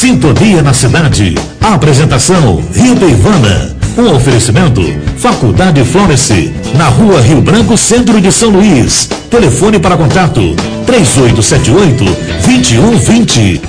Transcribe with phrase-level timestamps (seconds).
[0.00, 1.34] Sintonia na Cidade.
[1.60, 3.76] Apresentação Rita Ivana.
[3.98, 4.80] Um oferecimento
[5.16, 9.10] Faculdade Florence, na rua Rio Branco, centro de São Luís.
[9.28, 10.54] Telefone para contato
[10.86, 12.04] 3878
[12.46, 13.60] 2120.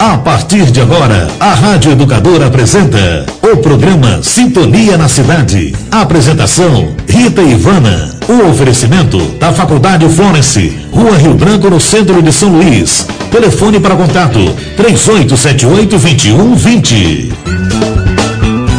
[0.00, 5.74] A partir de agora, a Rádio Educadora apresenta o programa Sintonia na Cidade.
[5.90, 8.16] Apresentação Rita Ivana.
[8.28, 13.08] O oferecimento da Faculdade Florence, Rua Rio Branco, no centro de São Luís.
[13.32, 14.38] Telefone para contato
[14.76, 17.32] 3878-2120.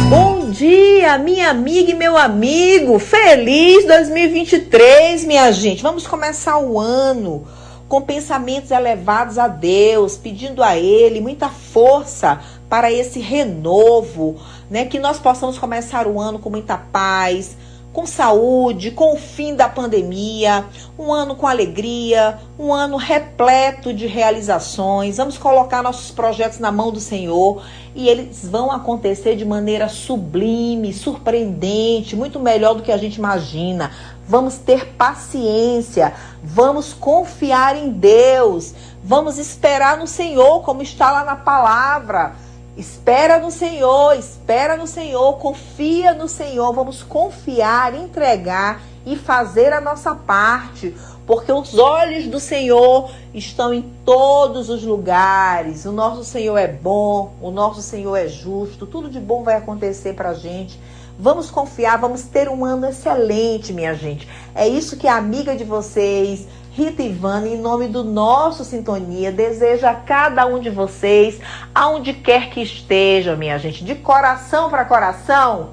[0.08, 2.98] Bom dia, minha amiga e meu amigo.
[2.98, 5.82] Feliz 2023, minha gente.
[5.82, 7.44] Vamos começar o ano
[7.90, 14.36] com pensamentos elevados a Deus, pedindo a Ele muita força para esse renovo,
[14.70, 14.84] né?
[14.84, 17.56] Que nós possamos começar o ano com muita paz,
[17.92, 20.64] com saúde, com o fim da pandemia,
[20.96, 25.16] um ano com alegria, um ano repleto de realizações.
[25.16, 27.60] Vamos colocar nossos projetos na mão do Senhor
[27.92, 33.90] e eles vão acontecer de maneira sublime, surpreendente, muito melhor do que a gente imagina.
[34.28, 41.36] Vamos ter paciência, vamos confiar em Deus, vamos esperar no Senhor, como está lá na
[41.36, 42.34] palavra.
[42.76, 46.72] Espera no Senhor, espera no Senhor, confia no Senhor.
[46.72, 50.94] Vamos confiar, entregar e fazer a nossa parte,
[51.26, 55.84] porque os olhos do Senhor estão em todos os lugares.
[55.84, 60.14] O nosso Senhor é bom, o nosso Senhor é justo, tudo de bom vai acontecer
[60.14, 60.78] para a gente.
[61.22, 64.26] Vamos confiar, vamos ter um ano excelente, minha gente.
[64.54, 69.90] É isso que a amiga de vocês, Rita Ivana, em nome do nosso Sintonia, deseja
[69.90, 71.38] a cada um de vocês,
[71.74, 75.72] aonde quer que esteja, minha gente, de coração para coração,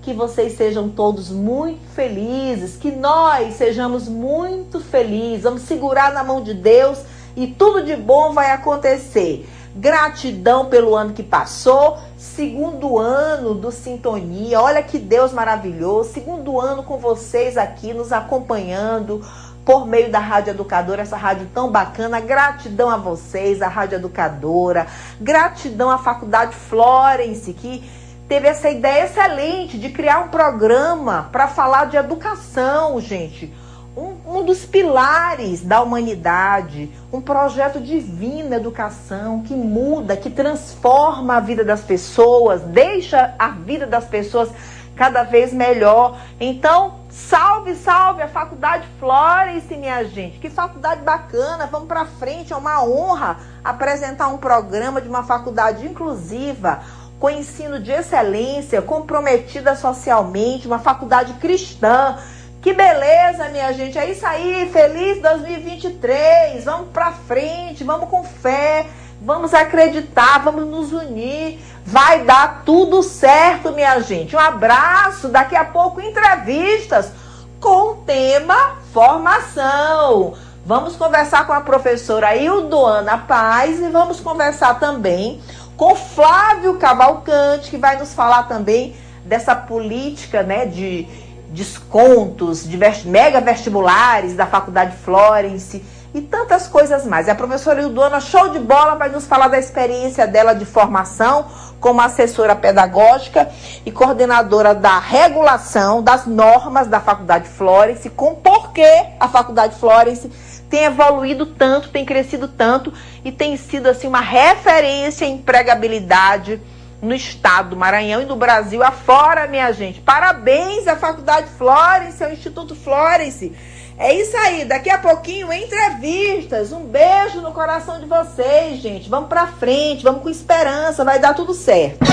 [0.00, 5.42] que vocês sejam todos muito felizes, que nós sejamos muito felizes.
[5.42, 7.02] Vamos segurar na mão de Deus
[7.36, 9.46] e tudo de bom vai acontecer.
[9.74, 14.60] Gratidão pelo ano que passou, segundo ano do Sintonia.
[14.60, 19.24] Olha que Deus maravilhoso, segundo ano com vocês aqui nos acompanhando
[19.64, 22.20] por meio da Rádio Educadora, essa rádio tão bacana.
[22.20, 24.86] Gratidão a vocês, a Rádio Educadora.
[25.20, 27.82] Gratidão à Faculdade Florence, que
[28.28, 33.52] teve essa ideia excelente de criar um programa para falar de educação, gente.
[33.96, 41.40] Um, um, dos pilares da humanidade, um projeto divino educação que muda, que transforma a
[41.40, 44.50] vida das pessoas, deixa a vida das pessoas
[44.96, 46.18] cada vez melhor.
[46.40, 50.38] Então, salve, salve a Faculdade Florence, minha gente.
[50.38, 55.86] Que faculdade bacana, vamos para frente, é uma honra apresentar um programa de uma faculdade
[55.86, 56.80] inclusiva,
[57.20, 62.18] com ensino de excelência, comprometida socialmente, uma faculdade cristã.
[62.60, 63.98] Que beleza, minha gente.
[63.98, 64.68] É isso aí.
[64.72, 66.64] Feliz 2023.
[66.64, 68.86] Vamos para frente, vamos com fé.
[69.20, 71.58] Vamos acreditar, vamos nos unir.
[71.84, 74.36] Vai dar tudo certo, minha gente.
[74.36, 75.28] Um abraço.
[75.28, 77.12] Daqui a pouco, entrevistas
[77.60, 80.34] com o tema formação.
[80.64, 85.40] Vamos conversar com a professora Ildoana Paz e vamos conversar também
[85.76, 91.06] com Flávio Cavalcante, que vai nos falar também dessa política né, de
[91.50, 95.84] descontos, de mega vestibulares da Faculdade Florence
[96.14, 97.28] e tantas coisas mais.
[97.28, 101.46] A professora Ildona, show de bola, vai nos falar da experiência dela de formação
[101.78, 103.48] como assessora pedagógica
[103.84, 110.30] e coordenadora da regulação das normas da Faculdade Florence, com por que a Faculdade Florence
[110.70, 112.92] tem evoluído tanto, tem crescido tanto
[113.24, 116.60] e tem sido assim uma referência em empregabilidade
[117.02, 120.00] no estado do Maranhão e no Brasil afora, minha gente.
[120.00, 123.52] Parabéns à Faculdade Florence, ao Instituto Florence
[123.98, 126.70] é isso aí, daqui a pouquinho entrevistas.
[126.70, 129.08] Um beijo no coração de vocês, gente.
[129.08, 132.04] Vamos pra frente, vamos com esperança, vai dar tudo certo.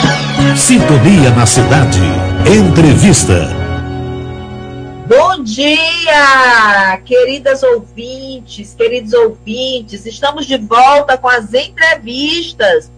[0.55, 1.99] Sintonia na cidade.
[2.47, 3.33] Entrevista.
[5.05, 10.05] Bom dia, queridas ouvintes, queridos ouvintes.
[10.05, 12.89] Estamos de volta com as entrevistas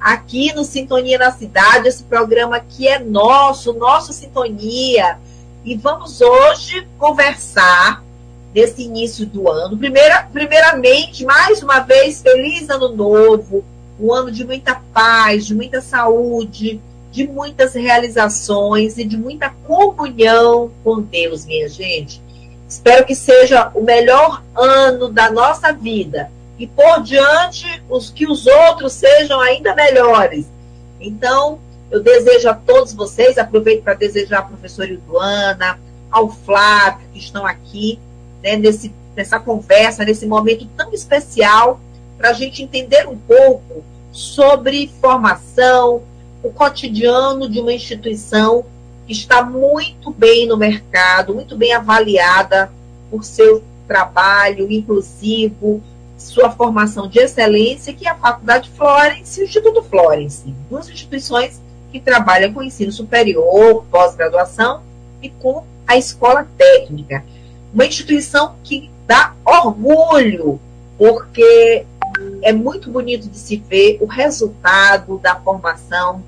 [0.00, 5.18] aqui no Sintonia na Cidade, esse programa que é nosso, nosso Sintonia.
[5.64, 8.02] E vamos hoje conversar
[8.54, 9.76] nesse início do ano.
[9.76, 13.62] Primeira, primeiramente, mais uma vez, feliz ano novo,
[14.00, 16.80] um ano de muita paz, de muita saúde,
[17.12, 22.22] de muitas realizações e de muita comunhão com Deus, minha gente.
[22.66, 28.46] Espero que seja o melhor ano da nossa vida e por diante os que os
[28.46, 30.46] outros sejam ainda melhores.
[31.00, 31.58] Então,
[31.90, 35.80] eu desejo a todos vocês, aproveito para desejar à professora Iduana,
[36.10, 37.98] ao Flávio, que estão aqui,
[38.42, 41.80] né, nesse, nessa conversa, nesse momento tão especial,
[42.18, 46.02] para a gente entender um pouco sobre formação,
[46.42, 48.66] o cotidiano de uma instituição
[49.06, 52.70] que está muito bem no mercado, muito bem avaliada
[53.10, 55.82] por seu trabalho inclusivo,
[56.20, 61.60] sua formação de excelência, que é a Faculdade Florence e o Instituto Florence, duas instituições
[61.90, 64.82] que trabalham com ensino superior, pós-graduação
[65.22, 67.24] e com a escola técnica.
[67.72, 70.60] Uma instituição que dá orgulho,
[70.98, 71.86] porque
[72.42, 76.22] é muito bonito de se ver o resultado da formação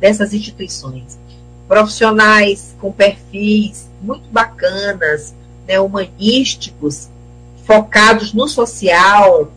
[0.00, 1.18] dessas instituições.
[1.68, 5.34] Profissionais com perfis muito bacanas,
[5.66, 7.08] né, humanísticos,
[7.66, 9.50] focados no social,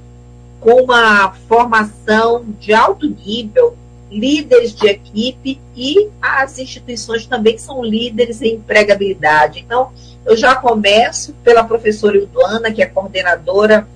[0.60, 3.78] com uma formação de alto nível,
[4.10, 9.60] líderes de equipe e as instituições também são líderes em empregabilidade.
[9.60, 9.92] Então,
[10.26, 13.88] eu já começo pela professora Ilduana, que é coordenadora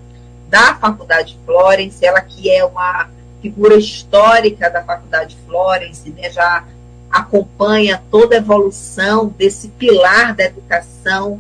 [0.50, 3.10] da Faculdade Florence, ela que é uma
[3.42, 6.66] figura histórica da Faculdade Florence, né, já
[7.10, 11.40] acompanha toda a evolução desse pilar da educação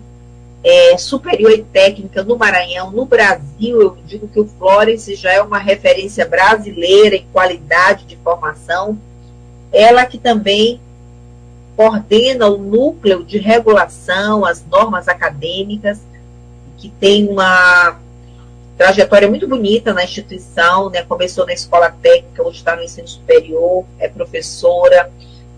[0.63, 5.41] é, superior e técnica no Maranhão, no Brasil, eu digo que o Florence já é
[5.41, 8.97] uma referência brasileira em qualidade de formação.
[9.71, 10.79] Ela que também
[11.75, 15.99] coordena o núcleo de regulação, as normas acadêmicas,
[16.77, 17.99] que tem uma
[18.77, 21.03] trajetória muito bonita na instituição, né?
[21.03, 25.11] Começou na escola técnica, hoje está no ensino superior, é professora,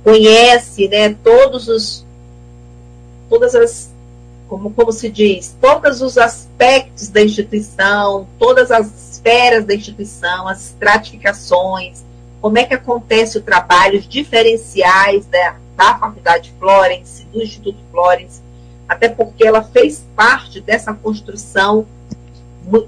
[0.03, 2.05] conhece, né, todos os
[3.29, 3.92] todas as
[4.53, 10.65] como, como se diz, todos os aspectos da instituição, todas as esferas da instituição, as
[10.65, 12.03] estratificações,
[12.39, 18.43] como é que acontece o trabalho, os diferenciais da, da Faculdade Florence, do Instituto Florence,
[18.87, 21.87] até porque ela fez parte dessa construção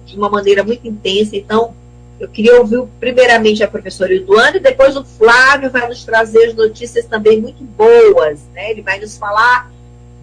[0.06, 1.36] de uma maneira muito intensa.
[1.36, 1.74] Então,
[2.20, 7.06] eu queria ouvir primeiramente a professora Iduane, depois o Flávio vai nos trazer as notícias
[7.06, 8.42] também muito boas.
[8.54, 8.70] Né?
[8.70, 9.72] Ele vai nos falar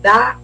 [0.00, 0.38] da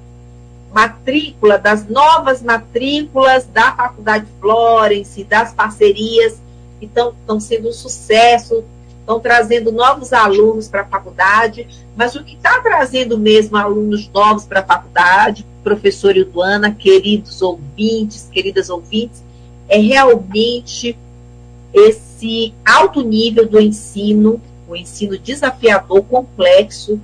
[0.73, 6.41] matrícula, das novas matrículas da Faculdade Florence, das parcerias
[6.79, 8.65] que estão sendo um sucesso,
[9.01, 11.67] estão trazendo novos alunos para a faculdade,
[11.97, 18.29] mas o que está trazendo mesmo alunos novos para a faculdade, professor Ilduana, queridos ouvintes,
[18.31, 19.25] queridas ouvintes,
[19.67, 20.97] é realmente
[21.73, 27.01] esse alto nível do ensino, o ensino desafiador, complexo,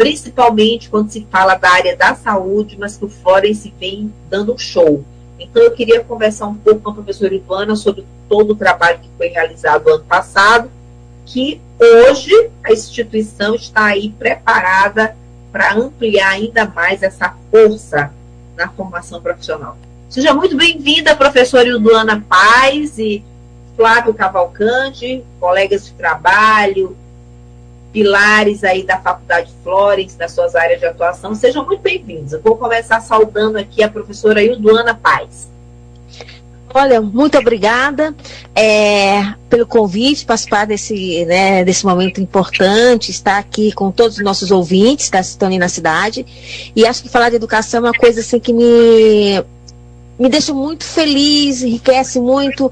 [0.00, 4.56] principalmente quando se fala da área da saúde, mas que o Florence vem dando um
[4.56, 5.04] show.
[5.38, 9.10] Então, eu queria conversar um pouco com a professora Ivana sobre todo o trabalho que
[9.18, 10.70] foi realizado ano passado,
[11.26, 12.32] que hoje
[12.64, 15.14] a instituição está aí preparada
[15.52, 18.10] para ampliar ainda mais essa força
[18.56, 19.76] na formação profissional.
[20.08, 23.22] Seja muito bem-vinda, professora Ilduana Paz e
[23.76, 26.96] Flávio Cavalcante, colegas de trabalho,
[27.92, 31.34] pilares aí da Faculdade Florence, das suas áreas de atuação.
[31.34, 32.32] Sejam muito bem-vindos.
[32.32, 35.48] Eu vou começar saudando aqui a professora Ilduana Paz.
[36.72, 38.14] Olha, muito obrigada
[38.54, 44.52] é, pelo convite, participar desse, né, desse momento importante, estar aqui com todos os nossos
[44.52, 46.24] ouvintes da Sintonia na Cidade.
[46.76, 49.44] E acho que falar de educação é uma coisa assim que me,
[50.16, 52.70] me deixa muito feliz, enriquece muito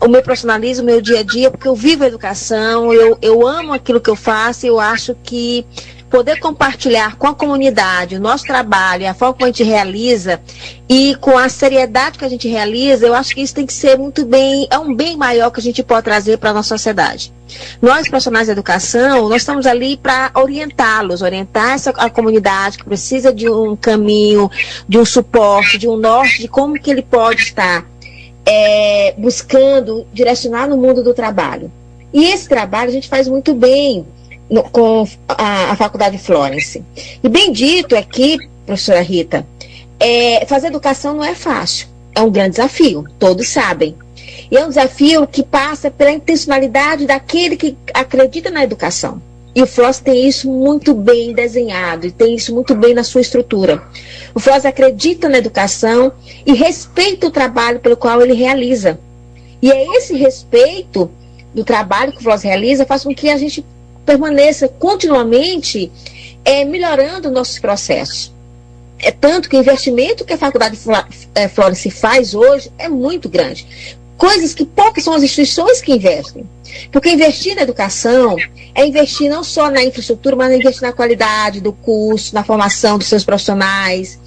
[0.00, 3.46] o meu profissionalismo, o meu dia a dia, porque eu vivo a educação, eu, eu
[3.46, 5.66] amo aquilo que eu faço eu acho que
[6.08, 10.40] poder compartilhar com a comunidade o nosso trabalho, a forma como a gente realiza
[10.88, 13.98] e com a seriedade que a gente realiza, eu acho que isso tem que ser
[13.98, 17.32] muito bem, é um bem maior que a gente pode trazer para a nossa sociedade.
[17.80, 23.32] Nós, profissionais da educação, nós estamos ali para orientá-los, orientar essa, a comunidade que precisa
[23.32, 24.50] de um caminho,
[24.88, 27.84] de um suporte, de um norte, de como que ele pode estar
[28.50, 31.70] é, buscando direcionar no mundo do trabalho.
[32.14, 34.06] E esse trabalho a gente faz muito bem
[34.48, 36.82] no, com a, a, Faculdade Florence.
[37.22, 39.46] E bem dito aqui, professora Rita,
[40.00, 41.88] é, fazer educação não é fácil.
[42.14, 43.94] É um grande desafio, todos sabem.
[44.50, 49.20] E é um desafio que passa pela intencionalidade daquele que acredita na educação.
[49.54, 53.20] E o Floss tem isso muito bem desenhado e tem isso muito bem na sua
[53.20, 53.82] estrutura.
[54.34, 56.12] O Floss acredita na educação
[56.46, 58.98] e respeita o trabalho pelo qual ele realiza.
[59.60, 61.10] E é esse respeito
[61.54, 63.64] do trabalho que o Floss realiza faz com que a gente
[64.04, 65.90] permaneça continuamente
[66.44, 68.32] é, melhorando nossos processos.
[69.00, 70.78] É tanto que o investimento que a Faculdade
[71.34, 73.96] é, Florence faz hoje é muito grande.
[74.18, 76.44] Coisas que poucas são as instituições que investem.
[76.90, 78.36] Porque investir na educação
[78.74, 83.06] é investir não só na infraestrutura, mas investir na qualidade do curso, na formação dos
[83.06, 84.18] seus profissionais,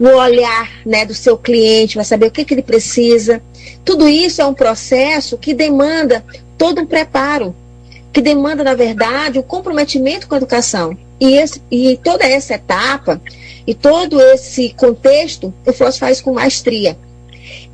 [0.00, 3.42] no olhar né, do seu cliente, vai saber o que, que ele precisa.
[3.84, 6.24] Tudo isso é um processo que demanda
[6.56, 7.54] todo um preparo,
[8.14, 10.96] que demanda, na verdade, o um comprometimento com a educação.
[11.20, 13.20] E, esse, e toda essa etapa
[13.66, 16.96] e todo esse contexto, o FLOS faz com maestria.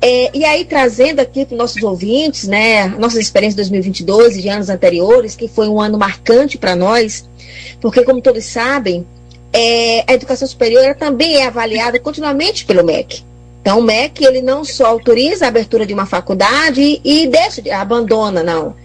[0.01, 4.41] É, e aí, trazendo aqui para os nossos ouvintes, né, nossas experiências de 2022 e
[4.41, 7.29] de anos anteriores, que foi um ano marcante para nós,
[7.79, 9.05] porque, como todos sabem,
[9.53, 13.23] é, a educação superior também é avaliada continuamente pelo MEC.
[13.61, 18.41] Então, o MEC ele não só autoriza a abertura de uma faculdade e deixa, abandona,
[18.41, 18.75] não.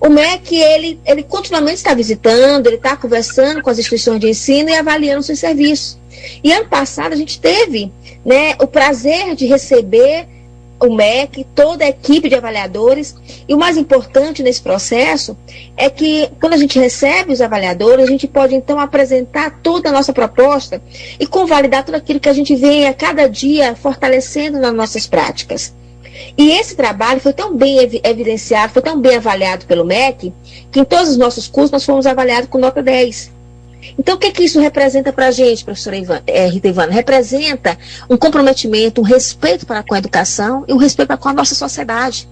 [0.00, 4.70] O MEC ele, ele continuamente está visitando, ele está conversando com as instituições de ensino
[4.70, 5.96] e avaliando seus serviços.
[6.42, 7.92] E ano passado a gente teve
[8.24, 10.26] né, o prazer de receber
[10.80, 13.14] o MEC, toda a equipe de avaliadores.
[13.48, 15.36] E o mais importante nesse processo
[15.76, 19.92] é que, quando a gente recebe os avaliadores, a gente pode então apresentar toda a
[19.92, 20.82] nossa proposta
[21.18, 25.74] e convalidar tudo aquilo que a gente vem a cada dia fortalecendo nas nossas práticas.
[26.38, 30.32] E esse trabalho foi tão bem evidenciado, foi tão bem avaliado pelo MEC,
[30.70, 33.33] que em todos os nossos cursos nós fomos avaliados com nota 10.
[33.98, 36.92] Então, o que, que isso representa para a gente, professora Ivan, é, Rita Ivana?
[36.92, 41.32] Representa um comprometimento, um respeito para com a educação e um respeito para com a
[41.32, 42.28] nossa sociedade.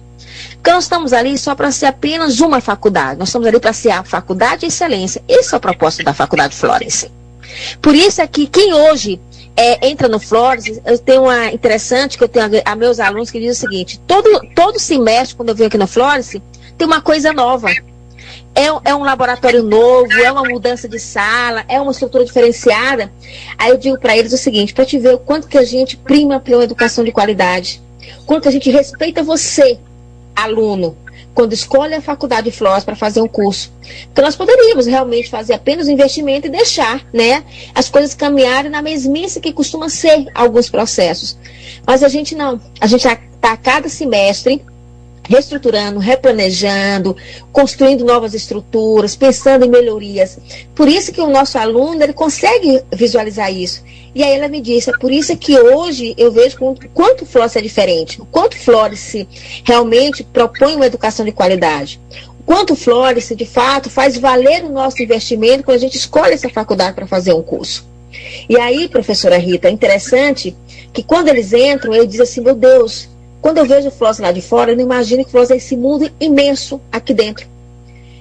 [0.55, 3.91] Porque nós estamos ali só para ser apenas uma faculdade, nós estamos ali para ser
[3.91, 5.23] a faculdade de excelência.
[5.27, 7.11] Esse é o propósito da Faculdade Florence.
[7.81, 9.19] Por isso é que quem hoje
[9.55, 13.29] é, entra no Flores, eu tenho uma interessante que eu tenho a, a, meus alunos
[13.29, 16.35] que dizem o seguinte: todo, todo semestre, quando eu venho aqui no Flores,
[16.77, 17.69] tem uma coisa nova
[18.55, 23.11] é, é um laboratório novo, é uma mudança de sala, é uma estrutura diferenciada.
[23.57, 25.97] Aí eu digo para eles o seguinte, para te ver o quanto que a gente
[25.97, 27.81] prima pela educação de qualidade,
[28.25, 29.79] quanto que a gente respeita você,
[30.35, 30.95] aluno,
[31.33, 33.71] quando escolhe a faculdade de Flores para fazer um curso.
[34.05, 37.43] Porque nós poderíamos realmente fazer apenas o investimento e deixar né,
[37.73, 41.37] as coisas caminharem na mesmice que costuma ser alguns processos.
[41.85, 42.61] Mas a gente não.
[42.79, 44.63] A gente está a cada semestre
[45.27, 47.15] reestruturando, replanejando,
[47.51, 50.37] construindo novas estruturas, pensando em melhorias.
[50.75, 53.83] Por isso que o nosso aluno ele consegue visualizar isso.
[54.15, 56.57] E aí ela me disse, é por isso que hoje eu vejo
[56.93, 59.15] quanto o Flores é diferente, o quanto Flores
[59.63, 61.99] realmente propõe uma educação de qualidade.
[62.39, 66.49] O quanto Flores, de fato, faz valer o nosso investimento quando a gente escolhe essa
[66.49, 67.87] faculdade para fazer um curso.
[68.47, 70.55] E aí, professora Rita, é interessante
[70.91, 73.09] que quando eles entram, ele diz assim, meu Deus,
[73.43, 75.57] quando eu vejo o Floss lá de fora, eu não imagino que o Floss é
[75.57, 77.45] esse mundo imenso aqui dentro.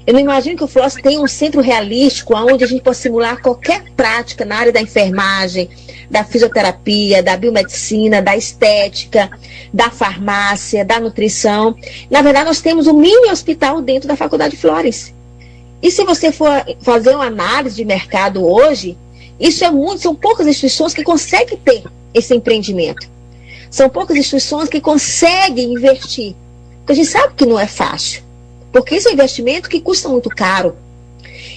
[0.04, 3.40] Eu não imagino que o Floss tenha um centro realístico onde a gente possa simular
[3.40, 5.70] qualquer prática na área da enfermagem,
[6.10, 9.30] da fisioterapia, da biomedicina, da estética,
[9.72, 11.76] da farmácia, da nutrição.
[12.10, 15.14] Na verdade, nós temos um mini hospital dentro da Faculdade Flores.
[15.80, 16.50] E se você for
[16.80, 18.98] fazer uma análise de mercado hoje,
[19.38, 23.12] isso é muito, são poucas instituições que conseguem ter esse empreendimento.
[23.72, 26.36] São poucas instituições que conseguem investir.
[26.80, 28.22] Porque a gente sabe que não é fácil.
[28.70, 30.76] Porque isso é um investimento que custa muito caro.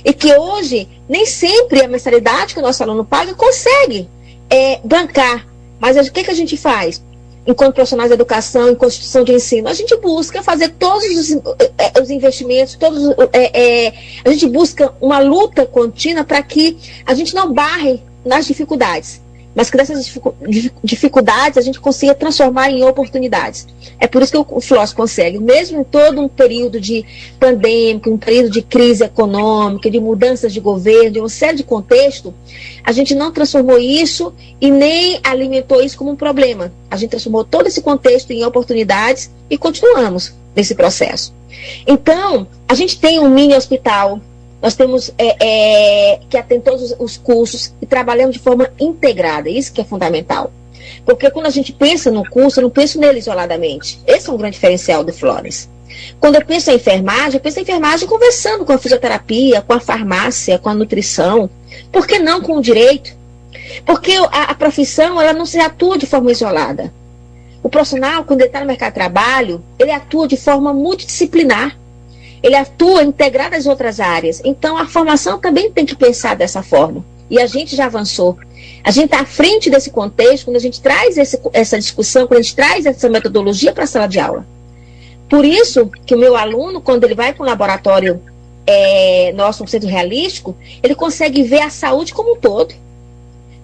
[0.03, 4.07] E que hoje, nem sempre a mensalidade que o nosso aluno paga consegue
[4.50, 5.45] é, bancar.
[5.77, 7.03] Mas o que, que a gente faz?
[7.48, 11.31] enquanto profissionais de educação e construção de ensino, a gente busca fazer todos os,
[11.77, 13.93] é, os investimentos, todos é, é,
[14.24, 19.22] a gente busca uma luta contínua para que a gente não barre nas dificuldades
[19.55, 20.13] mas que dessas
[20.83, 23.65] dificuldades a gente consiga transformar em oportunidades.
[23.97, 27.05] É por isso que o FLOS consegue, mesmo em todo um período de
[27.39, 32.33] pandêmico, um período de crise econômica, de mudanças de governo, de uma série de contextos,
[32.83, 36.71] a gente não transformou isso e nem alimentou isso como um problema.
[36.91, 41.33] A gente transformou todo esse contexto em oportunidades e continuamos nesse processo.
[41.88, 44.19] Então, a gente tem um mini hospital
[44.65, 49.48] nós temos é, é, que atender todos os cursos e trabalhamos de forma integrada.
[49.48, 50.51] Isso que é fundamental.
[51.05, 54.01] Porque quando a gente pensa no curso, eu não penso nele isoladamente.
[54.07, 55.69] Esse é um grande diferencial do Flores.
[56.19, 59.79] Quando eu penso em enfermagem, eu penso em enfermagem conversando com a fisioterapia, com a
[59.79, 61.48] farmácia, com a nutrição.
[61.91, 63.15] Por que não com o direito?
[63.86, 66.91] Porque a, a profissão ela não se atua de forma isolada.
[67.62, 71.77] O profissional, quando ele está no mercado de trabalho, ele atua de forma multidisciplinar.
[72.45, 74.39] Ele atua integrado às outras áreas.
[74.45, 77.03] Então, a formação também tem que pensar dessa forma.
[77.27, 78.37] E a gente já avançou.
[78.83, 82.41] A gente está à frente desse contexto quando a gente traz esse, essa discussão, quando
[82.41, 84.45] a gente traz essa metodologia para a sala de aula.
[85.27, 88.21] Por isso que o meu aluno, quando ele vai para o laboratório
[88.67, 92.75] é, nosso, um centro realístico, ele consegue ver a saúde como um todo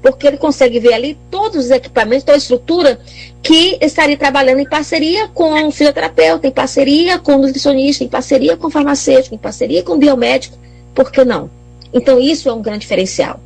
[0.02, 3.00] porque ele consegue ver ali todos os equipamentos, toda a estrutura
[3.42, 8.58] que estaria trabalhando em parceria com o fisioterapeuta, em parceria com o nutricionista, em parceria
[8.58, 10.58] com o farmacêutico, em parceria com o biomédico,
[10.96, 11.50] por que não?
[11.94, 13.40] Então, isso é um grande diferencial.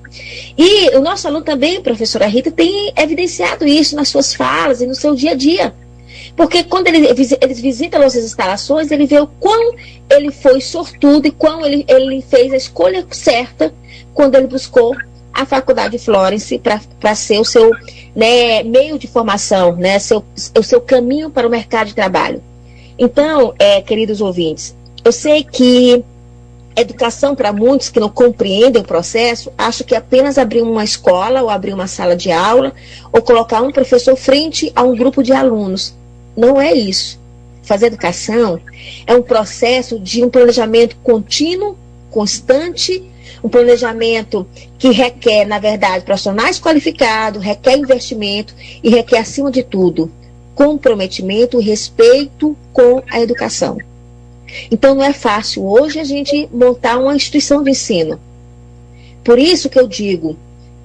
[0.57, 4.93] E o nosso aluno também, professora Rita, tem evidenciado isso nas suas falas e no
[4.93, 5.73] seu dia a dia.
[6.35, 9.73] Porque quando ele, eles visitam nossas instalações, ele vê o quão
[10.09, 13.73] ele foi sortudo e quão ele, ele fez a escolha certa
[14.13, 14.95] quando ele buscou
[15.35, 16.57] a Faculdade Florence
[16.99, 17.69] para ser o seu
[18.15, 20.23] né, meio de formação, né, seu,
[20.57, 22.41] o seu caminho para o mercado de trabalho.
[22.97, 24.73] Então, é, queridos ouvintes,
[25.03, 26.01] eu sei que
[26.77, 31.49] educação para muitos que não compreendem o processo, acho que apenas abrir uma escola ou
[31.49, 32.73] abrir uma sala de aula
[33.11, 35.93] ou colocar um professor frente a um grupo de alunos.
[36.35, 37.19] Não é isso.
[37.63, 38.59] Fazer educação
[39.05, 41.77] é um processo de um planejamento contínuo,
[42.09, 43.03] constante
[43.45, 44.47] um planejamento
[44.79, 50.11] que requer, na verdade, profissionais qualificados, requer investimento e requer, acima de tudo,
[50.55, 53.77] comprometimento e respeito com a educação.
[54.71, 58.19] Então, não é fácil hoje a gente montar uma instituição de ensino.
[59.23, 60.35] Por isso que eu digo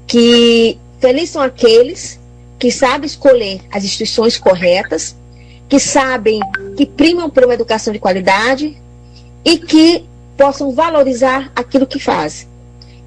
[0.07, 2.21] que felizes são aqueles
[2.59, 5.17] que sabem escolher as instituições corretas,
[5.67, 6.41] que sabem
[6.77, 8.77] que primam por uma educação de qualidade
[9.47, 10.05] e que
[10.37, 12.50] possam valorizar aquilo que fazem.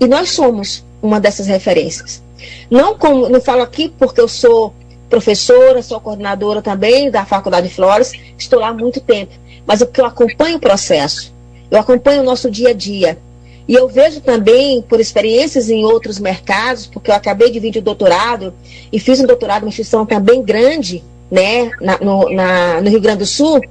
[0.03, 2.21] E nós somos uma dessas referências.
[2.69, 4.73] Não, como, não falo aqui porque eu sou
[5.09, 9.31] professora, sou coordenadora também da Faculdade de Flores, estou lá há muito tempo,
[9.65, 11.33] mas porque eu acompanho o processo,
[11.71, 13.17] eu acompanho o nosso dia a dia.
[13.65, 17.79] E eu vejo também, por experiências em outros mercados, porque eu acabei de vir de
[17.79, 18.53] doutorado
[18.91, 22.99] e fiz um doutorado em uma instituição também grande, né, na, no, na, no Rio
[22.99, 23.61] Grande do Sul,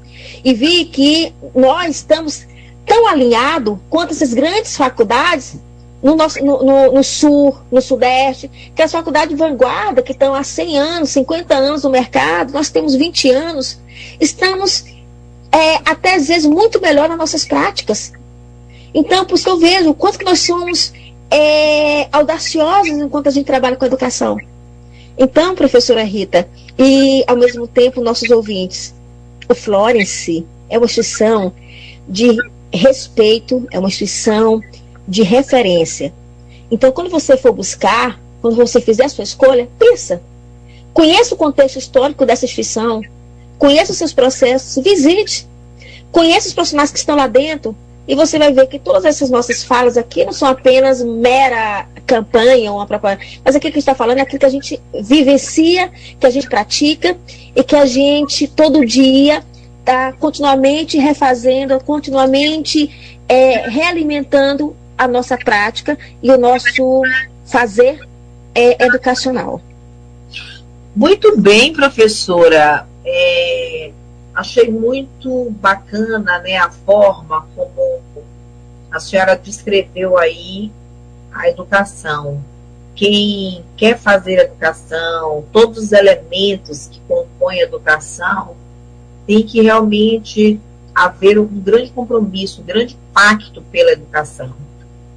[0.43, 2.47] e vi que nós estamos
[2.87, 5.61] tão alinhados quanto essas grandes faculdades
[6.03, 10.35] no, nosso, no, no, no, sul, no sudeste, que as faculdades de vanguarda, que estão
[10.35, 13.79] há 100 anos, 50 anos no mercado, nós temos 20 anos,
[14.21, 14.85] estamos
[15.53, 18.13] é, até às vezes muito melhor nas nossas práticas.
[18.93, 20.93] Então, por isso que eu vejo o quanto que nós somos
[21.31, 24.39] é, audaciosos enquanto a gente trabalha com a educação.
[25.17, 28.95] Então, professora Rita, e ao mesmo tempo nossos ouvintes,
[29.49, 31.53] o Florence é uma instituição
[32.09, 32.37] de
[32.73, 34.61] respeito, é uma instituição
[35.07, 36.13] de referência.
[36.71, 40.23] Então, quando você for buscar, quando você fizer a sua escolha, pensa.
[40.93, 43.03] Conheça o contexto histórico dessa instituição,
[43.59, 45.47] conheça os seus processos, visite,
[46.11, 47.75] conheça os profissionais que estão lá dentro,
[48.07, 52.71] e você vai ver que todas essas nossas falas aqui não são apenas mera campanha
[52.73, 54.81] ou uma propaganda, mas aquilo que a gente está falando é aquilo que a gente
[55.01, 57.17] vivencia, que a gente pratica
[57.55, 59.43] e que a gente todo dia
[59.79, 67.03] está continuamente refazendo, continuamente é, realimentando a nossa prática e o nosso
[67.45, 68.01] fazer
[68.55, 69.61] é, educacional.
[70.95, 72.87] Muito bem, professora.
[73.05, 73.91] É,
[74.35, 78.01] achei muito bacana né, a forma como
[78.91, 80.71] a senhora descreveu aí
[81.33, 82.43] a educação.
[82.95, 88.55] Quem quer fazer educação, todos os elementos que compõem a educação,
[89.27, 90.61] tem que realmente
[90.95, 94.62] haver um grande compromisso, um grande pacto pela educação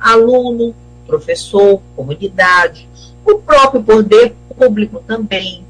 [0.06, 0.76] aluno,
[1.08, 2.88] professor, comunidade,
[3.26, 5.66] o próprio poder público também.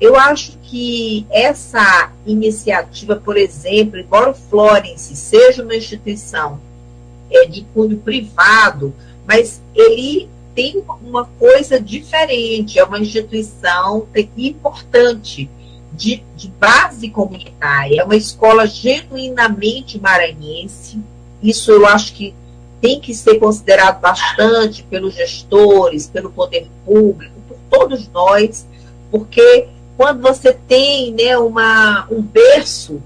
[0.00, 6.60] Eu acho que essa iniciativa, por exemplo, embora o Florence seja uma instituição
[7.30, 8.94] é, de cunho privado,
[9.26, 15.50] mas ele tem uma coisa diferente, é uma instituição importante
[15.92, 20.98] de, de base comunitária, é uma escola genuinamente maranhense.
[21.42, 22.34] Isso eu acho que
[22.80, 28.66] tem que ser considerado bastante pelos gestores, pelo poder público, por todos nós,
[29.10, 33.02] porque quando você tem né, uma, um berço,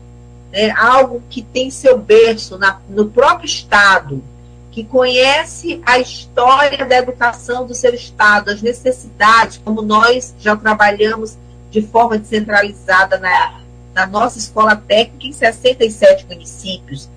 [0.53, 4.23] né, algo que tem seu berço na, no próprio Estado,
[4.71, 11.37] que conhece a história da educação do seu Estado, as necessidades, como nós já trabalhamos
[11.71, 13.61] de forma descentralizada na,
[13.93, 17.09] na nossa escola técnica em 67 municípios,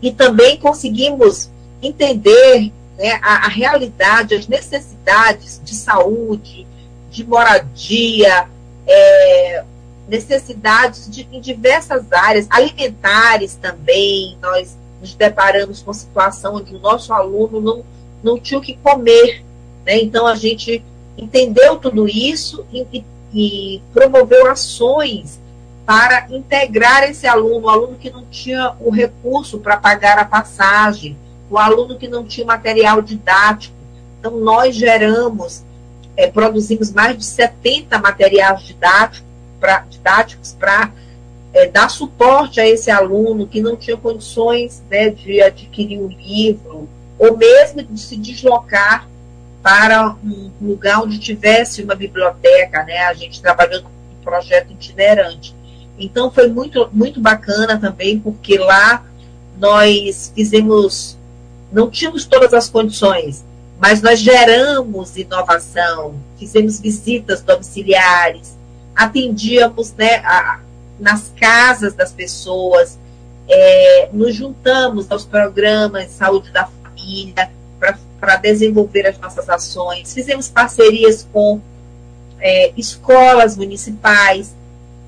[0.00, 1.50] e também conseguimos
[1.82, 6.66] entender né, a, a, realidade, as necessidades de saúde,
[7.10, 8.48] de moradia,
[8.86, 9.64] é,
[10.08, 14.36] necessidades de, em diversas áreas, alimentares também.
[14.42, 17.84] Nós nos deparamos com a situação onde o nosso aluno não,
[18.22, 19.44] não tinha o que comer.
[19.86, 20.00] Né?
[20.02, 20.84] Então, a gente
[21.16, 25.40] entendeu tudo isso e, e promoveu ações
[25.86, 31.16] para integrar esse aluno, o aluno que não tinha o recurso para pagar a passagem,
[31.50, 33.74] o aluno que não tinha material didático.
[34.18, 35.64] Então, nós geramos,
[36.16, 40.90] é, produzimos mais de 70 materiais didáticos para didáticos para
[41.52, 46.88] é, dar suporte a esse aluno que não tinha condições né, de adquirir um livro,
[47.18, 49.06] ou mesmo de se deslocar
[49.62, 53.00] para um lugar onde tivesse uma biblioteca, né?
[53.06, 55.54] A gente trabalhando um projeto itinerante.
[55.98, 59.04] Então foi muito, muito bacana também, porque lá
[59.58, 61.18] nós fizemos,
[61.72, 63.44] não tínhamos todas as condições,
[63.78, 68.56] mas nós geramos inovação, fizemos visitas domiciliares,
[68.94, 70.60] atendíamos né, a,
[70.98, 72.98] nas casas das pessoas,
[73.48, 77.50] é, nos juntamos aos programas de saúde da família
[78.20, 81.60] para desenvolver as nossas ações, fizemos parcerias com
[82.38, 84.54] é, escolas municipais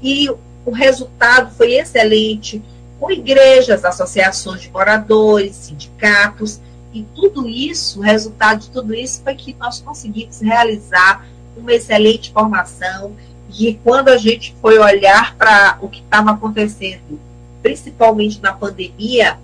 [0.02, 0.30] e
[0.64, 2.62] o resultado foi excelente
[3.02, 6.60] com igrejas, associações de moradores, sindicatos,
[6.94, 12.30] e tudo isso, o resultado de tudo isso foi que nós conseguimos realizar uma excelente
[12.30, 13.12] formação.
[13.58, 17.18] E quando a gente foi olhar para o que estava acontecendo,
[17.60, 19.36] principalmente na pandemia,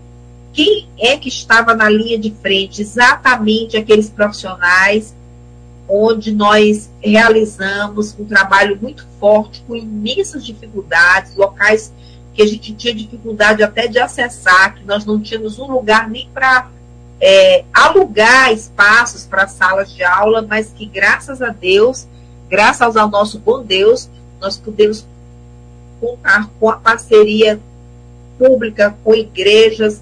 [0.52, 2.80] quem é que estava na linha de frente?
[2.80, 5.16] Exatamente aqueles profissionais
[5.88, 11.92] onde nós realizamos um trabalho muito forte, com imensas dificuldades, locais
[12.38, 16.28] que a gente tinha dificuldade até de acessar, que nós não tínhamos um lugar nem
[16.32, 16.68] para
[17.20, 22.06] é, alugar espaços para salas de aula, mas que graças a Deus,
[22.48, 24.08] graças ao nosso bom Deus,
[24.40, 25.04] nós podemos
[26.00, 27.58] contar com a parceria
[28.38, 30.00] pública, com igrejas,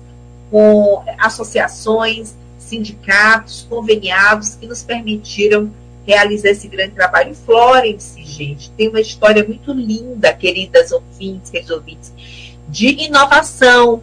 [0.50, 5.70] com associações, sindicatos, conveniados que nos permitiram
[6.06, 7.34] realizar esse grande trabalho.
[7.34, 12.12] Florence, gente, tem uma história muito linda, queridas ouvintes, queridos ouvintes,
[12.68, 14.02] de inovação,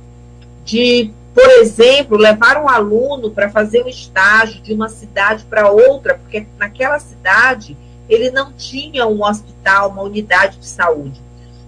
[0.65, 6.15] de, por exemplo, levar um aluno para fazer um estágio de uma cidade para outra,
[6.15, 7.77] porque naquela cidade
[8.09, 11.21] ele não tinha um hospital, uma unidade de saúde.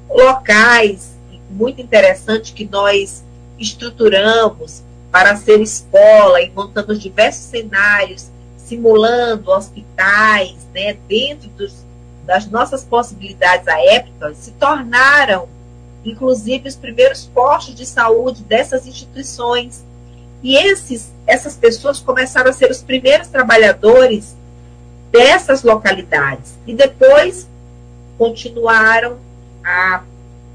[0.09, 1.15] Locais
[1.49, 3.23] muito interessantes que nós
[3.57, 8.29] estruturamos para ser escola e montamos diversos cenários,
[8.65, 11.85] simulando hospitais, né, dentro dos,
[12.25, 15.47] das nossas possibilidades à época, se tornaram,
[16.03, 19.85] inclusive, os primeiros postos de saúde dessas instituições.
[20.41, 24.35] E esses, essas pessoas começaram a ser os primeiros trabalhadores
[25.11, 26.57] dessas localidades.
[26.65, 27.47] E depois
[28.17, 29.17] continuaram
[29.63, 30.03] a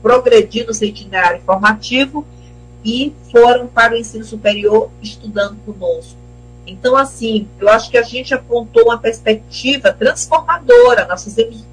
[0.02, 2.26] progredir no seu itinerário formativo
[2.84, 6.19] e foram para o ensino superior estudando conosco.
[6.70, 11.04] Então, assim, eu acho que a gente apontou uma perspectiva transformadora.
[11.06, 11.64] Nós fizemos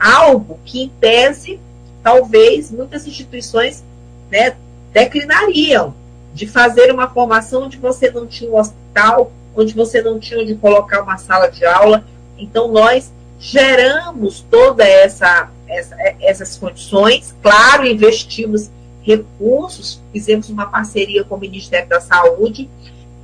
[0.00, 1.60] algo que, em tese,
[2.02, 3.84] talvez muitas instituições
[4.30, 4.56] né,
[4.92, 5.94] declinariam
[6.32, 10.54] de fazer uma formação onde você não tinha um hospital, onde você não tinha onde
[10.54, 12.02] colocar uma sala de aula.
[12.38, 18.70] Então, nós geramos toda essa, essa essas condições, claro, investimos
[19.02, 22.70] recursos, fizemos uma parceria com o Ministério da Saúde,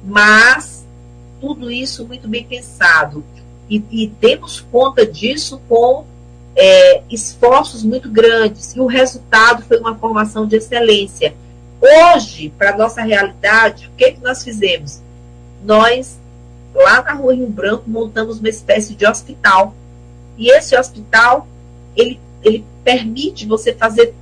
[0.04, 0.81] mas
[1.42, 3.24] tudo isso muito bem pensado.
[3.68, 6.06] E, e demos conta disso com
[6.54, 11.34] é, esforços muito grandes, e o resultado foi uma formação de excelência.
[11.80, 15.00] Hoje, para a nossa realidade, o que, que nós fizemos?
[15.64, 16.16] Nós,
[16.72, 19.74] lá na Rua Rio Branco, montamos uma espécie de hospital.
[20.38, 21.48] E esse hospital,
[21.96, 24.14] ele, ele permite você fazer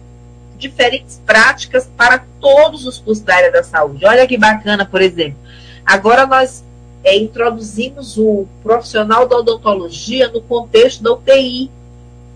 [0.57, 4.07] diferentes práticas para todos os cursos da área da saúde.
[4.07, 5.39] Olha que bacana, por exemplo.
[5.85, 6.63] Agora nós
[7.03, 11.71] é, introduzimos o profissional da odontologia no contexto da UTI.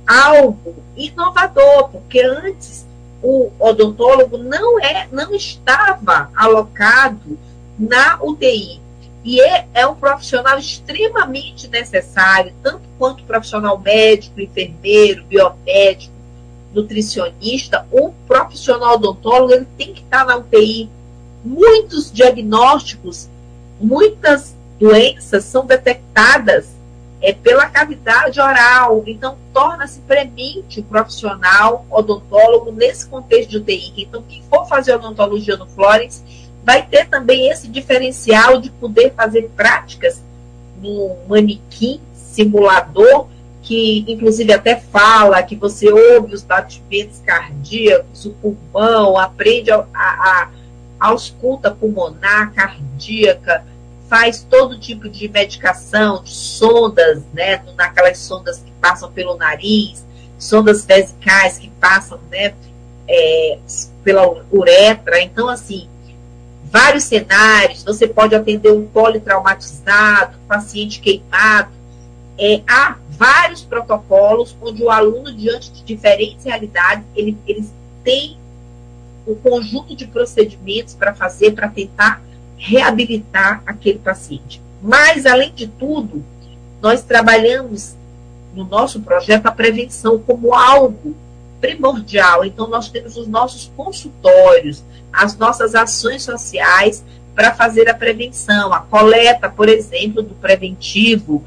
[0.06, 2.86] Algo inovador, porque antes
[3.22, 7.38] o odontólogo não, é, não estava alocado
[7.78, 8.80] na UTI.
[9.24, 16.12] E é, é um profissional extremamente necessário, tanto quanto profissional médico, enfermeiro, biomédico,
[16.74, 20.90] nutricionista, o profissional odontólogo, ele tem que estar na UTI.
[21.42, 23.28] Muitos diagnósticos,
[23.80, 26.68] muitas doenças são detectadas
[27.20, 29.02] é, pela cavidade oral.
[29.06, 33.92] Então, torna-se premente o profissional odontólogo nesse contexto de UTI.
[33.98, 36.22] Então, quem for fazer odontologia no Florence
[36.64, 40.22] vai ter também esse diferencial de poder fazer práticas
[40.80, 43.28] no manequim simulador
[43.64, 50.48] que inclusive até fala que você ouve os batimentos cardíacos, o pulmão, aprende a, a,
[51.00, 53.64] ausculta pulmonar, cardíaca,
[54.14, 60.06] faz todo tipo de medicação, de sondas, né, naquelas sondas que passam pelo nariz,
[60.38, 62.54] sondas vesicais que passam, né,
[63.08, 63.58] é,
[64.04, 65.20] pela uretra.
[65.20, 65.88] Então, assim,
[66.70, 71.72] vários cenários, você pode atender um politraumatizado, paciente queimado.
[72.38, 77.68] É, há vários protocolos onde o aluno, diante de diferentes realidades, ele, eles
[78.04, 78.38] têm
[79.26, 82.22] um conjunto de procedimentos para fazer, para tentar
[82.56, 84.60] reabilitar aquele paciente.
[84.82, 86.24] Mas, além de tudo,
[86.82, 87.94] nós trabalhamos
[88.54, 91.16] no nosso projeto a prevenção como algo
[91.60, 92.44] primordial.
[92.44, 97.02] Então, nós temos os nossos consultórios, as nossas ações sociais
[97.34, 101.42] para fazer a prevenção, a coleta, por exemplo, do preventivo,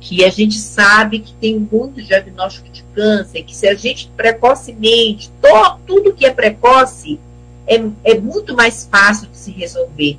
[0.00, 5.30] que a gente sabe que tem muito diagnóstico de câncer, que se a gente precocemente,
[5.40, 7.20] to, tudo que é precoce,
[7.66, 10.18] é, é muito mais fácil de se resolver.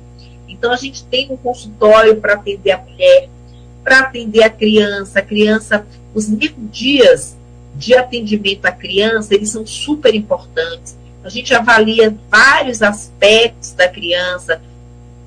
[0.62, 3.28] Então, a gente tem um consultório para atender a mulher,
[3.82, 7.36] para atender a criança, a criança, os mil dias
[7.74, 10.96] de atendimento à criança, eles são super importantes.
[11.24, 14.62] A gente avalia vários aspectos da criança,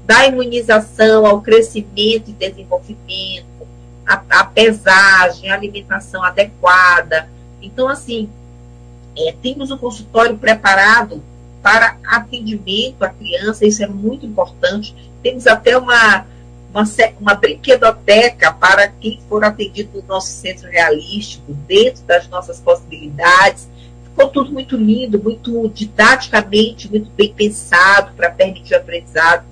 [0.06, 3.68] da imunização ao crescimento e desenvolvimento,
[4.08, 7.28] a, a pesagem, a alimentação adequada.
[7.62, 8.30] Então, assim,
[9.18, 11.22] é, temos um consultório preparado
[11.62, 14.96] para atendimento à criança, isso é muito importante.
[15.26, 16.24] Temos até uma
[16.70, 16.84] uma,
[17.20, 23.68] uma brinquedoteca para quem for atendido no nosso centro realístico, dentro das nossas possibilidades.
[24.04, 29.46] Ficou tudo muito lindo, muito didaticamente, muito bem pensado para permitir o aprendizado.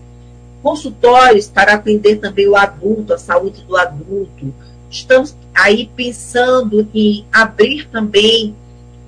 [0.62, 4.54] Consultórios para atender também o adulto, a saúde do adulto.
[4.92, 8.56] Estamos aí pensando em abrir também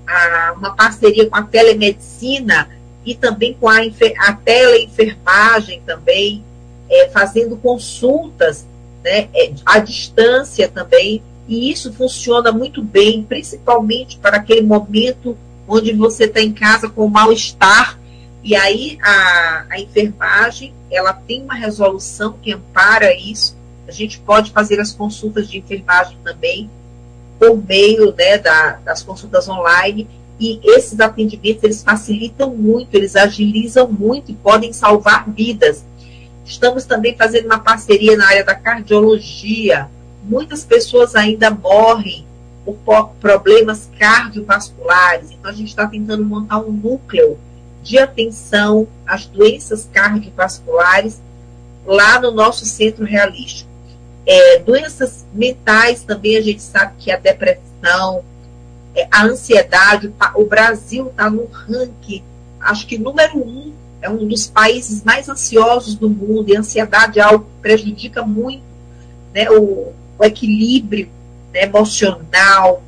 [0.08, 2.70] a, uma parceria com a telemedicina
[3.06, 3.80] e também com a,
[4.20, 6.44] a teleenfermagem também,
[6.90, 8.66] é, fazendo consultas
[9.04, 15.94] né, é, à distância também, e isso funciona muito bem, principalmente para aquele momento onde
[15.94, 18.00] você está em casa com mal-estar,
[18.44, 23.56] e aí a, a enfermagem ela tem uma resolução que ampara isso.
[23.88, 26.70] A gente pode fazer as consultas de enfermagem também
[27.40, 30.08] por meio né, da, das consultas online
[30.40, 35.84] e esses atendimentos eles facilitam muito, eles agilizam muito e podem salvar vidas.
[36.46, 39.90] Estamos também fazendo uma parceria na área da cardiologia.
[40.24, 42.26] Muitas pessoas ainda morrem
[42.64, 45.32] por problemas cardiovasculares.
[45.32, 47.38] Então, a gente está tentando montar um núcleo
[47.82, 51.22] de atenção às doenças cardiovasculares
[51.86, 53.70] lá no nosso centro realístico.
[54.26, 58.24] É, doenças mentais também a gente sabe que a depressão,
[58.96, 62.24] é, a ansiedade, o Brasil está no ranking,
[62.60, 63.72] acho que número um
[64.06, 68.22] é um dos países mais ansiosos do mundo, e a ansiedade é algo que prejudica
[68.24, 68.64] muito
[69.34, 71.10] né, o, o equilíbrio
[71.52, 72.84] né, emocional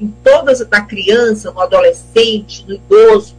[0.00, 3.36] em todas da criança, no adolescente, no idoso.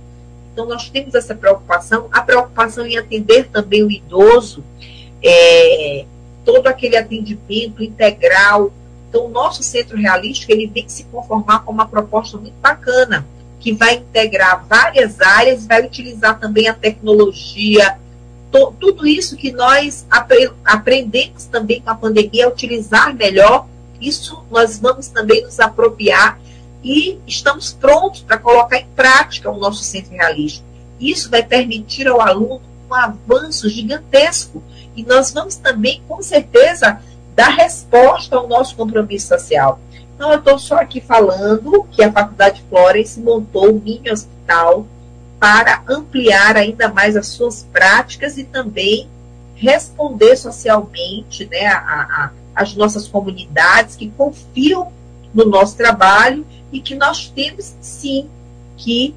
[0.53, 4.63] Então, nós temos essa preocupação, a preocupação em atender também o idoso,
[5.21, 6.05] é,
[6.45, 8.71] todo aquele atendimento integral.
[9.09, 13.27] Então, o nosso centro realístico ele vem se conformar com uma proposta muito bacana
[13.59, 17.97] que vai integrar várias áreas, vai utilizar também a tecnologia,
[18.51, 23.67] to, tudo isso que nós apre, aprendemos também com a pandemia utilizar melhor,
[23.99, 26.39] isso nós vamos também nos apropriar
[26.83, 30.63] e estamos prontos para colocar em prática o nosso centro realista.
[30.99, 34.63] Isso vai permitir ao aluno um avanço gigantesco
[34.95, 37.01] e nós vamos também, com certeza,
[37.35, 39.79] dar resposta ao nosso compromisso social.
[40.17, 44.83] Então, eu estou só aqui falando que a Faculdade Florence montou um mini hospital
[45.39, 49.07] para ampliar ainda mais as suas práticas e também
[49.55, 54.91] responder socialmente né, a, a, as nossas comunidades que confiam
[55.31, 58.27] no nosso trabalho e que nós temos sim
[58.75, 59.13] que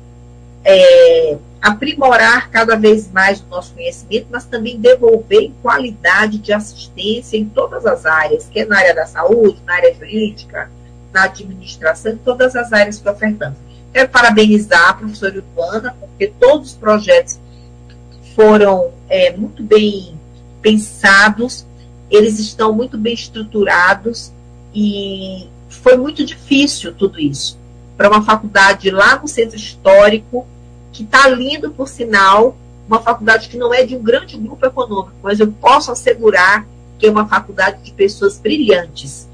[0.62, 7.46] é, aprimorar cada vez mais o nosso conhecimento, mas também devolver qualidade de assistência em
[7.46, 10.70] todas as áreas, que é na área da saúde, na área jurídica,
[11.12, 13.58] na administração, em todas as áreas que ofertamos.
[13.92, 17.38] Quero parabenizar a professora Ituana, porque todos os projetos
[18.34, 20.18] foram é, muito bem
[20.62, 21.66] pensados,
[22.10, 24.32] eles estão muito bem estruturados
[24.74, 27.58] e foi muito difícil tudo isso.
[27.96, 30.46] Para uma faculdade lá no centro histórico,
[30.92, 35.16] que está lindo, por sinal, uma faculdade que não é de um grande grupo econômico,
[35.22, 36.66] mas eu posso assegurar
[36.98, 39.28] que é uma faculdade de pessoas brilhantes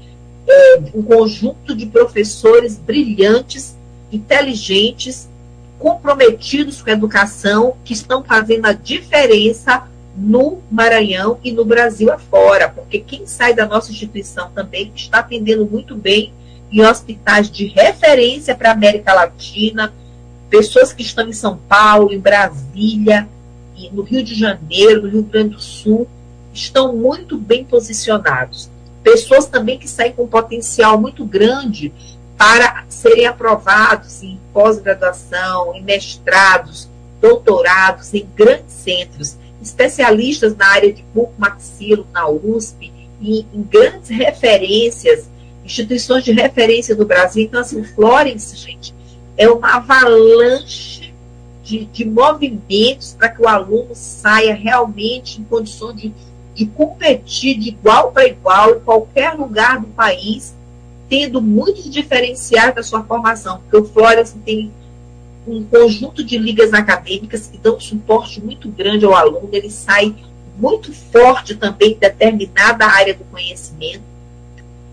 [0.93, 3.75] um conjunto de professores brilhantes,
[4.11, 5.27] inteligentes,
[5.77, 12.69] comprometidos com a educação, que estão fazendo a diferença no Maranhão e no Brasil afora,
[12.69, 16.33] porque quem sai da nossa instituição também está atendendo muito bem
[16.71, 19.93] em hospitais de referência para a América Latina,
[20.49, 23.27] pessoas que estão em São Paulo, em Brasília,
[23.91, 26.07] no Rio de Janeiro, no Rio Grande do Sul,
[26.51, 28.71] estão muito bem posicionados.
[29.07, 31.93] Pessoas também que saem com potencial muito grande
[32.37, 36.89] para serem aprovados em pós-graduação, em mestrados,
[37.21, 42.91] doutorados, em grandes centros, especialistas na área de buco-maxilo, na USP,
[43.21, 45.29] e em grandes referências,
[45.63, 47.45] instituições de referência do Brasil.
[47.45, 48.93] Então, assim, Florence, gente,
[49.37, 51.13] é uma avalanche
[51.63, 56.13] de, de movimentos para que o aluno saia realmente em condições de,
[56.57, 60.55] de competir de igual para igual em qualquer lugar do país,
[61.07, 64.71] tendo muitos diferenciais da sua formação, porque o Florence tem
[65.47, 70.15] um conjunto de ligas acadêmicas que dão suporte muito grande ao aluno, ele sai
[70.57, 74.01] muito forte também em determinada área do conhecimento.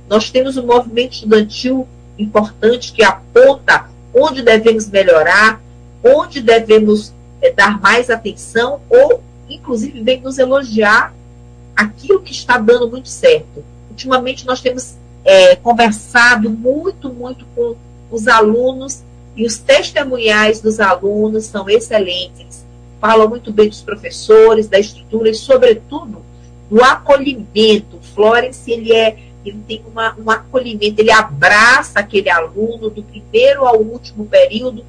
[0.07, 5.63] Nós temos um movimento estudantil importante que aponta onde devemos melhorar,
[6.05, 11.15] onde devemos é, dar mais atenção, ou, inclusive, vem nos elogiar
[11.77, 13.65] aquilo que está dando muito certo.
[13.91, 17.77] Ultimamente, nós temos é, conversado muito, muito com
[18.11, 19.03] os alunos
[19.37, 22.65] e os testemunhais dos alunos são excelentes.
[23.01, 26.23] Falam muito bem dos professores, da estrutura e, sobretudo,
[26.71, 27.99] do acolhimento.
[28.15, 33.79] Florence, ele é ele tem uma, um acolhimento, ele abraça aquele aluno do primeiro ao
[33.79, 34.85] último período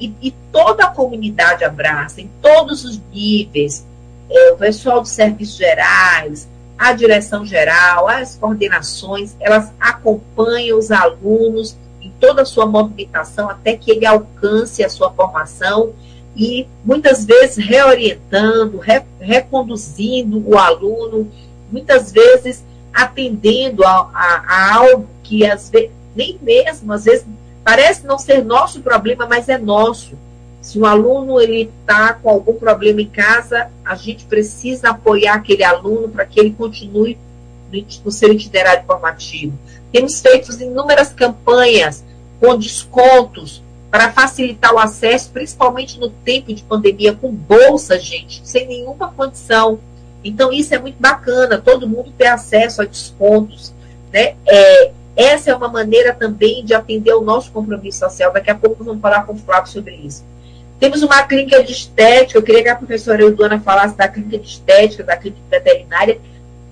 [0.00, 3.84] e, e toda a comunidade abraça, em todos os níveis.
[4.28, 11.76] É, o pessoal dos serviços gerais, a direção geral, as coordenações, elas acompanham os alunos
[12.00, 15.94] em toda a sua movimentação até que ele alcance a sua formação
[16.36, 21.30] e muitas vezes reorientando, re, reconduzindo o aluno,
[21.72, 22.62] muitas vezes
[22.92, 27.26] atendendo a, a, a algo que às vezes, nem mesmo, às vezes,
[27.64, 30.16] parece não ser nosso problema, mas é nosso.
[30.66, 35.62] Se o aluno ele está com algum problema em casa, a gente precisa apoiar aquele
[35.62, 37.16] aluno para que ele continue
[38.04, 39.56] no seu itinerário formativo.
[39.92, 42.04] Temos feito inúmeras campanhas
[42.40, 48.66] com descontos para facilitar o acesso, principalmente no tempo de pandemia, com bolsa, gente, sem
[48.66, 49.78] nenhuma condição.
[50.24, 53.72] Então, isso é muito bacana, todo mundo ter acesso a descontos.
[54.12, 54.34] Né?
[54.44, 58.32] É, essa é uma maneira também de atender o nosso compromisso social.
[58.32, 60.24] Daqui a pouco vamos falar com o Flávio sobre isso.
[60.78, 64.48] Temos uma clínica de estética, eu queria que a professora Eudona falasse da clínica de
[64.48, 66.20] estética, da clínica veterinária.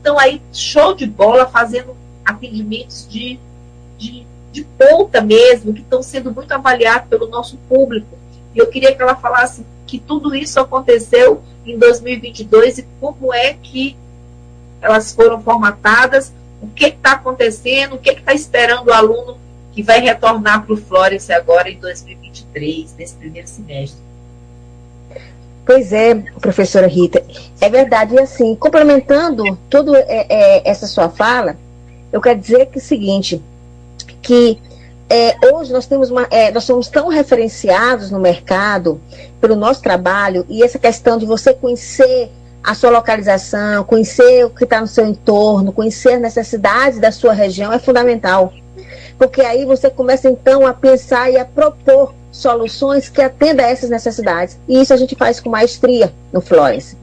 [0.00, 3.38] Então, aí, show de bola, fazendo atendimentos de,
[3.96, 8.18] de, de ponta mesmo, que estão sendo muito avaliados pelo nosso público.
[8.54, 13.54] E eu queria que ela falasse que tudo isso aconteceu em 2022 e como é
[13.54, 13.96] que
[14.82, 19.38] elas foram formatadas, o que está acontecendo, o que está esperando o aluno
[19.74, 23.98] que vai retornar para o Florence agora em 2023, nesse primeiro semestre.
[25.66, 27.24] Pois é, professora Rita,
[27.60, 28.14] é verdade.
[28.14, 31.56] E assim, complementando toda é, é, essa sua fala,
[32.12, 33.42] eu quero dizer que é o seguinte,
[34.22, 34.58] que
[35.08, 39.00] é, hoje nós temos uma, é, nós somos tão referenciados no mercado
[39.40, 42.30] pelo nosso trabalho e essa questão de você conhecer
[42.62, 47.32] a sua localização, conhecer o que está no seu entorno, conhecer as necessidades da sua
[47.32, 48.52] região é fundamental.
[49.18, 53.90] Porque aí você começa então a pensar e a propor soluções que atendam a essas
[53.90, 54.58] necessidades.
[54.68, 56.96] E isso a gente faz com maestria no Florence.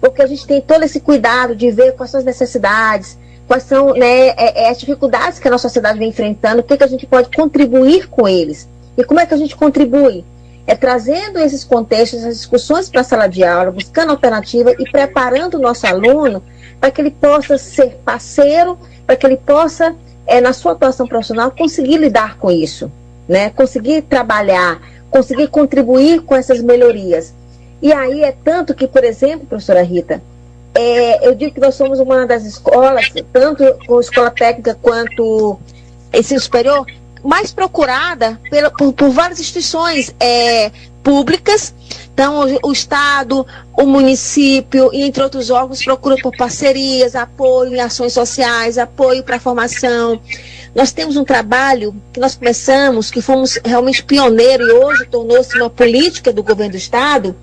[0.00, 3.94] Porque a gente tem todo esse cuidado de ver quais são as necessidades, quais são
[3.94, 6.88] né, é, é, as dificuldades que a nossa sociedade vem enfrentando, o que, que a
[6.88, 8.68] gente pode contribuir com eles.
[8.96, 10.24] E como é que a gente contribui?
[10.66, 15.56] É trazendo esses contextos, essas discussões para a sala de aula, buscando alternativa e preparando
[15.56, 16.42] o nosso aluno
[16.80, 19.94] para que ele possa ser parceiro, para que ele possa,
[20.26, 22.90] é, na sua atuação profissional, conseguir lidar com isso,
[23.28, 23.50] né?
[23.50, 27.34] conseguir trabalhar, conseguir contribuir com essas melhorias.
[27.82, 30.22] E aí é tanto que, por exemplo, professora Rita,
[30.74, 35.58] é, eu digo que nós somos uma das escolas, tanto com escola técnica quanto
[36.12, 36.84] ensino superior,
[37.22, 40.70] mais procurada pela, por, por, várias instituições é,
[41.04, 41.74] públicas.
[42.12, 43.46] Então, o, Estado,
[43.76, 49.40] o município entre outros órgãos procuram por parcerias, apoio em ações sociais, apoio para a
[49.40, 50.20] formação.
[50.74, 55.70] Nós temos um trabalho que nós começamos, que fomos realmente pioneiros e hoje tornou-se uma
[55.70, 57.36] política do governo do Estado,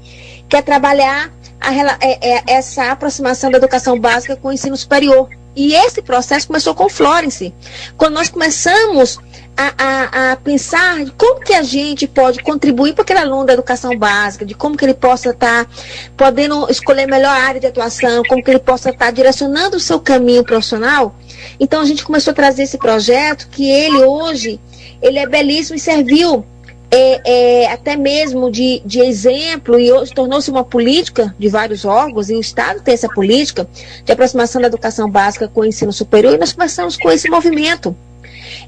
[0.49, 5.29] que é trabalhar a, é, é, essa aproximação da educação básica com o ensino superior.
[5.55, 7.53] E esse processo começou com Florence.
[7.97, 9.19] Quando nós começamos
[9.57, 13.97] a, a, a, pensar como que a gente pode contribuir para aquele aluno da educação
[13.97, 15.71] básica, de como que ele possa estar tá
[16.15, 19.99] podendo escolher melhor área de atuação, como que ele possa estar tá direcionando o seu
[19.99, 21.15] caminho profissional.
[21.59, 24.59] Então a gente começou a trazer esse projeto que ele hoje
[25.01, 26.45] ele é belíssimo e serviu
[26.91, 27.21] é,
[27.63, 32.41] é, até mesmo de, de exemplo e tornou-se uma política de vários órgãos e o
[32.41, 33.65] Estado tem essa política
[34.03, 37.95] de aproximação da educação básica com o ensino superior e nós começamos com esse movimento.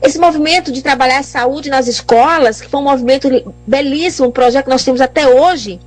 [0.01, 3.27] Esse movimento de trabalhar a saúde nas escolas, que foi um movimento
[3.67, 5.79] belíssimo, um projeto que nós temos até hoje,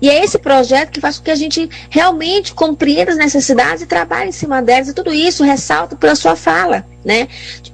[0.00, 3.86] e é esse projeto que faz com que a gente realmente compreenda as necessidades e
[3.86, 4.88] trabalhe em cima delas.
[4.88, 6.84] E tudo isso ressalta pela sua fala.
[7.04, 7.28] Né?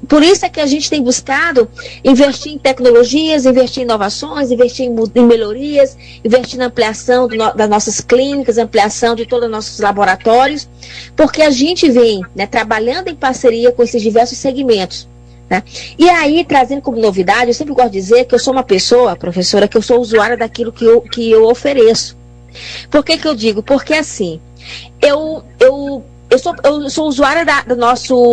[0.09, 1.71] Por isso é que a gente tem buscado
[2.05, 8.01] investir em tecnologias, investir em inovações, investir em, em melhorias, investir na ampliação das nossas
[8.01, 10.69] clínicas, ampliação de todos os nossos laboratórios,
[11.15, 15.09] porque a gente vem né, trabalhando em parceria com esses diversos segmentos.
[15.51, 15.65] Né?
[15.99, 19.17] E aí, trazendo como novidade, eu sempre gosto de dizer que eu sou uma pessoa,
[19.17, 22.17] professora, que eu sou usuária daquilo que eu, que eu ofereço.
[22.89, 23.61] Por que, que eu digo?
[23.61, 24.41] Porque assim,
[25.03, 28.33] eu, eu, eu, sou, eu sou usuária da, do nosso.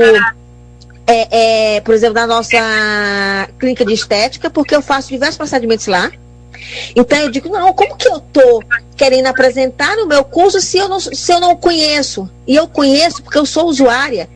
[1.10, 2.58] É, é, por exemplo, da nossa
[3.58, 6.12] clínica de estética, porque eu faço diversos procedimentos lá.
[6.96, 8.64] Então eu digo, não, como que eu estou
[8.96, 12.30] querendo apresentar no meu curso se eu, não, se eu não conheço?
[12.46, 14.28] E eu conheço porque eu sou usuária.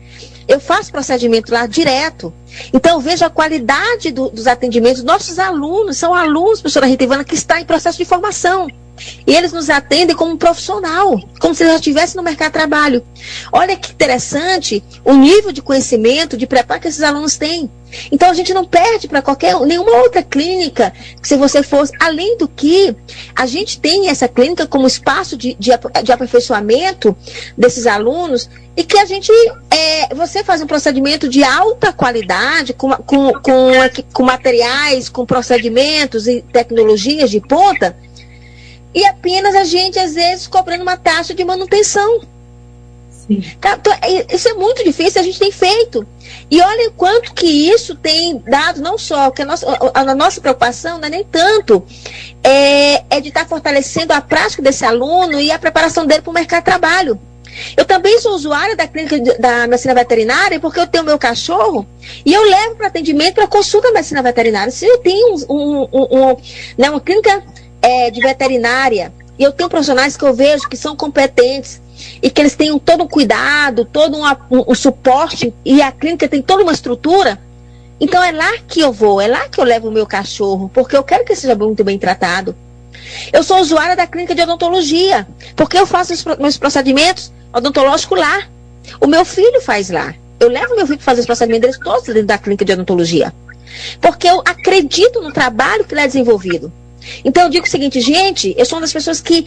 [0.46, 2.32] Eu faço procedimento lá direto.
[2.72, 5.02] Então, eu vejo a qualidade do, dos atendimentos.
[5.02, 8.68] Nossos alunos são alunos, professora Rita Ivana, que está em processo de formação.
[9.26, 13.04] E eles nos atendem como um profissional, como se já estivesse no mercado de trabalho.
[13.50, 17.70] Olha que interessante o nível de conhecimento, de preparo que esses alunos têm.
[18.10, 22.48] Então a gente não perde para qualquer nenhuma outra clínica se você fosse, além do
[22.48, 22.94] que
[23.34, 25.70] a gente tem essa clínica como espaço de, de,
[26.02, 27.14] de aperfeiçoamento
[27.56, 29.30] desses alunos e que a gente
[29.70, 33.70] é, você faz um procedimento de alta qualidade com, com, com,
[34.12, 37.94] com materiais, com procedimentos e tecnologias de ponta
[38.94, 42.20] e apenas a gente, às vezes, cobrando uma taxa de manutenção.
[43.60, 46.06] Tá, então, é, isso é muito difícil, a gente tem feito.
[46.50, 50.14] E olha o quanto que isso tem dado, não só, que a nossa, a, a
[50.14, 51.84] nossa preocupação não é nem tanto
[52.42, 56.34] é, é de estar fortalecendo a prática desse aluno e a preparação dele para o
[56.34, 57.18] mercado de trabalho.
[57.76, 61.86] Eu também sou usuária da clínica de, da medicina veterinária porque eu tenho meu cachorro
[62.24, 64.70] e eu levo para atendimento para consulta da medicina veterinária.
[64.70, 66.36] Se eu tenho um, um, um, um
[66.78, 67.42] né, uma clínica
[67.82, 71.82] é, de veterinária, e eu tenho profissionais que eu vejo que são competentes
[72.22, 76.28] e que eles têm todo um cuidado, todo um, um, um suporte, e a clínica
[76.28, 77.38] tem toda uma estrutura,
[78.00, 80.96] então é lá que eu vou, é lá que eu levo o meu cachorro, porque
[80.96, 82.54] eu quero que ele seja muito bem tratado.
[83.32, 88.42] Eu sou usuária da clínica de odontologia, porque eu faço os meus procedimentos odontológicos lá.
[89.00, 90.14] O meu filho faz lá.
[90.40, 93.32] Eu levo meu filho para fazer os procedimentos deles todos dentro da clínica de odontologia.
[94.00, 96.72] Porque eu acredito no trabalho que ele é desenvolvido.
[97.24, 99.42] Então eu digo o seguinte, gente, eu sou uma das pessoas que,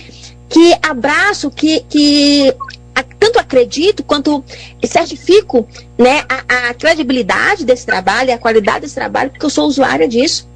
[0.49, 2.53] que abraço, que, que
[3.19, 4.43] tanto acredito quanto
[4.83, 10.07] certifico né, a, a, credibilidade desse trabalho, a qualidade desse trabalho, porque eu sou usuária
[10.07, 10.47] disso.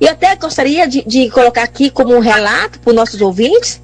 [0.00, 3.80] E eu até gostaria de, de colocar aqui como um relato para os nossos ouvintes,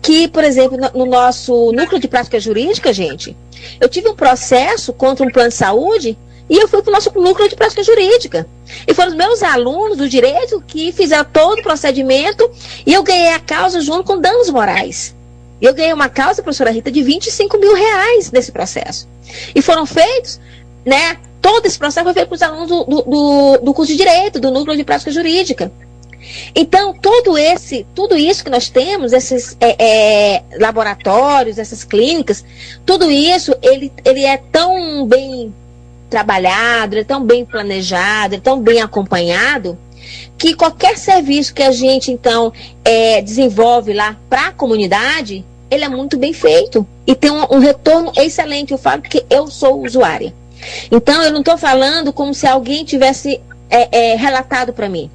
[0.00, 3.36] que, por exemplo, no, no nosso núcleo de prática jurídica, gente,
[3.80, 7.10] eu tive um processo contra um plano de saúde e eu fui para o nosso
[7.14, 8.46] núcleo de prática jurídica.
[8.86, 12.50] E foram os meus alunos do direito que fizeram todo o procedimento
[12.86, 15.14] e eu ganhei a causa junto com danos morais.
[15.60, 19.08] Eu ganhei uma causa, professora Rita, de 25 mil reais nesse processo.
[19.54, 20.40] E foram feitos,
[20.84, 21.16] né?
[21.40, 24.50] Todo esse processo foi feito com os alunos do, do, do curso de Direito, do
[24.50, 25.72] Núcleo de Prática Jurídica.
[26.54, 29.76] Então, todo esse, tudo isso que nós temos, esses é,
[30.36, 32.44] é, laboratórios, essas clínicas,
[32.86, 35.52] tudo isso, ele, ele é tão bem
[36.12, 39.78] trabalhado, ele é tão bem planejado, ele é tão bem acompanhado,
[40.36, 42.52] que qualquer serviço que a gente, então,
[42.84, 47.58] é, desenvolve lá para a comunidade, ele é muito bem feito e tem um, um,
[47.58, 48.72] retorno excelente.
[48.72, 50.34] Eu falo que eu sou usuária.
[50.90, 53.40] Então, eu não estou falando como se alguém tivesse
[53.70, 55.10] é, é, relatado para mim.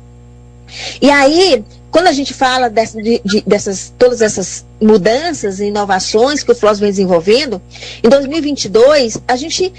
[0.99, 6.41] E aí, quando a gente fala dessa, de, de, dessas, todas essas mudanças e inovações
[6.41, 7.61] que o FLOS vem desenvolvendo,
[8.03, 9.71] em 2022, a gente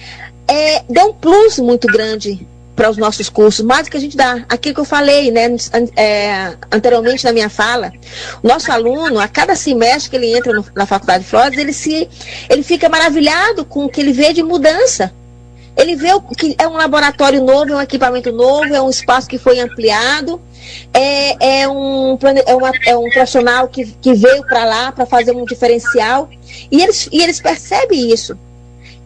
[0.49, 4.17] é, deu um plus muito grande para os nossos cursos, mais do que a gente
[4.17, 4.45] dá.
[4.49, 5.49] Aquilo que eu falei né,
[5.97, 7.93] é, anteriormente na minha fala,
[8.41, 11.73] o nosso aluno, a cada semestre que ele entra no, na Faculdade de Flores, ele,
[11.73, 12.09] se,
[12.49, 15.13] ele fica maravilhado com o que ele vê de mudança.
[15.77, 19.29] Ele vê o, que é um laboratório novo, é um equipamento novo, é um espaço
[19.29, 20.41] que foi ampliado,
[20.95, 25.33] é, é, um, é, uma, é um profissional que, que veio para lá para fazer
[25.33, 26.29] um diferencial.
[26.71, 28.39] E eles, e eles percebem isso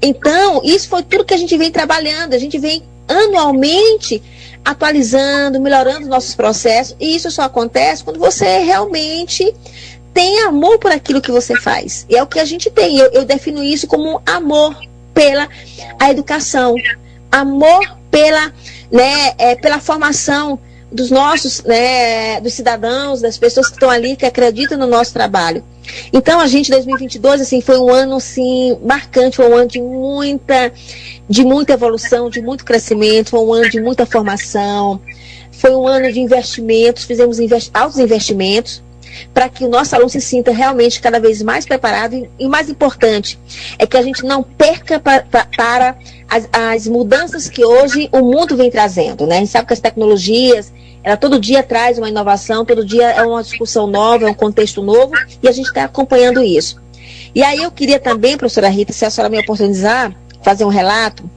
[0.03, 4.20] Então, isso foi tudo que a gente vem trabalhando, a gente vem anualmente
[4.64, 9.55] atualizando, melhorando nossos processos, e isso só acontece quando você realmente
[10.12, 12.07] tem amor por aquilo que você faz.
[12.09, 12.98] E é o que a gente tem.
[12.98, 14.76] Eu, eu defino isso como amor
[15.14, 15.48] pela
[15.98, 16.74] a educação,
[17.30, 18.53] amor pela,
[18.90, 20.59] né, é, pela formação
[20.93, 25.64] dos nossos, né, dos cidadãos, das pessoas que estão ali, que acreditam no nosso trabalho.
[26.12, 30.72] Então, a gente, 2022, assim, foi um ano, assim, marcante, foi um ano de muita,
[31.28, 35.01] de muita evolução, de muito crescimento, foi um ano de muita formação,
[35.51, 38.82] foi um ano de investimentos, fizemos invest altos investimentos,
[39.32, 42.68] para que o nosso aluno se sinta realmente cada vez mais preparado e, e mais
[42.68, 43.38] importante
[43.78, 45.97] é que a gente não perca pra, pra, para
[46.28, 49.36] as, as, mudanças que hoje o mundo vem trazendo, né?
[49.36, 50.72] A gente sabe que as tecnologias,
[51.03, 54.82] ela todo dia traz uma inovação, todo dia é uma discussão nova, é um contexto
[54.82, 56.80] novo e a gente está acompanhando isso.
[57.34, 61.28] E aí eu queria também, professora Rita, se a senhora me oportunizar, fazer um relato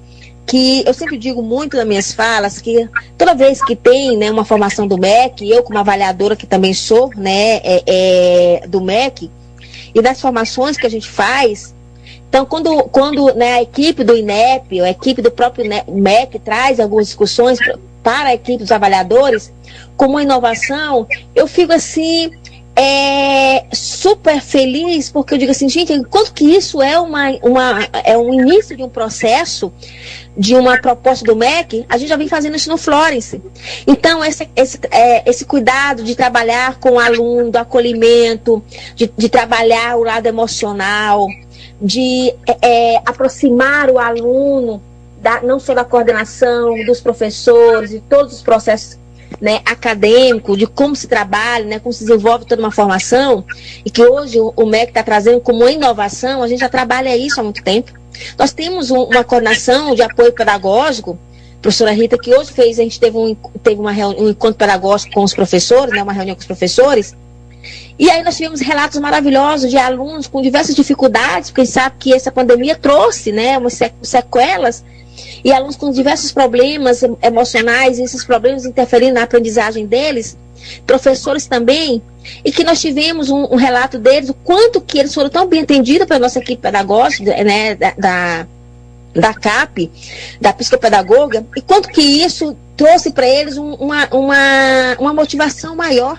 [0.45, 2.88] que eu sempre digo muito nas minhas falas que
[3.18, 7.09] toda vez que tem né, uma formação do MEC, eu como avaliadora que também sou
[7.16, 9.32] né, é, é, do MEC,
[9.93, 11.74] e das formações que a gente faz,
[12.28, 17.07] então quando, quando né, a equipe do INEP, a equipe do próprio MEC traz algumas
[17.07, 17.57] discussões
[18.06, 19.51] para a equipe dos avaliadores,
[19.97, 22.30] como inovação, eu fico assim,
[22.76, 28.16] é, super feliz, porque eu digo assim, gente, enquanto que isso é, uma, uma, é
[28.16, 29.74] um início de um processo,
[30.38, 33.41] de uma proposta do MEC, a gente já vem fazendo isso no Florence.
[33.88, 38.64] Então, esse, esse, é, esse cuidado de trabalhar com o aluno, do acolhimento,
[38.95, 41.26] de, de trabalhar o lado emocional,
[41.82, 44.80] de é, é aproximar o aluno,
[45.26, 49.00] da, não só da coordenação, dos professores, e todos os processos
[49.42, 49.60] né,
[50.56, 53.44] de como se trabalha, né, como se desenvolve toda uma formação,
[53.84, 57.40] e que hoje o, o MEC está trazendo como inovação, a gente já trabalha isso
[57.40, 57.92] há muito tempo.
[58.38, 61.18] Nós temos um, uma coordenação de apoio pedagógico,
[61.60, 65.12] professora Rita, que hoje fez, a gente teve um, teve uma reunião, um encontro pedagógico
[65.12, 67.16] com os professores, né, uma reunião com os professores,
[67.98, 71.96] e aí nós tivemos relatos maravilhosos de alunos com diversas dificuldades, porque a gente sabe
[71.98, 74.84] que essa pandemia trouxe né, umas sequelas
[75.46, 80.36] e alunos com diversos problemas emocionais, esses problemas interferindo na aprendizagem deles,
[80.88, 82.02] professores também,
[82.43, 85.62] e que nós tivemos um, um relato deles, o quanto que eles foram tão bem
[85.62, 88.48] atendidos pela nossa equipe pedagógica, né, da, da,
[89.14, 89.91] da CAP,
[90.41, 96.18] da psicopedagoga, e quanto que isso trouxe para eles um, uma, uma, uma motivação maior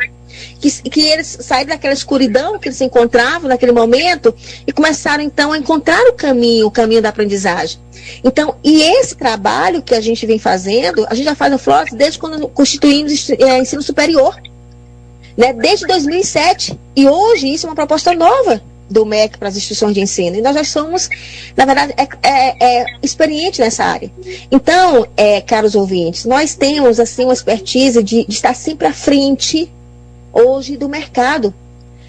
[0.61, 4.34] que, que eles saíram daquela escuridão que eles se encontravam naquele momento
[4.66, 7.78] e começaram então a encontrar o caminho, o caminho da aprendizagem.
[8.22, 11.93] Então, e esse trabalho que a gente vem fazendo, a gente já faz no Flores
[11.93, 14.41] desde quando constituímos é, ensino superior,
[15.37, 15.53] né?
[15.53, 16.78] desde 2007.
[16.95, 20.37] E hoje isso é uma proposta nova do MEC para as instituições de ensino.
[20.37, 21.09] E nós já somos,
[21.57, 24.11] na verdade, é, é, é experientes nessa área.
[24.51, 29.70] Então, é, caros ouvintes, nós temos assim uma expertise de, de estar sempre à frente
[30.37, 31.55] hoje do mercado.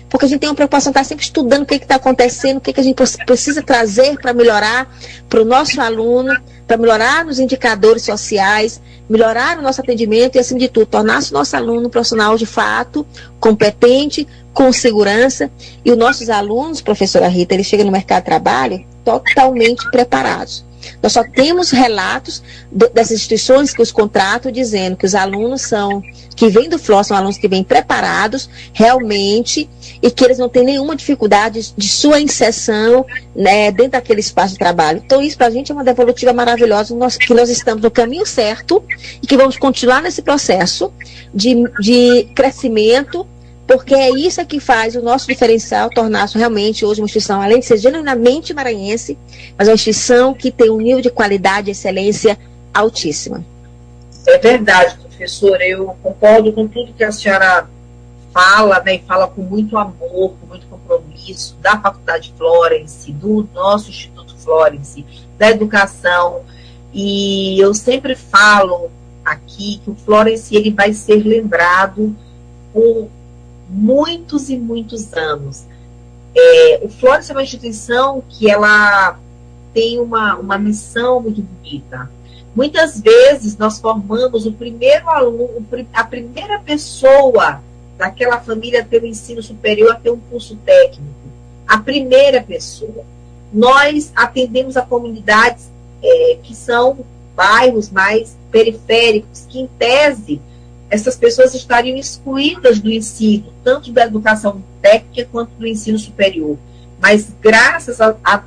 [0.09, 2.61] Porque a gente tem uma preocupação de estar sempre estudando o que está acontecendo, o
[2.61, 4.89] que, que a gente precisa trazer para melhorar
[5.27, 6.33] para o nosso aluno,
[6.65, 11.33] para melhorar nos indicadores sociais, melhorar o nosso atendimento e, acima de tudo, tornar o
[11.33, 13.05] nosso aluno um profissional de fato,
[13.39, 15.51] competente, com segurança.
[15.83, 20.66] E os nossos alunos, professora Rita, eles chegam no mercado de trabalho totalmente preparados.
[21.01, 26.01] Nós só temos relatos do, dessas instituições que os contratam dizendo que os alunos são,
[26.35, 29.69] que vêm do FLO, são alunos que vêm preparados realmente
[30.01, 34.59] e que eles não têm nenhuma dificuldade de sua inserção né, dentro daquele espaço de
[34.59, 35.01] trabalho.
[35.03, 38.25] Então, isso para a gente é uma devolutiva maravilhosa, nós, que nós estamos no caminho
[38.25, 38.83] certo
[39.21, 40.91] e que vamos continuar nesse processo
[41.33, 43.27] de, de crescimento
[43.67, 47.65] porque é isso que faz o nosso diferencial tornar-se realmente hoje uma instituição, além de
[47.65, 49.17] ser genuinamente maranhense,
[49.57, 52.39] mas uma instituição que tem um nível de qualidade e excelência
[52.73, 53.43] altíssima.
[54.25, 57.67] É verdade, professora, eu concordo com tudo que a senhora
[58.33, 63.89] fala, né, e fala com muito amor, com muito compromisso, da Faculdade Florence, do nosso
[63.89, 65.05] Instituto Florence,
[65.37, 66.41] da educação,
[66.93, 68.89] e eu sempre falo
[69.25, 72.15] aqui que o Florence ele vai ser lembrado
[72.73, 73.09] por
[73.69, 75.65] muitos e muitos anos.
[76.35, 79.19] É, o Flores é uma instituição que ela
[79.73, 82.09] tem uma, uma missão muito bonita.
[82.55, 87.61] Muitas vezes nós formamos o primeiro aluno, a primeira pessoa
[87.97, 91.13] daquela família a ter o um ensino superior, a ter um curso técnico.
[91.67, 93.05] A primeira pessoa.
[93.51, 95.69] Nós atendemos a comunidades
[96.01, 96.99] é, que são
[97.35, 100.41] bairros mais periféricos, que em tese
[100.89, 106.57] essas pessoas estariam excluídas do ensino, tanto da educação técnica quanto do ensino superior.
[106.99, 107.99] Mas graças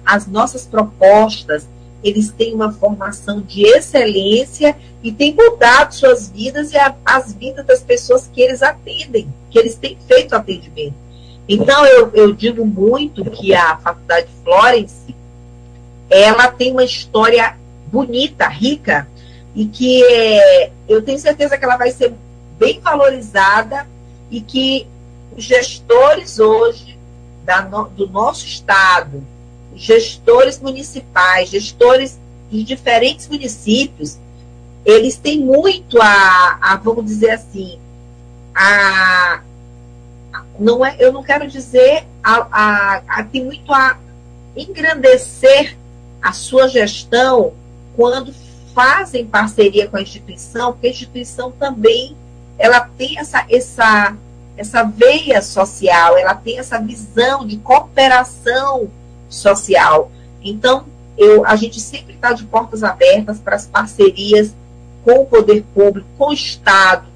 [0.04, 1.68] às nossas propostas,
[2.02, 7.64] eles têm uma formação de excelência e têm mudado suas vidas e a, as vidas
[7.66, 10.94] das pessoas que eles atendem, que eles têm feito atendimento.
[11.46, 15.14] Então, eu, eu digo muito que a Faculdade Florence,
[16.08, 19.06] ela tem uma história bonita, rica,
[19.54, 22.14] e que é, eu tenho certeza que ela vai ser
[22.60, 23.88] bem valorizada
[24.30, 24.86] e que
[25.34, 26.98] os gestores hoje
[27.42, 29.26] da, do nosso estado,
[29.74, 34.18] gestores municipais, gestores de diferentes municípios,
[34.84, 37.78] eles têm muito a, a vamos dizer assim,
[38.54, 39.40] a,
[40.58, 43.98] não é, eu não quero dizer a, a, tem muito a
[44.54, 45.78] engrandecer
[46.20, 47.54] a sua gestão
[47.96, 48.34] quando
[48.74, 52.14] fazem parceria com a instituição, porque a instituição também
[52.60, 54.14] ela tem essa, essa,
[54.54, 58.90] essa veia social, ela tem essa visão de cooperação
[59.30, 60.12] social.
[60.44, 60.84] Então,
[61.16, 64.54] eu, a gente sempre está de portas abertas para as parcerias
[65.02, 67.08] com o poder público, com o Estado.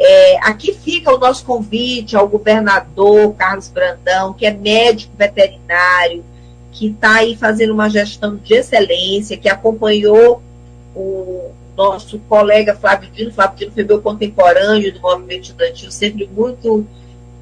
[0.00, 6.24] É, aqui fica o nosso convite ao governador Carlos Brandão, que é médico veterinário,
[6.72, 10.42] que está aí fazendo uma gestão de excelência, que acompanhou
[10.94, 13.32] o nosso colega Flávio Dino.
[13.32, 16.84] Flávio Dino foi meu contemporâneo do movimento estudantil, sempre muito,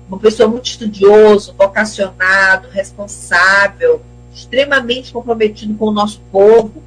[0.06, 6.82] uma pessoa muito estudioso, vocacionado, responsável, extremamente comprometido com o nosso povo.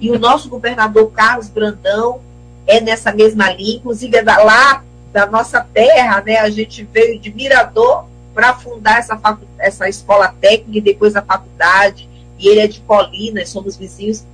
[0.00, 2.20] E o nosso governador Carlos Brandão
[2.66, 6.38] é nessa mesma linha, inclusive é da, lá da nossa terra, né?
[6.38, 9.18] A gente veio de Mirador para fundar essa,
[9.58, 12.08] essa escola técnica e depois a faculdade.
[12.38, 14.24] E ele é de Colinas, somos vizinhos.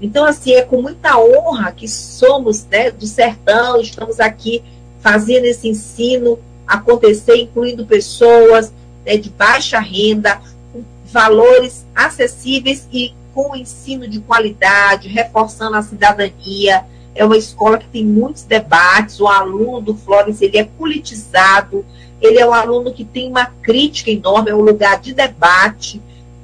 [0.00, 4.62] Então, assim, é com muita honra que somos né, do sertão, estamos aqui
[5.00, 8.72] fazendo esse ensino acontecer, incluindo pessoas
[9.04, 10.40] né, de baixa renda,
[10.72, 16.84] com valores acessíveis e com ensino de qualidade, reforçando a cidadania.
[17.14, 19.20] É uma escola que tem muitos debates.
[19.20, 21.84] O aluno do Flores ele é politizado,
[22.20, 26.00] ele é um aluno que tem uma crítica enorme, é um lugar de debate,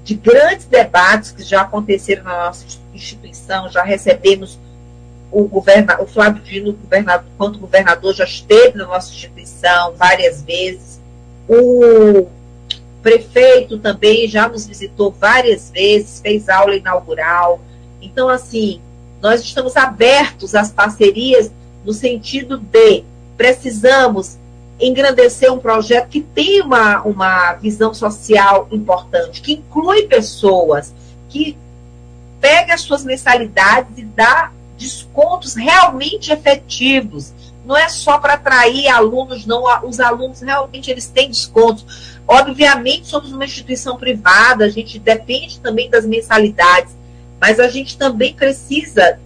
[0.07, 4.57] de grandes debates que já aconteceram na nossa instituição, já recebemos
[5.33, 11.01] o, governa, o Flávio Dino, governador, quanto governador, já esteve na nossa instituição várias vezes.
[11.49, 12.29] O
[13.03, 17.61] prefeito também já nos visitou várias vezes, fez aula inaugural.
[18.01, 18.81] Então, assim,
[19.21, 21.51] nós estamos abertos às parcerias
[21.85, 23.03] no sentido de
[23.37, 24.39] precisamos
[24.81, 30.93] engrandecer um projeto que tem uma, uma visão social importante, que inclui pessoas,
[31.29, 31.57] que
[32.41, 37.33] pega as suas mensalidades e dá descontos realmente efetivos.
[37.65, 39.65] Não é só para atrair alunos, não.
[39.85, 42.19] Os alunos realmente eles têm descontos.
[42.29, 46.95] Obviamente, somos uma instituição privada, a gente depende também das mensalidades,
[47.41, 49.19] mas a gente também precisa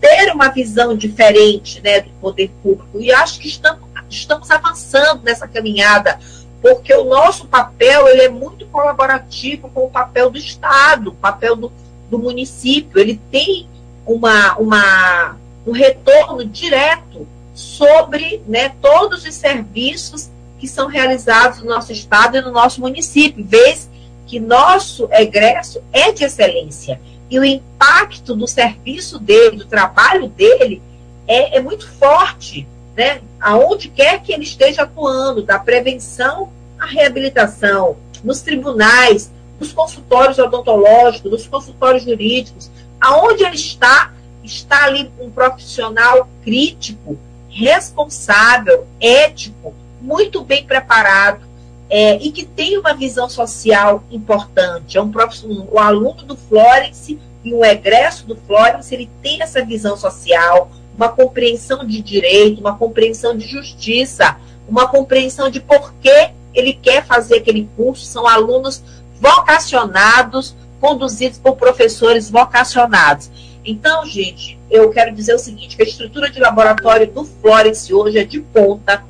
[0.00, 3.00] ter uma visão diferente né, do poder público.
[3.00, 6.18] E acho que estamos estamos avançando nessa caminhada,
[6.60, 11.56] porque o nosso papel ele é muito colaborativo com o papel do Estado, o papel
[11.56, 11.72] do,
[12.10, 12.98] do município.
[13.00, 13.68] Ele tem
[14.06, 15.36] uma, uma,
[15.66, 22.40] um retorno direto sobre né, todos os serviços que são realizados no nosso Estado e
[22.42, 23.88] no nosso município, vez
[24.26, 27.00] que nosso egresso é de excelência.
[27.30, 30.82] E o impacto do serviço dele, do trabalho dele,
[31.26, 37.96] é, é muito forte né, aonde quer que ele esteja atuando, da prevenção à reabilitação,
[38.22, 42.70] nos tribunais, nos consultórios odontológicos, nos consultórios jurídicos,
[43.00, 44.12] aonde ele está,
[44.42, 47.18] está ali um profissional crítico,
[47.48, 51.50] responsável, ético, muito bem preparado
[51.90, 54.96] é, e que tem uma visão social importante.
[54.96, 59.64] É um profissional, o aluno do Florence e o egresso do Florence, ele tem essa
[59.64, 60.70] visão social,
[61.00, 64.36] uma compreensão de direito, uma compreensão de justiça,
[64.68, 68.04] uma compreensão de por que ele quer fazer aquele curso.
[68.04, 68.82] São alunos
[69.18, 73.30] vocacionados, conduzidos por professores vocacionados.
[73.64, 78.18] Então, gente, eu quero dizer o seguinte: que a estrutura de laboratório do Florence hoje
[78.18, 79.02] é de ponta,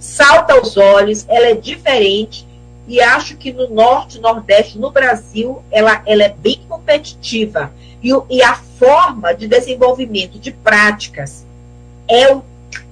[0.00, 2.44] salta aos olhos, ela é diferente
[2.88, 7.72] e acho que no norte, nordeste, no Brasil, ela, ela é bem competitiva.
[8.02, 11.46] E, e a forma de desenvolvimento de práticas
[12.08, 12.42] é o,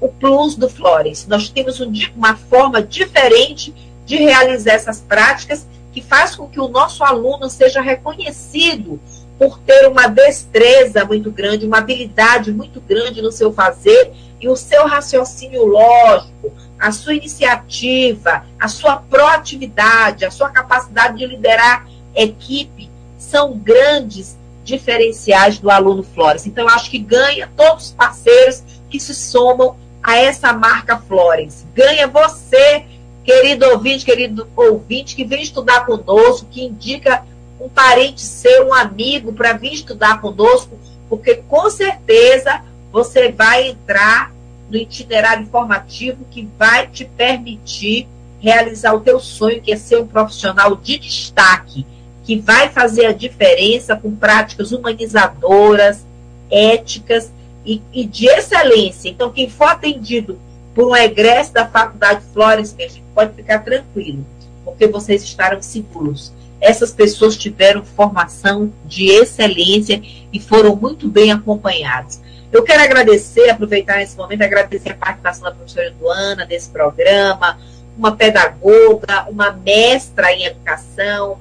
[0.01, 1.27] o plus do Flores.
[1.27, 3.75] Nós temos um, uma forma diferente
[4.07, 9.01] de realizar essas práticas que faz com que o nosso aluno seja reconhecido
[9.39, 14.57] por ter uma destreza muito grande, uma habilidade muito grande no seu fazer e o
[14.57, 22.91] seu raciocínio lógico, a sua iniciativa, a sua proatividade, a sua capacidade de liderar equipe
[23.19, 26.47] são grandes diferenciais do aluno Flores.
[26.47, 31.67] Então, eu acho que ganha todos os parceiros que se somam a essa marca Flores.
[31.75, 32.85] Ganha você,
[33.25, 37.25] querido ouvinte, querido ouvinte, que vem estudar conosco, que indica
[37.61, 44.33] um parente seu, um amigo, para vir estudar conosco, porque com certeza você vai entrar
[44.71, 48.09] no itinerário formativo que vai te permitir
[48.41, 51.87] realizar o teu sonho, que é ser um profissional de destaque,
[52.31, 56.07] que vai fazer a diferença com práticas humanizadoras,
[56.49, 57.33] éticas
[57.67, 59.09] e, e de excelência.
[59.09, 60.39] Então, quem for atendido
[60.73, 62.77] por um egresso da Faculdade Flores,
[63.13, 64.25] pode ficar tranquilo,
[64.65, 66.33] porque vocês estarão seguros.
[66.61, 70.01] Essas pessoas tiveram formação de excelência
[70.33, 72.23] e foram muito bem acompanhadas.
[72.53, 77.59] Eu quero agradecer, aproveitar esse momento, agradecer a participação da professora Eduana nesse programa,
[77.99, 81.37] uma pedagoga, uma mestra em educação,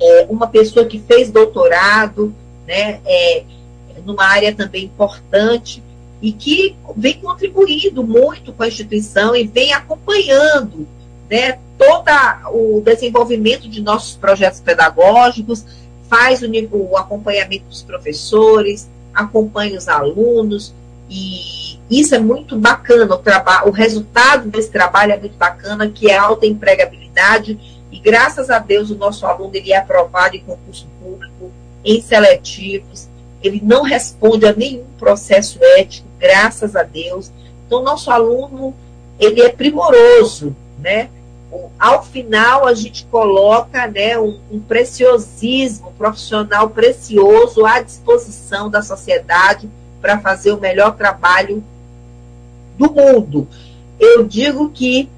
[0.00, 2.34] é, uma pessoa que fez doutorado,
[2.66, 3.44] né, é,
[4.04, 5.82] numa área também importante
[6.20, 10.86] e que vem contribuindo muito com a instituição e vem acompanhando
[11.30, 12.10] né, todo
[12.52, 15.64] o desenvolvimento de nossos projetos pedagógicos,
[16.08, 20.74] faz o, o acompanhamento dos professores, acompanha os alunos,
[21.10, 26.16] e isso é muito bacana, o, o resultado desse trabalho é muito bacana, que é
[26.16, 27.58] alta empregabilidade,
[27.98, 31.50] graças a Deus o nosso aluno ele é aprovado em concurso público,
[31.84, 33.08] em seletivos,
[33.42, 37.30] ele não responde a nenhum processo ético, graças a Deus.
[37.66, 38.74] Então, nosso aluno,
[39.18, 41.08] ele é primoroso, né?
[41.78, 49.68] Ao final, a gente coloca né, um, um preciosismo profissional precioso à disposição da sociedade
[50.00, 51.64] para fazer o melhor trabalho
[52.76, 53.48] do mundo.
[53.98, 55.08] Eu digo que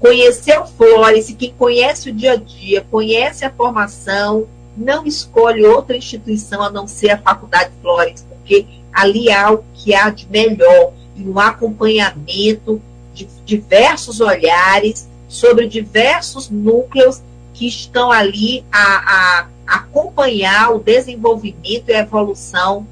[0.00, 4.46] conhecer o Flores, quem conhece o dia a dia, conhece a formação,
[4.76, 9.94] não escolhe outra instituição a não ser a Faculdade Flores, porque ali há o que
[9.94, 12.80] há de melhor e um acompanhamento
[13.12, 17.20] de diversos olhares sobre diversos núcleos
[17.52, 22.86] que estão ali a, a acompanhar o desenvolvimento e a evolução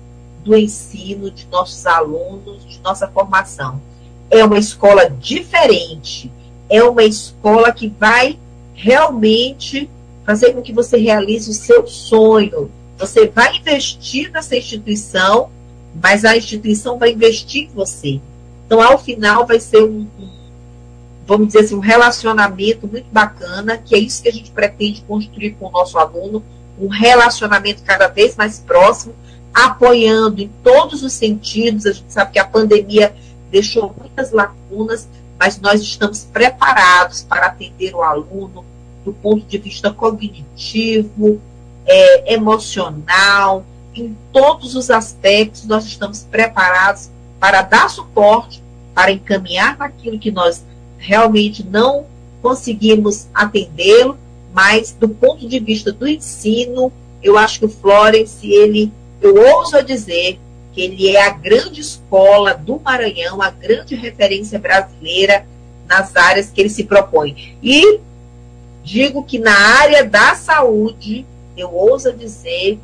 [0.44, 3.80] do ensino de nossos alunos, de nossa formação.
[4.28, 6.30] É uma escola diferente,
[6.68, 8.38] é uma escola que vai
[8.74, 9.88] realmente
[10.24, 12.70] fazer com que você realize o seu sonho.
[12.98, 15.50] Você vai investir nessa instituição,
[16.02, 18.20] mas a instituição vai investir em você.
[18.66, 20.36] Então, ao final, vai ser um, um
[21.26, 25.52] vamos dizer assim, um relacionamento muito bacana, que é isso que a gente pretende construir
[25.52, 26.42] com o nosso aluno,
[26.78, 29.14] um relacionamento cada vez mais próximo,
[29.52, 31.86] apoiando em todos os sentidos.
[31.86, 33.14] A gente sabe que a pandemia
[33.50, 35.08] deixou muitas lacunas,
[35.38, 38.64] mas nós estamos preparados para atender o aluno
[39.04, 41.40] do ponto de vista cognitivo,
[41.86, 43.64] é, emocional,
[43.94, 48.62] em todos os aspectos, nós estamos preparados para dar suporte,
[48.94, 50.64] para encaminhar naquilo que nós
[50.98, 52.06] realmente não
[52.42, 54.18] conseguimos atendê-lo,
[54.52, 59.82] mas do ponto de vista do ensino, eu acho que o Florence, ele eu ouso
[59.82, 60.38] dizer
[60.76, 65.46] que ele é a grande escola do Maranhão, a grande referência brasileira
[65.88, 67.56] nas áreas que ele se propõe.
[67.62, 67.98] E
[68.84, 71.24] digo que na área da saúde,
[71.56, 72.78] eu ouso dizer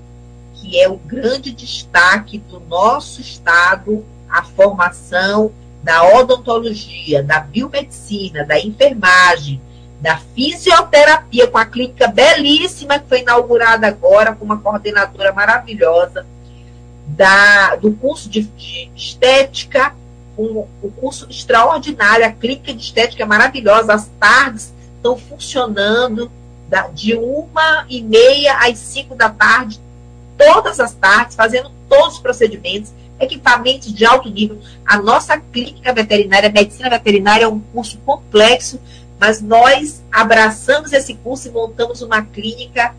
[0.55, 8.59] que é o grande destaque do nosso estado a formação da odontologia, da biomedicina, da
[8.59, 9.61] enfermagem,
[10.01, 16.25] da fisioterapia, com a clínica belíssima que foi inaugurada agora, com uma coordenadora maravilhosa,
[17.17, 19.95] da, do curso de, de estética,
[20.37, 26.31] um, um curso extraordinário, a clínica de estética é maravilhosa, as tardes estão funcionando
[26.69, 29.81] da, de uma e meia às cinco da tarde,
[30.39, 34.59] todas as tardes, fazendo todos os procedimentos, equipamentos de alto nível.
[34.87, 38.81] A nossa clínica veterinária, medicina veterinária, é um curso complexo
[39.23, 42.93] mas nós abraçamos esse curso e montamos uma clínica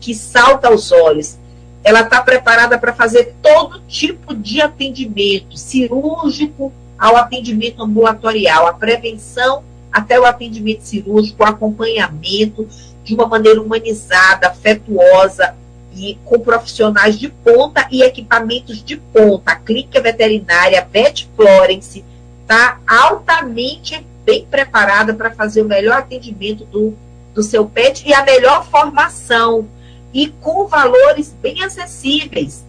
[0.00, 1.36] que salta aos olhos.
[1.84, 9.64] Ela está preparada para fazer todo tipo de atendimento, cirúrgico ao atendimento ambulatorial, a prevenção
[9.90, 12.66] até o atendimento cirúrgico, o acompanhamento
[13.04, 15.54] de uma maneira humanizada, afetuosa
[15.94, 19.52] e com profissionais de ponta e equipamentos de ponta.
[19.52, 22.04] A clínica veterinária Vet Florence
[22.42, 26.94] está altamente bem preparada para fazer o melhor atendimento do,
[27.34, 29.66] do seu pet e a melhor formação
[30.12, 32.64] e com valores bem acessíveis.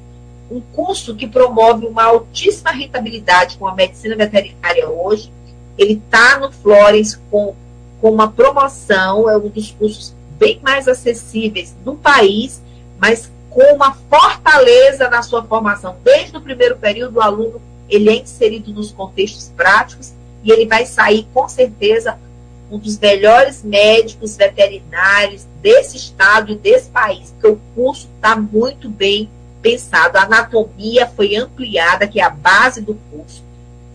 [0.49, 5.31] Um curso que promove uma altíssima rentabilidade com a medicina veterinária hoje.
[5.77, 7.55] Ele está no Flores com,
[7.99, 12.61] com uma promoção, é um dos cursos bem mais acessíveis do país,
[12.99, 15.95] mas com uma fortaleza na sua formação.
[16.03, 20.13] Desde o primeiro período, o aluno ele é inserido nos contextos práticos
[20.43, 22.17] e ele vai sair, com certeza,
[22.73, 28.89] um dos melhores médicos veterinários desse estado e desse país, porque o curso está muito
[28.89, 29.29] bem
[29.61, 30.17] pensado.
[30.17, 33.43] A anatomia foi ampliada, que é a base do curso,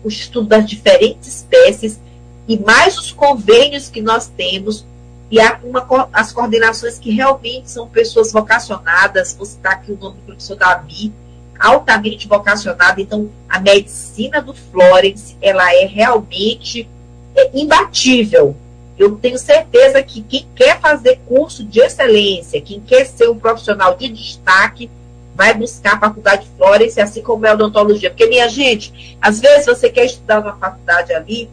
[0.01, 1.99] o estudo das diferentes espécies
[2.47, 4.85] e mais os convênios que nós temos
[5.29, 10.15] e há uma, as coordenações que realmente são pessoas vocacionadas, vou citar aqui o nome
[10.15, 11.13] do professor Davi,
[11.59, 16.89] altamente vocacionado, então a medicina do Florence, ela é realmente
[17.35, 18.55] é, imbatível.
[18.99, 23.95] Eu tenho certeza que quem quer fazer curso de excelência, quem quer ser um profissional
[23.95, 24.91] de destaque,
[25.33, 28.09] vai buscar a faculdade de Florence, assim como é a odontologia.
[28.09, 31.49] Porque, minha gente, às vezes você quer estudar uma faculdade ali,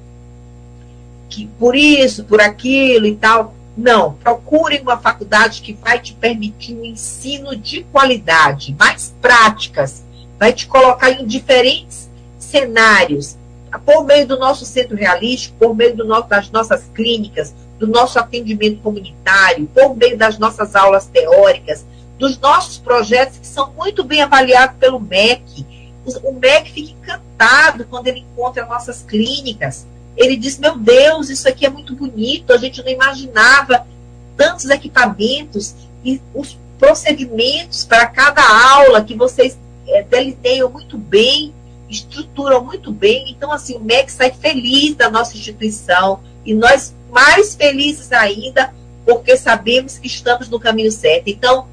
[1.28, 6.74] que por isso, por aquilo e tal, não, procure uma faculdade que vai te permitir
[6.74, 10.02] um ensino de qualidade, mais práticas,
[10.36, 13.36] vai te colocar em diferentes cenários,
[13.84, 18.80] por meio do nosso centro realístico, por meio nosso, das nossas clínicas, do nosso atendimento
[18.80, 21.84] comunitário, por meio das nossas aulas teóricas,
[22.18, 25.66] dos nossos projetos que são muito bem avaliados pelo MEC.
[26.22, 29.86] O MEC fica encantado quando ele encontra nossas clínicas
[30.16, 33.86] ele disse: Meu Deus, isso aqui é muito bonito, a gente não imaginava
[34.36, 38.42] tantos equipamentos e os procedimentos para cada
[38.74, 41.52] aula que vocês é, delineiam muito bem,
[41.88, 43.30] estruturam muito bem.
[43.30, 48.72] Então, assim, o MEC sai feliz da nossa instituição e nós mais felizes ainda
[49.04, 51.28] porque sabemos que estamos no caminho certo.
[51.28, 51.66] Então,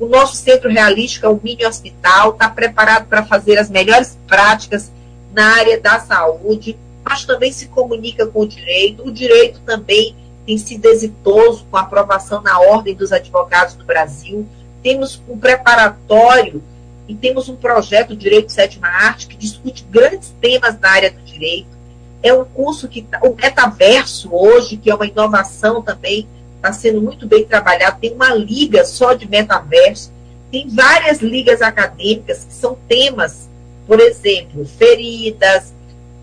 [0.00, 4.90] o nosso centro realístico, é o mini hospital, está preparado para fazer as melhores práticas
[5.32, 9.02] na área da saúde mas também se comunica com o direito.
[9.06, 10.14] O direito também
[10.44, 14.46] tem sido exitoso com a aprovação na Ordem dos Advogados do Brasil.
[14.82, 16.62] Temos um preparatório
[17.08, 21.78] e temos um projeto Direito Sétima Arte que discute grandes temas na área do direito.
[22.22, 27.00] É um curso que tá, o metaverso hoje, que é uma inovação também, está sendo
[27.00, 27.98] muito bem trabalhado.
[27.98, 30.12] Tem uma liga só de metaverso.
[30.50, 33.48] Tem várias ligas acadêmicas que são temas,
[33.86, 35.72] por exemplo, feridas,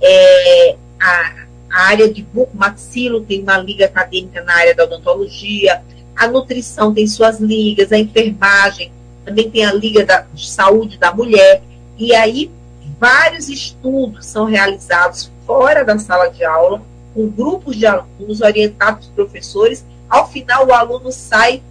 [0.01, 5.81] é, a, a, área de buco-maxilo tem uma liga acadêmica na área da odontologia,
[6.15, 8.91] a nutrição tem suas ligas, a enfermagem
[9.25, 11.63] também tem a liga da, de saúde da mulher,
[11.97, 12.51] e aí
[12.99, 16.81] vários estudos são realizados fora da sala de aula,
[17.13, 19.85] com grupos de alunos orientados por professores.
[20.09, 21.61] Ao final, o aluno sai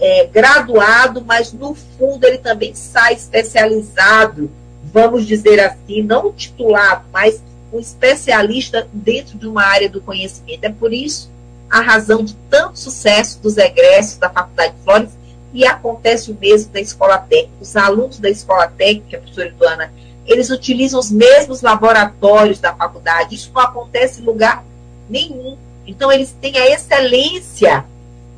[0.00, 4.50] é, graduado, mas no fundo ele também sai especializado,
[4.92, 7.42] vamos dizer assim, não titulado, mas
[7.72, 10.64] um especialista dentro de uma área do conhecimento.
[10.64, 11.30] É por isso
[11.70, 15.10] a razão de tanto sucesso dos egressos da Faculdade de Flores
[15.54, 17.54] e acontece o mesmo da Escola Técnica.
[17.60, 19.92] Os alunos da Escola Técnica, professora Eduana,
[20.26, 23.36] eles utilizam os mesmos laboratórios da faculdade.
[23.36, 24.64] Isso não acontece em lugar
[25.08, 25.56] nenhum.
[25.86, 27.84] Então, eles têm a excelência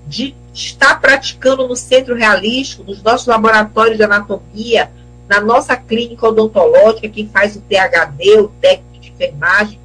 [0.07, 4.91] de estar praticando no centro realístico, nos nossos laboratórios de anatomia,
[5.27, 8.87] na nossa clínica odontológica, quem faz o THD, o técnico
[9.17, 9.81] enfermagem.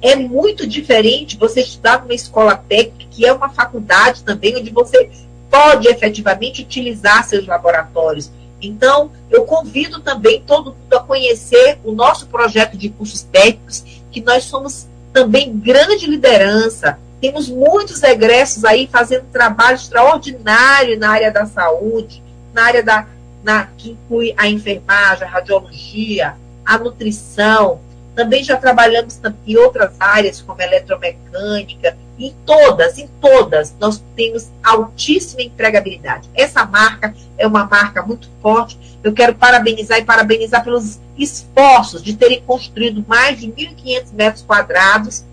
[0.00, 5.10] É muito diferente você estudar numa escola técnica, que é uma faculdade também, onde você
[5.50, 8.30] pode efetivamente utilizar seus laboratórios.
[8.62, 14.20] Então, eu convido também todo mundo a conhecer o nosso projeto de cursos técnicos, que
[14.20, 16.98] nós somos também grande liderança.
[17.20, 22.22] Temos muitos egressos aí fazendo trabalho extraordinário na área da saúde,
[22.52, 23.06] na área da
[23.42, 27.80] na, que inclui a enfermagem, a radiologia, a nutrição,
[28.14, 31.96] também já trabalhamos em outras áreas, como eletromecânica,
[32.26, 36.28] em todas, em todas, nós temos altíssima empregabilidade.
[36.34, 38.78] Essa marca é uma marca muito forte.
[39.02, 45.24] Eu quero parabenizar e parabenizar pelos esforços de terem construído mais de 1.500 metros quadrados,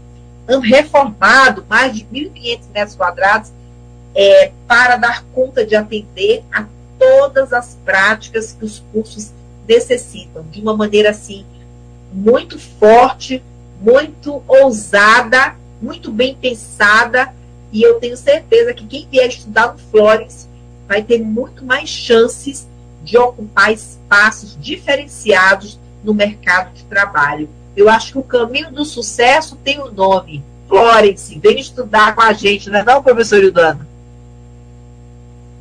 [0.64, 3.52] reformado mais de 1.500 metros quadrados,
[4.16, 6.66] é, para dar conta de atender a
[6.98, 9.32] todas as práticas que os cursos
[9.68, 11.46] necessitam, de uma maneira assim
[12.12, 13.44] muito forte,
[13.82, 17.34] muito ousada, muito bem pensada,
[17.72, 20.48] e eu tenho certeza que quem vier estudar no Flores
[20.88, 22.68] vai ter muito mais chances
[23.04, 27.50] de ocupar espaços diferenciados no mercado de trabalho.
[27.76, 30.44] Eu acho que o caminho do sucesso tem o um nome.
[30.68, 33.88] Florence, vem estudar com a gente, não é não, professor Ildana?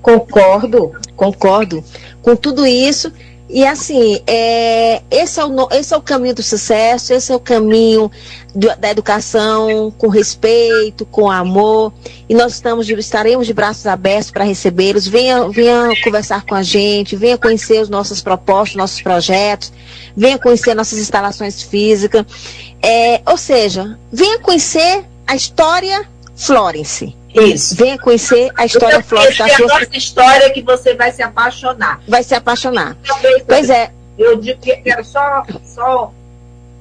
[0.02, 1.84] Concordo, concordo.
[2.22, 3.12] Com tudo isso,
[3.48, 7.40] E assim, é, esse, é o, esse é o caminho do sucesso, esse é o
[7.40, 8.10] caminho
[8.52, 11.92] do, da educação com respeito, com amor.
[12.28, 15.06] E nós estamos estaremos de braços abertos para recebê-los.
[15.06, 19.72] Venha, venha conversar com a gente, venha conhecer os nossos propostas, nossos projetos,
[20.16, 22.26] venha conhecer nossas instalações físicas.
[22.82, 27.14] É, ou seja, venha conhecer a história Florence.
[27.42, 27.74] Isso.
[27.76, 29.42] Venha conhecer a história Florence.
[29.42, 32.00] É a nossa história que você vai se apaixonar.
[32.08, 32.96] Vai se apaixonar.
[33.46, 33.92] Pois é.
[34.18, 36.12] Eu digo que quero só, só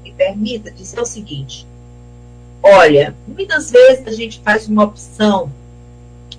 [0.03, 1.67] me permita dizer o seguinte.
[2.63, 5.51] Olha, muitas vezes a gente faz uma opção.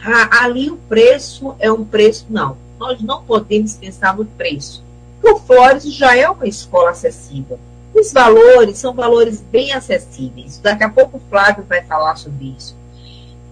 [0.03, 2.27] Ah, ali o preço é um preço.
[2.31, 4.83] Não, nós não podemos pensar no preço.
[5.23, 7.59] O Flores já é uma escola acessível.
[7.95, 10.59] Os valores são valores bem acessíveis.
[10.59, 12.77] Daqui a pouco o Flávio vai falar sobre isso.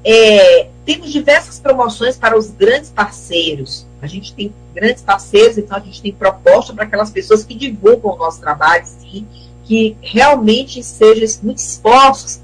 [0.05, 3.87] É, temos diversas promoções para os grandes parceiros.
[4.03, 8.13] A gente tem grandes parceiros, então a gente tem proposta para aquelas pessoas que divulgam
[8.13, 9.27] o nosso trabalho, sim,
[9.65, 12.41] que realmente sejam muitos esforços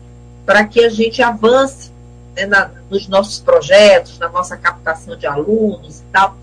[0.46, 1.90] para que a gente avance
[2.34, 6.36] né, na, nos nossos projetos, na nossa captação de alunos e tal.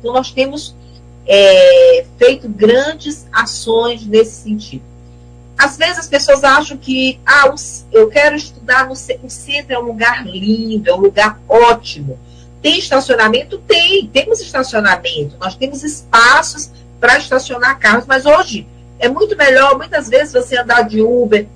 [0.00, 0.74] Então, nós temos
[1.26, 4.93] é, feito grandes ações nesse sentido.
[5.56, 7.52] Às vezes as pessoas acham que ah,
[7.92, 12.18] eu quero estudar no centro, é um lugar lindo, é um lugar ótimo.
[12.60, 13.58] Tem estacionamento?
[13.58, 18.66] Tem, temos estacionamento, nós temos espaços para estacionar carros, mas hoje
[18.98, 21.46] é muito melhor, muitas vezes, você andar de Uber,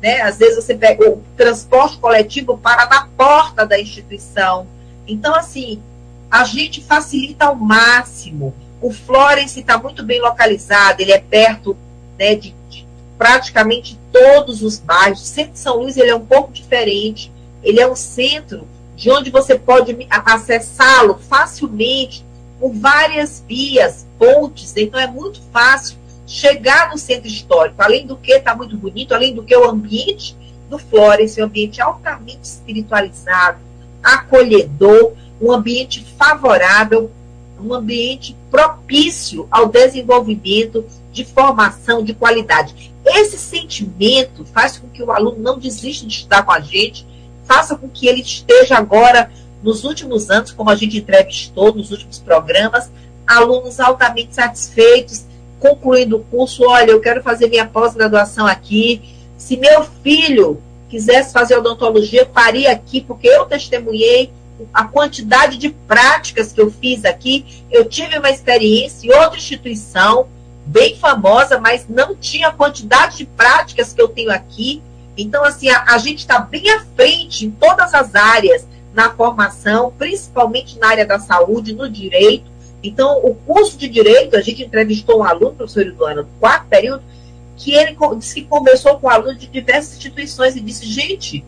[0.00, 0.22] né?
[0.22, 4.66] Às vezes você pega o transporte coletivo para na porta da instituição.
[5.06, 5.82] Então, assim,
[6.30, 8.54] a gente facilita ao máximo.
[8.80, 11.76] O Florence está muito bem localizado, ele é perto
[12.18, 12.54] né, de
[13.24, 15.22] praticamente todos os bairros.
[15.22, 17.32] O centro de São Luís ele é um pouco diferente.
[17.62, 22.22] Ele é um centro de onde você pode acessá-lo facilmente
[22.60, 24.74] por várias vias, pontes.
[24.76, 25.96] Então é muito fácil
[26.26, 27.80] chegar no centro histórico.
[27.80, 30.36] Além do que está muito bonito, além do que o ambiente
[30.68, 33.56] do Florence, um ambiente altamente espiritualizado,
[34.02, 37.10] acolhedor, um ambiente favorável,
[37.58, 42.92] um ambiente propício ao desenvolvimento de formação de qualidade.
[43.06, 47.06] Esse sentimento faz com que o aluno não desista de estudar com a gente,
[47.44, 49.30] faça com que ele esteja agora,
[49.62, 52.90] nos últimos anos, como a gente entrevistou nos últimos programas,
[53.26, 55.24] alunos altamente satisfeitos,
[55.58, 59.00] concluindo o curso, olha, eu quero fazer minha pós-graduação aqui.
[59.38, 60.60] Se meu filho
[60.90, 64.30] quisesse fazer odontologia, faria aqui, porque eu testemunhei
[64.72, 67.64] a quantidade de práticas que eu fiz aqui.
[67.70, 70.28] Eu tive uma experiência em outra instituição,
[70.66, 74.82] bem famosa, mas não tinha a quantidade de práticas que eu tenho aqui.
[75.16, 79.92] Então, assim, a, a gente está bem à frente em todas as áreas na formação,
[79.96, 82.50] principalmente na área da saúde, no direito.
[82.82, 87.02] Então, o curso de direito, a gente entrevistou um aluno, professor Eduardo, no quarto período,
[87.56, 91.44] que ele disse que conversou com alunos de diversas instituições e disse, gente,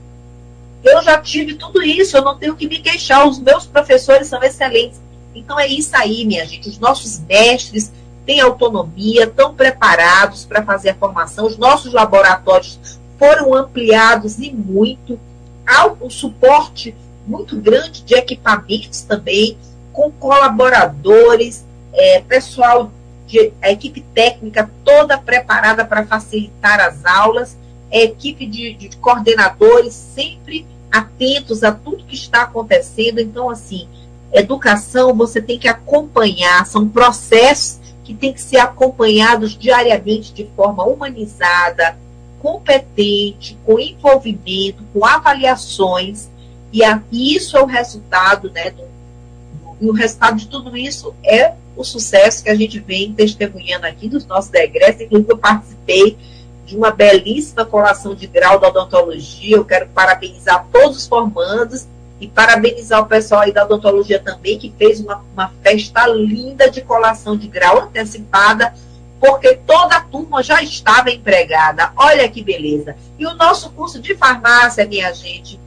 [0.83, 4.43] eu já tive tudo isso, eu não tenho que me queixar, os meus professores são
[4.43, 5.01] excelentes.
[5.35, 6.69] Então é isso aí, minha gente.
[6.69, 7.93] Os nossos mestres
[8.27, 11.47] têm autonomia, estão preparados para fazer a formação.
[11.47, 15.19] Os nossos laboratórios foram ampliados e muito.
[15.65, 16.95] Há um suporte
[17.27, 19.57] muito grande de equipamentos também,
[19.93, 22.91] com colaboradores, é, pessoal,
[23.27, 27.57] de, a equipe técnica toda preparada para facilitar as aulas,
[27.93, 33.21] a equipe de, de coordenadores sempre atentos a tudo que está acontecendo.
[33.21, 33.89] Então, assim,
[34.33, 40.85] educação você tem que acompanhar, são processos que têm que ser acompanhados diariamente de forma
[40.85, 41.99] humanizada,
[42.39, 46.29] competente, com envolvimento, com avaliações,
[46.73, 48.71] e, a, isso é o resultado, né?
[48.71, 48.85] Do,
[49.81, 54.09] e o resultado de tudo isso é o sucesso que a gente vem testemunhando aqui
[54.09, 55.03] dos nossos degressos.
[55.03, 56.17] Inclusive, eu participei
[56.65, 59.57] de uma belíssima colação de grau da odontologia.
[59.57, 61.87] Eu quero parabenizar todos os formandos
[62.21, 66.81] e parabenizar o pessoal aí da odontologia também, que fez uma, uma festa linda de
[66.81, 68.73] colação de grau antecipada,
[69.21, 71.93] porque toda a turma já estava empregada.
[71.97, 72.97] Olha que beleza.
[73.19, 75.61] E o nosso curso de farmácia, minha gente,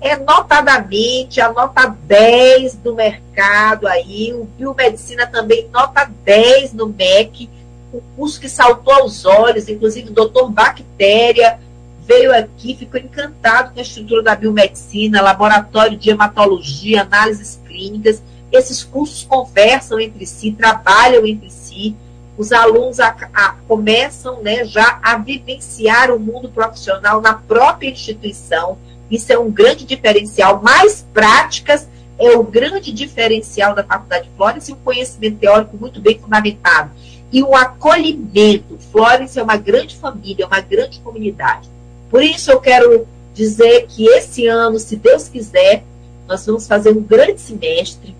[0.00, 7.48] é notadamente a nota 10 do mercado aí, o Biomedicina também nota 10 no MEC,
[7.92, 11.58] o curso que saltou aos olhos, inclusive o doutor Bactéria,
[12.06, 18.22] veio aqui, ficou encantado com a estrutura da biomedicina, laboratório de hematologia, análises clínicas.
[18.52, 21.96] Esses cursos conversam entre si, trabalham entre si.
[22.38, 28.78] Os alunos a, a, começam né, já a vivenciar o mundo profissional na própria instituição.
[29.10, 30.62] Isso é um grande diferencial.
[30.62, 31.88] Mais práticas
[32.18, 36.90] é o grande diferencial da Faculdade de Flores e um conhecimento teórico muito bem fundamentado.
[37.32, 38.78] e o acolhimento.
[38.92, 41.68] Florence é uma grande família, é uma grande comunidade.
[42.10, 45.84] Por isso eu quero dizer que esse ano, se Deus quiser,
[46.26, 48.14] nós vamos fazer um grande semestre,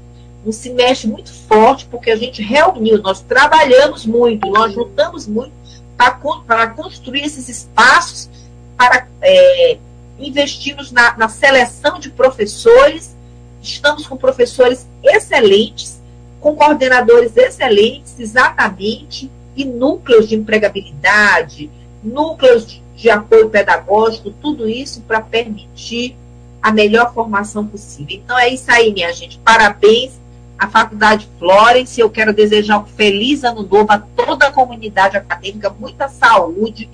[0.45, 5.53] um semestre muito forte, porque a gente reuniu, nós trabalhamos muito, nós juntamos muito
[5.97, 8.29] para construir esses espaços,
[8.77, 9.79] para é,
[10.19, 13.17] investirmos na, na seleção de professores.
[13.63, 16.01] Estamos com professores excelentes,
[16.41, 21.71] com coordenadores excelentes, exatamente, e núcleos de empregabilidade,
[22.05, 26.17] núcleos de de apoio pedagógico, tudo isso para permitir
[26.63, 28.17] a melhor formação possível.
[28.17, 29.39] Então é isso aí, minha gente.
[29.39, 30.15] Parabéns
[30.59, 32.01] à Faculdade Florence.
[32.01, 36.89] Eu quero desejar um feliz ano novo a toda a comunidade acadêmica, muita saúde.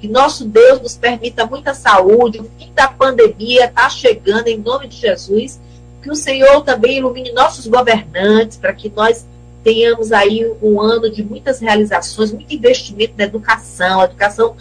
[0.00, 2.40] Que nosso Deus nos permita muita saúde.
[2.40, 5.60] O fim da pandemia está chegando em nome de Jesus.
[6.02, 9.24] Que o Senhor também ilumine nossos governantes para que nós
[9.62, 14.02] tenhamos aí um ano de muitas realizações, muito investimento na educação.
[14.02, 14.54] A educação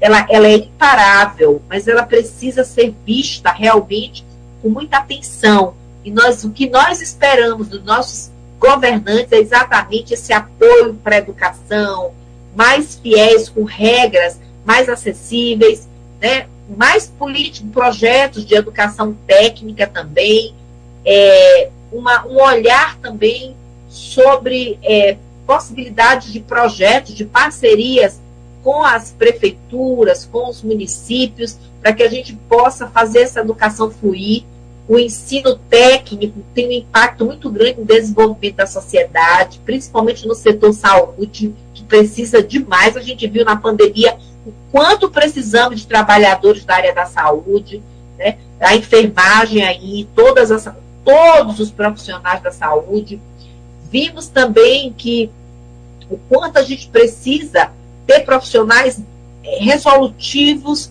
[0.00, 4.24] ela, ela é imparável, mas ela precisa ser vista realmente
[4.62, 5.74] com muita atenção.
[6.04, 11.18] E nós, o que nós esperamos dos nossos governantes é exatamente esse apoio para a
[11.18, 12.12] educação,
[12.54, 15.88] mais fiéis, com regras mais acessíveis,
[16.20, 16.46] né?
[16.76, 20.54] mais político, projetos de educação técnica também,
[21.04, 23.56] é, uma, um olhar também
[23.88, 28.20] sobre é, possibilidades de projetos, de parcerias
[28.62, 34.44] com as prefeituras, com os municípios, para que a gente possa fazer essa educação fluir.
[34.88, 40.72] O ensino técnico tem um impacto muito grande no desenvolvimento da sociedade, principalmente no setor
[40.72, 42.96] saúde, que precisa demais.
[42.96, 47.82] A gente viu na pandemia o quanto precisamos de trabalhadores da área da saúde,
[48.18, 48.38] né?
[48.58, 50.68] a enfermagem aí, todas as,
[51.04, 53.20] todos os profissionais da saúde.
[53.90, 55.30] Vimos também que
[56.10, 57.70] o quanto a gente precisa
[58.06, 59.00] ter profissionais
[59.44, 60.90] é, resolutivos,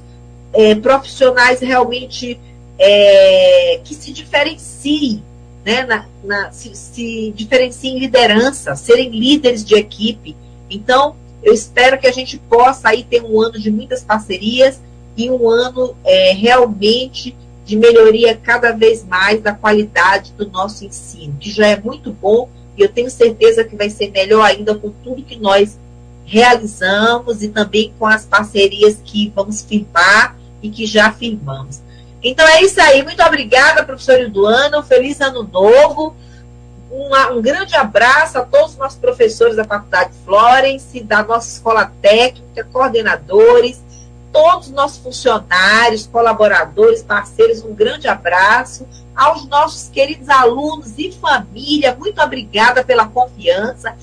[0.54, 2.40] é, profissionais realmente
[2.78, 5.24] é, que se diferenciem,
[5.66, 10.36] né, na, na, se, se diferenciem em liderança, serem líderes de equipe.
[10.70, 14.80] Então, eu espero que a gente possa aí ter um ano de muitas parcerias
[15.16, 17.36] e um ano é, realmente
[17.66, 22.50] de melhoria cada vez mais da qualidade do nosso ensino, que já é muito bom
[22.76, 25.78] e eu tenho certeza que vai ser melhor ainda com tudo que nós
[26.30, 31.82] realizamos e também com as parcerias que vamos firmar e que já firmamos.
[32.22, 33.02] Então é isso aí.
[33.04, 34.84] Muito obrigada, professor Eduano.
[34.84, 36.16] Feliz ano novo.
[36.92, 41.92] Uma, um grande abraço a todos os nossos professores da Faculdade Florence, da nossa escola
[42.02, 43.82] técnica, coordenadores,
[44.32, 47.64] todos os nossos funcionários, colaboradores, parceiros.
[47.64, 51.96] Um grande abraço aos nossos queridos alunos e família.
[51.96, 53.96] Muito obrigada pela confiança.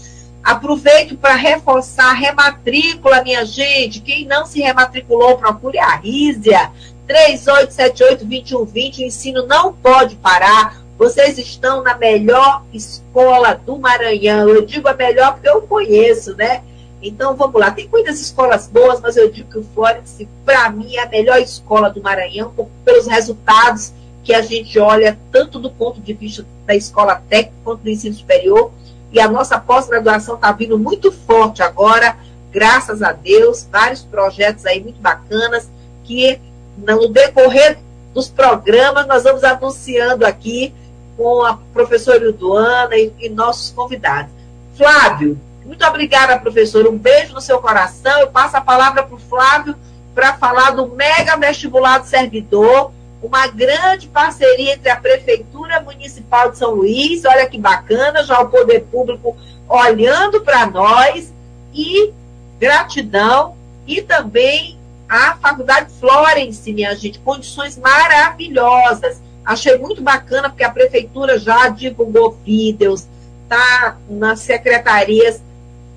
[0.47, 4.01] Aproveito para reforçar a rematrícula, minha gente.
[4.01, 6.71] Quem não se rematriculou, procure a Rízia.
[7.09, 8.99] 3878-2120.
[8.99, 10.81] O ensino não pode parar.
[10.97, 14.49] Vocês estão na melhor escola do Maranhão.
[14.49, 16.63] Eu digo a melhor porque eu conheço, né?
[17.03, 17.73] Então vamos lá.
[17.73, 21.41] Tem muitas escolas boas, mas eu digo que o Florence, para mim, é a melhor
[21.41, 23.93] escola do Maranhão, pelos resultados
[24.23, 28.15] que a gente olha, tanto do ponto de vista da escola técnica quanto do ensino
[28.15, 28.71] superior
[29.17, 32.19] e a nossa pós-graduação está vindo muito forte agora,
[32.53, 35.71] graças a Deus, vários projetos aí muito bacanas,
[36.05, 36.39] que
[36.77, 37.79] no decorrer
[38.13, 40.75] dos programas nós vamos anunciando aqui
[41.17, 44.31] com a professora Ilduana e, e nossos convidados.
[44.77, 46.87] Flávio, muito obrigada, professor.
[46.87, 48.21] Um beijo no seu coração.
[48.21, 49.75] Eu passo a palavra para o Flávio
[50.15, 52.93] para falar do mega vestibular do servidor,
[53.27, 58.49] uma grande parceria entre a Prefeitura Municipal de São Luís, olha que bacana, já o
[58.49, 59.37] poder público
[59.69, 61.33] olhando para nós,
[61.75, 62.13] e
[62.59, 64.79] gratidão, e também
[65.09, 69.21] a Faculdade Florence, minha gente, condições maravilhosas.
[69.45, 73.07] Achei muito bacana, porque a Prefeitura já divulgou vídeos,
[73.49, 75.41] tá nas secretarias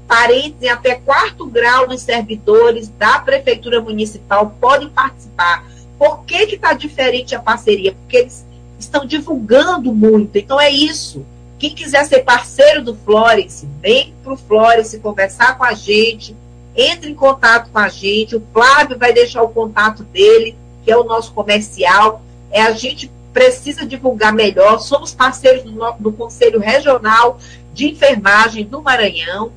[0.07, 5.63] parentes em até quarto grau dos servidores da Prefeitura Municipal podem participar.
[5.99, 7.91] Por que está diferente a parceria?
[7.91, 8.45] Porque eles
[8.79, 10.37] estão divulgando muito.
[10.37, 11.25] Então é isso.
[11.59, 16.33] Quem quiser ser parceiro do Florence, vem para o Florence conversar com a gente,
[16.73, 18.37] entre em contato com a gente.
[18.37, 20.55] O Flávio vai deixar o contato dele,
[20.85, 22.21] que é o nosso comercial.
[22.49, 24.79] É a gente precisa divulgar melhor.
[24.79, 27.37] Somos parceiros do, do Conselho Regional
[27.73, 29.51] de Enfermagem do Maranhão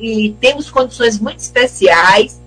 [0.00, 2.40] e temos condições muito especiais.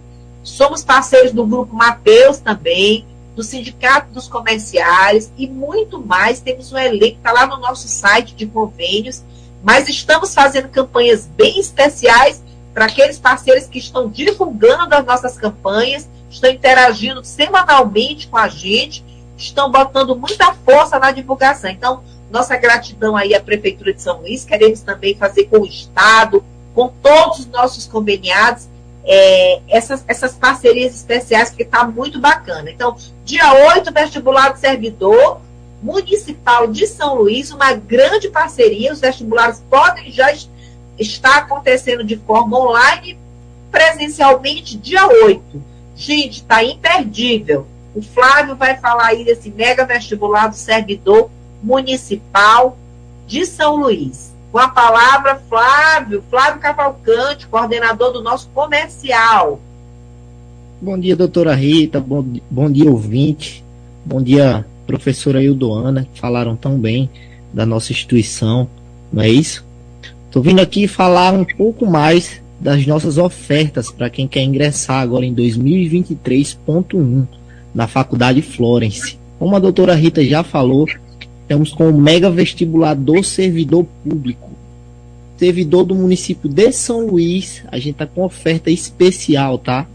[0.43, 3.05] Somos parceiros do Grupo Mateus também
[3.35, 6.39] do Sindicato dos Comerciários e muito mais.
[6.39, 9.23] Temos um elenco, está lá no nosso site de convênios,
[9.63, 12.41] mas estamos fazendo campanhas bem especiais
[12.73, 19.03] para aqueles parceiros que estão divulgando as nossas campanhas, estão interagindo semanalmente com a gente,
[19.37, 21.69] estão botando muita força na divulgação.
[21.69, 26.43] Então, nossa gratidão aí à Prefeitura de São Luís, queremos também fazer com o Estado,
[26.73, 28.67] com todos os nossos conveniados,
[29.03, 32.69] é, essas, essas parcerias especiais, porque está muito bacana.
[32.69, 32.95] Então,
[33.25, 35.41] dia 8, vestibular do servidor
[35.81, 40.31] municipal de São Luís, uma grande parceria, os vestibulares podem já
[40.99, 43.17] estar acontecendo de forma online,
[43.71, 45.63] presencialmente, dia 8.
[45.95, 47.65] Gente, está imperdível.
[47.95, 51.29] O Flávio vai falar aí desse mega vestibular do servidor
[51.61, 52.77] municipal
[53.27, 54.30] de São Luís.
[54.51, 59.61] Com a palavra, Flávio, Flávio Cavalcante, coordenador do nosso comercial.
[60.81, 63.63] Bom dia, doutora Rita, bom, bom dia, ouvinte,
[64.03, 67.09] bom dia, professora Ildoana, que falaram tão bem
[67.53, 68.67] da nossa instituição,
[69.13, 69.63] não é isso?
[70.25, 75.25] Estou vindo aqui falar um pouco mais das nossas ofertas para quem quer ingressar agora
[75.25, 77.25] em 2023.1
[77.73, 79.17] na Faculdade Florence.
[79.39, 80.87] Como a doutora Rita já falou,
[81.51, 84.51] Estamos com o mega vestibular do servidor público.
[85.35, 89.85] Servidor do município de São Luís, a gente está com oferta especial, tá?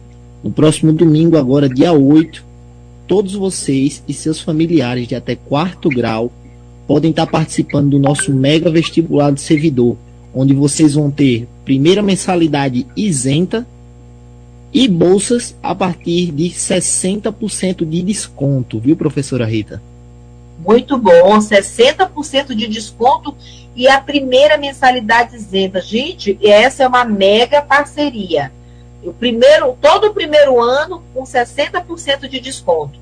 [0.44, 2.44] No próximo domingo, agora dia 8,
[3.06, 6.30] todos vocês e seus familiares de até quarto grau
[6.86, 9.96] podem estar tá participando do nosso mega vestibular do servidor,
[10.34, 13.66] onde vocês vão ter primeira mensalidade isenta
[14.74, 19.80] e bolsas a partir de 60% de desconto, viu, professora Rita?
[20.66, 23.36] Muito bom, 60% de desconto
[23.76, 25.80] e a primeira mensalidade isenta.
[25.80, 28.50] Gente, essa é uma mega parceria.
[29.00, 32.98] O primeiro, todo o primeiro ano com 60% de desconto.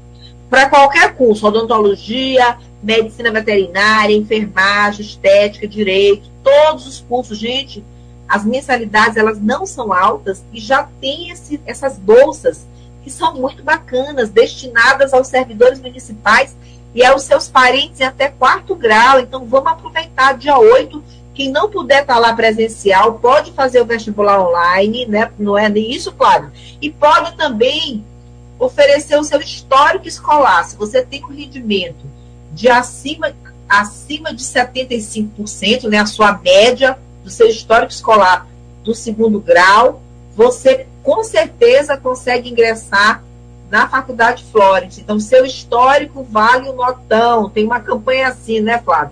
[0.50, 7.82] Para qualquer curso, odontologia, medicina veterinária, enfermagem, estética, direito, todos os cursos, gente,
[8.28, 12.66] as mensalidades elas não são altas e já tem esse, essas bolsas
[13.02, 16.54] que são muito bacanas, destinadas aos servidores municipais
[16.94, 19.18] e aos seus parentes até quarto grau.
[19.20, 21.02] Então, vamos aproveitar dia 8.
[21.34, 25.30] Quem não puder estar lá presencial, pode fazer o vestibular online, né?
[25.36, 26.52] Não é nem isso, claro.
[26.80, 28.04] E pode também
[28.58, 30.64] oferecer o seu histórico escolar.
[30.64, 32.06] Se você tem um rendimento
[32.52, 33.34] de acima,
[33.68, 35.98] acima de 75%, né?
[35.98, 38.46] A sua média do seu histórico escolar
[38.84, 40.00] do segundo grau,
[40.36, 43.24] você com certeza consegue ingressar
[43.74, 45.00] na Faculdade Florence.
[45.00, 47.50] Então, seu histórico vale um notão.
[47.50, 49.10] Tem uma campanha assim, né, Flávio?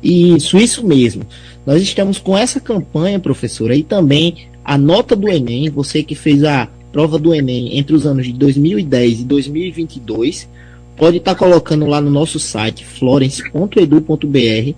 [0.00, 1.24] Isso, isso mesmo.
[1.66, 6.44] Nós estamos com essa campanha, professora, e também a nota do Enem, você que fez
[6.44, 10.48] a prova do Enem entre os anos de 2010 e 2022,
[10.96, 14.74] pode estar tá colocando lá no nosso site florence.edu.br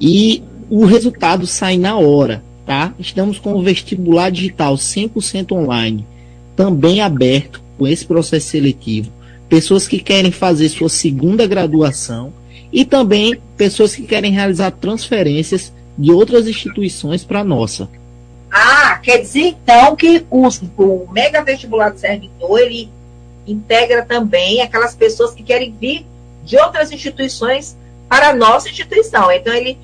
[0.00, 2.92] e o resultado sai na hora, tá?
[2.98, 6.04] Estamos com o vestibular digital 100% online,
[6.56, 9.10] também aberto com esse processo seletivo,
[9.48, 12.32] pessoas que querem fazer sua segunda graduação
[12.72, 17.88] e também pessoas que querem realizar transferências de outras instituições para a nossa.
[18.50, 20.46] Ah, quer dizer então que o,
[20.78, 22.90] o mega vestibular do servidor ele
[23.46, 26.06] integra também aquelas pessoas que querem vir
[26.44, 27.76] de outras instituições
[28.08, 29.30] para a nossa instituição.
[29.32, 29.78] Então ele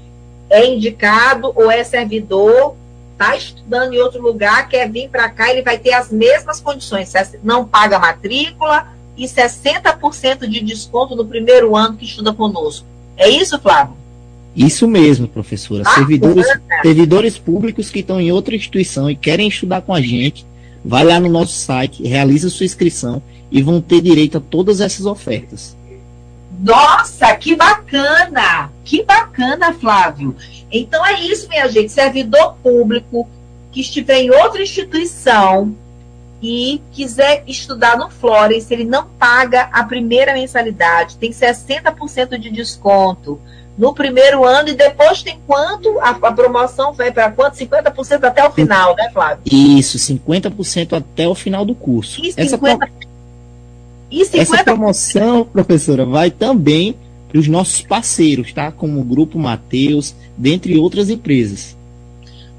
[0.51, 2.77] é indicado ou é servidor
[3.19, 7.12] está estudando em outro lugar, quer vir para cá, ele vai ter as mesmas condições,
[7.43, 8.86] não paga matrícula
[9.16, 12.86] e 60% de desconto no primeiro ano que estuda conosco.
[13.16, 13.97] É isso, Flávio?
[14.55, 15.82] Isso mesmo, professora.
[15.85, 16.47] Ah, servidores,
[16.82, 20.47] servidores públicos que estão em outra instituição e querem estudar com a gente,
[20.85, 23.20] vai lá no nosso site, realiza sua inscrição
[23.51, 25.77] e vão ter direito a todas essas ofertas.
[26.59, 28.71] Nossa, que bacana!
[28.85, 30.35] Que bacana, Flávio.
[30.71, 31.93] Então é isso, minha gente.
[31.93, 33.29] Servidor público
[33.71, 35.77] que estiver em outra instituição
[36.43, 43.41] e quiser estudar no Florence, ele não paga a primeira mensalidade, tem 60% de desconto
[43.77, 45.99] no primeiro ano e depois tem quanto?
[46.01, 47.57] A, a promoção vai para quanto?
[47.57, 49.43] 50% até o final, né, Flávio?
[49.45, 52.21] Isso, 50% até o final do curso.
[52.25, 52.59] E 50%, Essa.
[54.11, 54.41] E 50...
[54.41, 56.97] Essa promoção, professora, vai também
[57.29, 58.73] para os nossos parceiros, tá?
[58.73, 61.77] Como o Grupo Mateus, dentre outras empresas.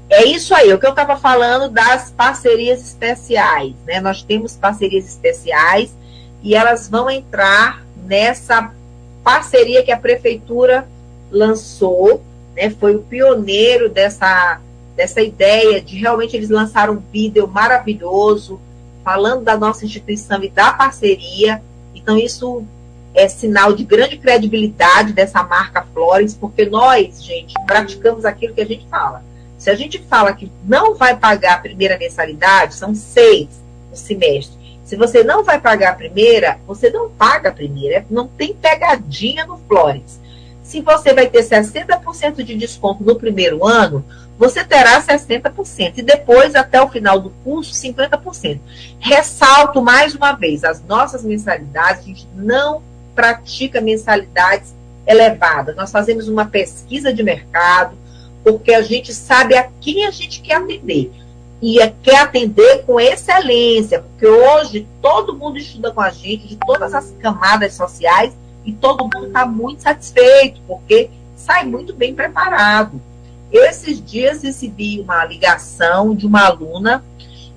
[0.08, 4.00] É isso aí, o que eu estava falando das parcerias especiais, né?
[4.00, 5.90] Nós temos parcerias especiais
[6.42, 8.72] e elas vão entrar nessa
[9.22, 10.88] parceria que a prefeitura
[11.30, 12.22] lançou,
[12.56, 12.70] né?
[12.70, 14.60] Foi o pioneiro dessa
[14.96, 18.60] dessa ideia de realmente eles lançaram um vídeo maravilhoso
[19.10, 21.60] falando da nossa instituição e da parceria.
[21.92, 22.64] Então isso
[23.12, 28.66] é sinal de grande credibilidade dessa marca Flores, porque nós, gente, praticamos aquilo que a
[28.66, 29.24] gente fala.
[29.58, 33.48] Se a gente fala que não vai pagar a primeira mensalidade, são seis
[33.90, 34.56] no semestre.
[34.84, 38.06] Se você não vai pagar a primeira, você não paga a primeira.
[38.08, 40.19] Não tem pegadinha no Flores.
[40.70, 44.04] Se você vai ter 60% de desconto no primeiro ano,
[44.38, 45.94] você terá 60%.
[45.96, 48.60] E depois, até o final do curso, 50%.
[49.00, 52.84] Ressalto mais uma vez: as nossas mensalidades, a gente não
[53.16, 54.72] pratica mensalidades
[55.04, 55.74] elevadas.
[55.74, 57.98] Nós fazemos uma pesquisa de mercado,
[58.44, 61.10] porque a gente sabe a quem a gente quer atender.
[61.60, 66.56] E é, quer atender com excelência, porque hoje todo mundo estuda com a gente, de
[66.64, 68.32] todas as camadas sociais,
[68.64, 73.00] e todo mundo está muito satisfeito, porque sai muito bem preparado.
[73.50, 77.04] Esses dias recebi uma ligação de uma aluna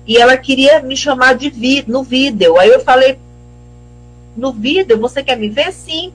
[0.06, 2.58] e ela queria me chamar de vi no vídeo.
[2.58, 3.18] Aí eu falei,
[4.36, 5.72] no vídeo, você quer me ver?
[5.72, 6.12] Sim.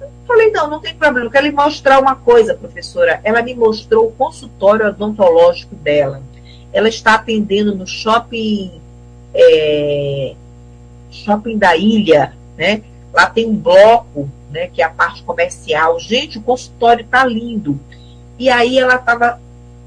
[0.00, 3.20] Eu falei, não, não tem problema, eu quero lhe mostrar uma coisa, professora.
[3.22, 6.22] Ela me mostrou o consultório odontológico dela.
[6.72, 8.80] Ela está atendendo no shopping,
[9.34, 10.34] é,
[11.10, 12.82] shopping da ilha, né?
[13.12, 15.98] Lá tem um bloco, né, que é a parte comercial.
[16.00, 17.78] Gente, o consultório está lindo.
[18.38, 19.40] E aí ela estava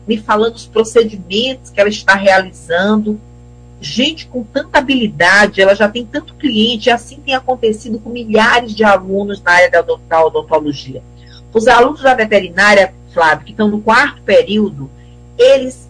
[0.07, 3.19] me falando os procedimentos que ela está realizando.
[3.81, 8.73] Gente com tanta habilidade, ela já tem tanto cliente, e assim tem acontecido com milhares
[8.73, 11.03] de alunos na área da odontologia.
[11.53, 14.89] Os alunos da veterinária, Flávio, que estão no quarto período,
[15.37, 15.84] eles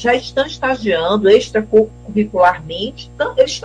[0.00, 3.60] já estão estagiando extracurricularmente, então, eles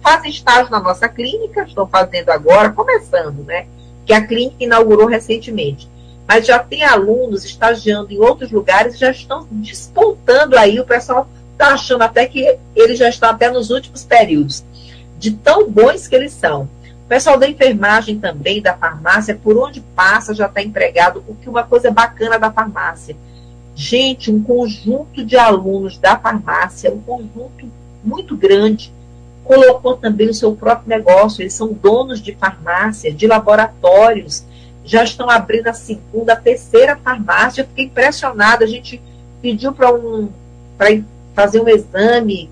[0.00, 3.66] fazem estágio na nossa clínica, estão fazendo agora, começando, né?
[4.06, 5.90] Que a clínica inaugurou recentemente.
[6.28, 11.74] Mas já tem alunos estagiando em outros lugares, já estão despontando aí, o pessoal está
[11.74, 14.64] achando até que eles já estão até nos últimos períodos,
[15.18, 16.68] de tão bons que eles são.
[17.04, 21.48] O pessoal da enfermagem também, da farmácia, por onde passa já está empregado, o que
[21.48, 23.16] uma coisa bacana da farmácia
[23.80, 27.66] Gente, um conjunto de alunos da farmácia, um conjunto
[28.04, 28.92] muito grande,
[29.42, 31.40] colocou também o seu próprio negócio.
[31.40, 34.44] Eles são donos de farmácia, de laboratórios,
[34.84, 37.62] já estão abrindo a segunda, a terceira farmácia.
[37.62, 38.66] Eu fiquei impressionada.
[38.66, 39.00] A gente
[39.40, 40.28] pediu para um,
[41.34, 42.50] fazer um exame,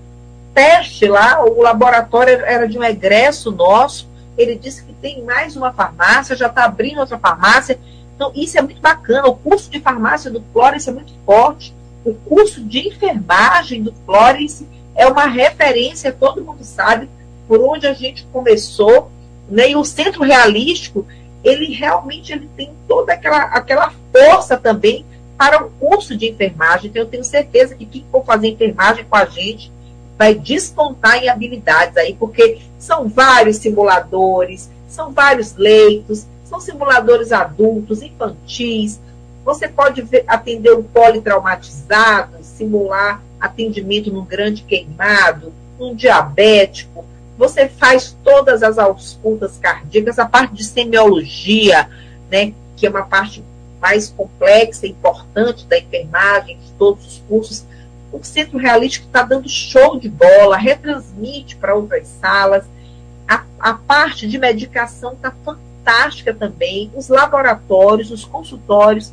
[0.51, 4.09] teste lá, o laboratório era de um egresso nosso.
[4.35, 7.79] Ele disse que tem mais uma farmácia, já está abrindo outra farmácia.
[8.19, 9.29] Então, isso é muito bacana.
[9.29, 11.73] O curso de farmácia do Florence é muito forte.
[12.03, 17.09] O curso de enfermagem do Florence é uma referência, todo mundo sabe
[17.47, 19.09] por onde a gente começou.
[19.49, 19.71] Né?
[19.71, 21.07] E o centro realístico,
[21.45, 25.05] ele realmente ele tem toda aquela, aquela força também
[25.37, 26.89] para o curso de enfermagem.
[26.89, 29.71] Então, eu tenho certeza que quem for fazer enfermagem com a gente
[30.17, 38.01] vai despontar em habilidades aí, porque são vários simuladores, são vários leitos, são simuladores adultos,
[38.01, 38.99] infantis.
[39.45, 47.05] Você pode ver, atender um politraumatizado, simular atendimento num grande queimado, num diabético.
[47.37, 51.89] Você faz todas as auscultas cardíacas, a parte de semiologia,
[52.29, 53.43] né, que é uma parte
[53.79, 57.63] mais complexa e importante da enfermagem, de todos os cursos.
[58.11, 62.65] O Centro Realístico está dando show de bola, retransmite para outras salas.
[63.25, 69.11] A, a parte de medicação está fantástica fantástica também, os laboratórios, os consultórios.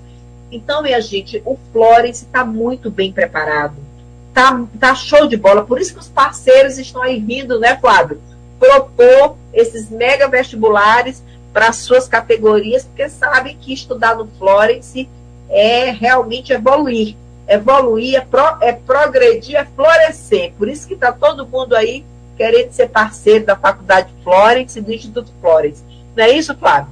[0.52, 3.74] Então, minha gente, o Florence está muito bem preparado.
[4.34, 5.64] Tá, tá show de bola.
[5.64, 8.20] Por isso que os parceiros estão aí vindo, né, Flávio?
[8.58, 11.22] Propor esses mega vestibulares
[11.52, 15.08] para suas categorias, porque sabem que estudar no Florence
[15.48, 17.16] é realmente evoluir.
[17.48, 20.52] Evoluir é, pro, é progredir, é florescer.
[20.58, 22.04] Por isso que está todo mundo aí
[22.36, 25.85] querendo ser parceiro da Faculdade Florence e do Instituto Florence.
[26.16, 26.88] Não é isso, Flávio?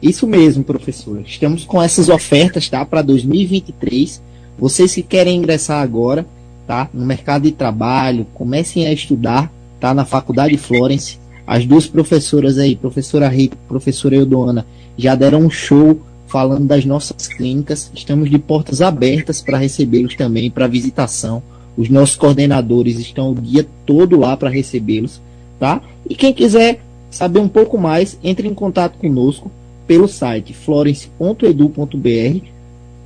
[0.00, 1.20] Isso mesmo, professor.
[1.26, 2.84] Estamos com essas ofertas, tá?
[2.84, 4.22] Para 2023.
[4.58, 6.24] Vocês que querem ingressar agora,
[6.66, 6.88] tá?
[6.94, 9.92] No mercado de trabalho, comecem a estudar, tá?
[9.92, 11.18] Na Faculdade Florence.
[11.46, 14.64] As duas professoras aí, professora Rita, professora Eudoana,
[14.96, 17.90] já deram um show falando das nossas clínicas.
[17.92, 21.42] Estamos de portas abertas para recebê-los também, para visitação.
[21.76, 25.20] Os nossos coordenadores estão o dia todo lá para recebê-los,
[25.58, 25.82] tá?
[26.08, 26.80] E quem quiser
[27.10, 29.50] saber um pouco mais, entre em contato conosco
[29.86, 32.44] pelo site florence.edu.br,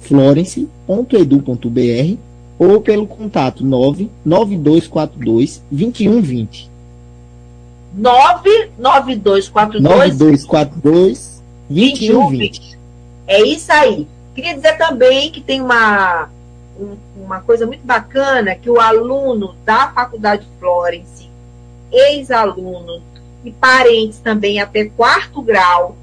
[0.00, 2.18] florence.edu.br
[2.58, 6.70] ou pelo contato 99242 2120.
[7.94, 12.78] 99242 9242 2120.
[13.26, 14.06] É isso aí.
[14.34, 16.28] Queria dizer também que tem uma,
[17.16, 21.28] uma coisa muito bacana que o aluno da Faculdade Florence,
[21.90, 23.00] ex-aluno
[23.44, 25.96] e parentes também até quarto grau,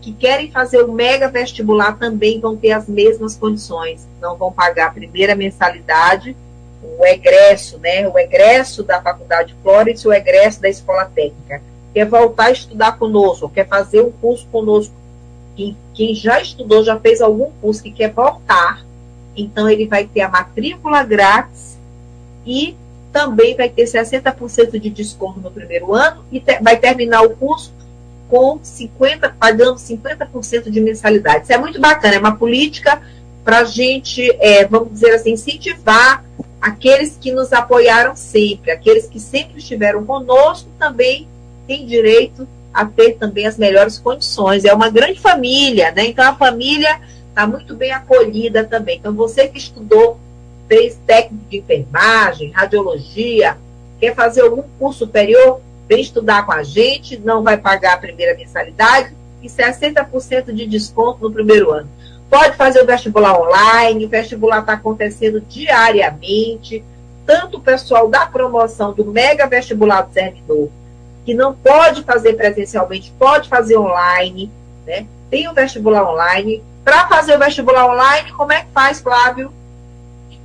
[0.00, 4.08] que querem fazer o mega vestibular também vão ter as mesmas condições.
[4.20, 6.34] Não vão pagar a primeira mensalidade,
[6.82, 8.08] o egresso, né?
[8.08, 11.62] O egresso da Faculdade Florence, o egresso da Escola Técnica.
[11.92, 14.94] Quer voltar a estudar conosco, quer fazer um curso conosco.
[15.54, 18.82] Quem, quem já estudou, já fez algum curso que quer voltar,
[19.36, 21.78] então ele vai ter a matrícula grátis
[22.46, 22.74] e
[23.12, 27.72] também vai ter 60% de desconto no primeiro ano e te, vai terminar o curso
[28.28, 31.44] com 50, pagando 50% de mensalidade.
[31.44, 33.02] Isso é muito bacana, é uma política
[33.44, 36.24] para a gente, é, vamos dizer assim, incentivar
[36.60, 41.26] aqueles que nos apoiaram sempre, aqueles que sempre estiveram conosco também
[41.66, 44.64] têm direito a ter também as melhores condições.
[44.64, 46.06] É uma grande família, né?
[46.06, 48.98] Então a família está muito bem acolhida também.
[48.98, 50.18] Então você que estudou,
[50.70, 53.58] fez técnico de enfermagem, radiologia,
[53.98, 58.36] quer fazer algum curso superior, vem estudar com a gente, não vai pagar a primeira
[58.36, 61.88] mensalidade e 60% de desconto no primeiro ano.
[62.30, 66.84] Pode fazer o vestibular online, o vestibular está acontecendo diariamente.
[67.26, 70.70] Tanto o pessoal da promoção do mega vestibular do servidor,
[71.24, 74.48] que não pode fazer presencialmente, pode fazer online,
[74.86, 75.04] né?
[75.28, 76.62] Tem o vestibular online.
[76.84, 79.52] Para fazer o vestibular online, como é que faz, Flávio?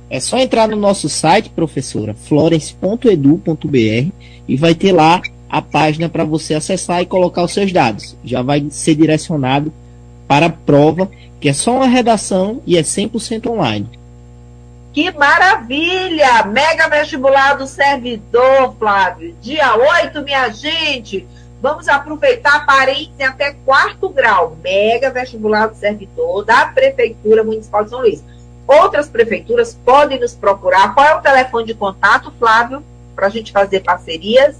[0.08, 4.12] É só entrar no nosso site, professora, florence.edu.br
[4.48, 8.16] e vai ter lá a página para você acessar e colocar os seus dados.
[8.24, 9.72] Já vai ser direcionado
[10.28, 11.10] para a prova,
[11.40, 13.88] que é só uma redação e é 100% online.
[14.92, 16.46] Que maravilha!
[16.46, 19.36] Mega vestibular do servidor, Flávio.
[19.42, 21.26] Dia 8, minha gente.
[21.60, 24.56] Vamos aproveitar parentes até quarto grau.
[24.62, 28.22] Mega vestibular do servidor da Prefeitura Municipal de São Luís.
[28.66, 30.94] Outras prefeituras podem nos procurar.
[30.94, 32.82] Qual é o telefone de contato, Flávio,
[33.14, 34.56] para a gente fazer parcerias?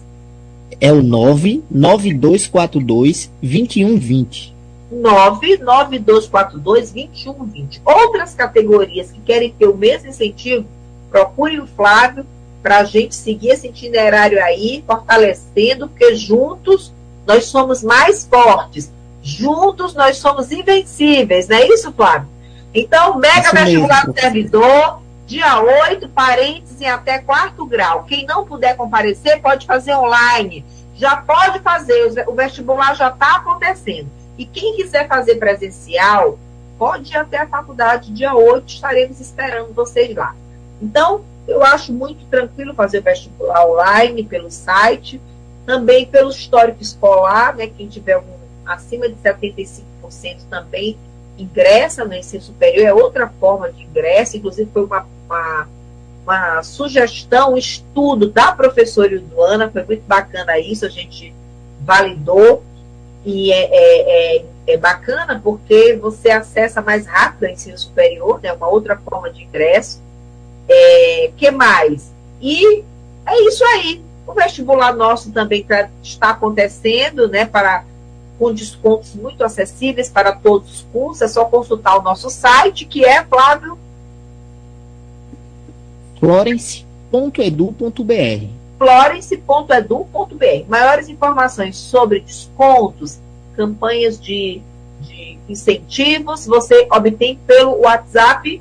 [0.81, 4.55] é o 99242 2120.
[4.91, 7.83] 99242 2120.
[7.85, 10.65] Outras categorias que querem ter o mesmo incentivo,
[11.11, 12.25] procure o Flávio
[12.63, 16.91] para a gente seguir esse itinerário aí, fortalecendo, porque juntos
[17.27, 18.91] nós somos mais fortes.
[19.23, 22.29] Juntos nós somos invencíveis, não é isso, Flávio?
[22.79, 28.05] Então, mega vestibular do servidor, Dia 8, parentes em até quarto grau.
[28.05, 30.65] Quem não puder comparecer, pode fazer online.
[30.95, 34.09] Já pode fazer, o vestibular já está acontecendo.
[34.39, 36.39] E quem quiser fazer presencial,
[36.79, 40.37] pode ir até a faculdade dia 8, estaremos esperando vocês lá.
[40.81, 45.21] Então, eu acho muito tranquilo fazer o vestibular online pelo site,
[45.67, 47.67] também pelo histórico escolar, né?
[47.67, 48.23] Quem tiver um,
[48.65, 49.83] acima de 75%
[50.49, 50.97] também
[51.39, 55.69] ingressa no ensino superior, é outra forma de ingresso, inclusive foi uma uma,
[56.25, 61.35] uma sugestão, um estudo da professora Ilduana, foi muito bacana isso, a gente
[61.81, 62.63] validou,
[63.25, 68.53] e é, é, é, é bacana porque você acessa mais rápido o ensino superior, né,
[68.53, 70.01] uma outra forma de ingresso.
[70.69, 72.13] É, que mais?
[72.41, 72.85] E
[73.27, 74.01] é isso aí.
[74.27, 77.85] O vestibular nosso também tá, está acontecendo, né, para
[78.39, 81.23] com descontos muito acessíveis para todos os cursos.
[81.23, 83.79] É só consultar o nosso site, que é, Flávio,
[86.19, 88.47] florence.edu.br.
[88.79, 90.69] florence.edu.br.
[90.69, 93.19] Maiores informações sobre descontos,
[93.55, 94.61] campanhas de,
[95.01, 98.61] de incentivos, você obtém pelo WhatsApp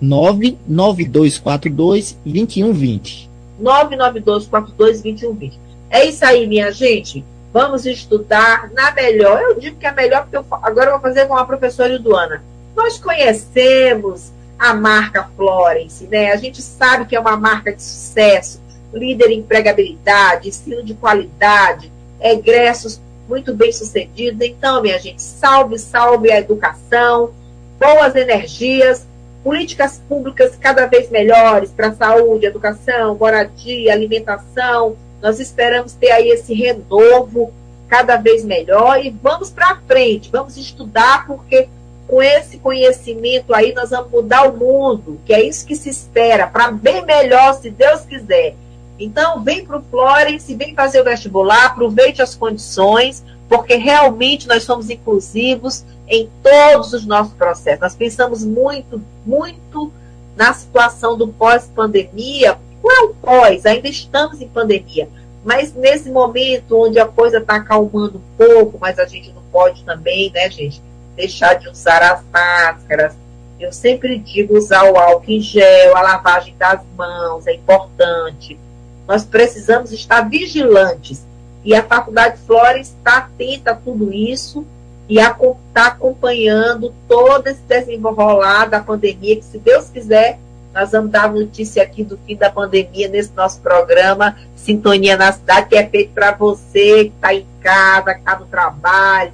[0.00, 3.30] 99242 2120.
[3.60, 5.60] 99242 2120.
[5.88, 7.24] É isso aí, minha gente.
[7.52, 9.42] Vamos estudar na melhor.
[9.42, 12.42] Eu digo que é melhor porque eu, agora eu vou fazer com a professora Eduana.
[12.74, 16.32] Nós conhecemos a marca Florence, né?
[16.32, 18.60] A gente sabe que é uma marca de sucesso,
[18.92, 24.40] líder em empregabilidade, estilo de qualidade, egressos muito bem sucedidos.
[24.40, 27.32] Então, minha gente, salve, salve a educação,
[27.78, 29.06] boas energias,
[29.42, 34.96] políticas públicas cada vez melhores para saúde, educação, moradia, alimentação.
[35.22, 37.52] Nós esperamos ter aí esse renovo
[37.88, 41.68] cada vez melhor e vamos para frente, vamos estudar porque
[42.12, 46.46] com esse conhecimento aí, nós vamos mudar o mundo, que é isso que se espera,
[46.46, 48.54] para bem melhor, se Deus quiser.
[48.98, 54.62] Então, vem para o Florence, vem fazer o vestibular, aproveite as condições, porque realmente nós
[54.62, 57.80] somos inclusivos em todos os nossos processos.
[57.80, 59.90] Nós pensamos muito, muito
[60.36, 62.58] na situação do pós-pandemia.
[62.82, 65.08] Não pós, ainda estamos em pandemia.
[65.44, 69.84] Mas nesse momento onde a coisa está acalmando um pouco, mas a gente não pode
[69.84, 70.80] também, né, gente?
[71.16, 73.14] deixar de usar as máscaras.
[73.58, 78.58] Eu sempre digo usar o álcool em gel, a lavagem das mãos é importante.
[79.06, 81.24] Nós precisamos estar vigilantes.
[81.64, 84.66] E a Faculdade Flores está atenta a tudo isso
[85.08, 90.38] e está acompanhando todo esse desenrolar da pandemia, que se Deus quiser,
[90.74, 95.68] nós vamos dar notícia aqui do fim da pandemia nesse nosso programa Sintonia na Cidade,
[95.68, 99.32] que é feito para você que está em casa, que está no trabalho,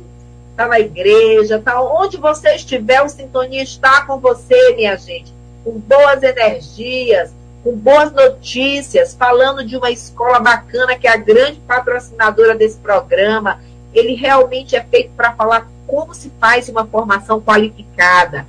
[0.51, 5.33] está na igreja, está onde você estiver, o Sintonia está com você, minha gente,
[5.63, 7.33] com boas energias,
[7.63, 13.61] com boas notícias, falando de uma escola bacana que é a grande patrocinadora desse programa.
[13.95, 18.47] Ele realmente é feito para falar como se faz uma formação qualificada.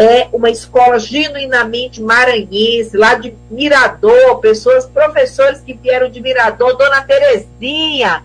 [0.00, 7.02] É uma escola genuinamente maranhense, lá de Mirador, pessoas, professores que vieram de Mirador, Dona
[7.02, 8.22] Terezinha,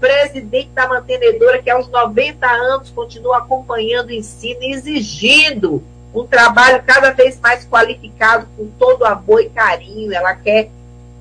[0.00, 5.80] presidente da mantenedora, que aos 90 anos continua acompanhando o ensino e exigindo
[6.12, 10.12] um trabalho cada vez mais qualificado, com todo amor e carinho.
[10.12, 10.70] Ela quer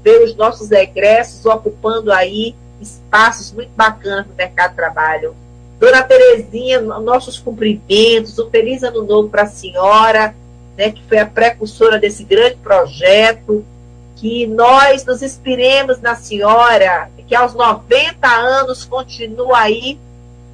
[0.04, 5.36] ver os nossos egressos ocupando aí espaços muito bacanas no mercado de trabalho.
[5.82, 10.36] Dona Terezinha, nossos cumprimentos, um feliz ano novo para a senhora,
[10.78, 13.66] né, que foi a precursora desse grande projeto,
[14.16, 20.00] que nós nos inspiremos na senhora, que aos 90 anos continua aí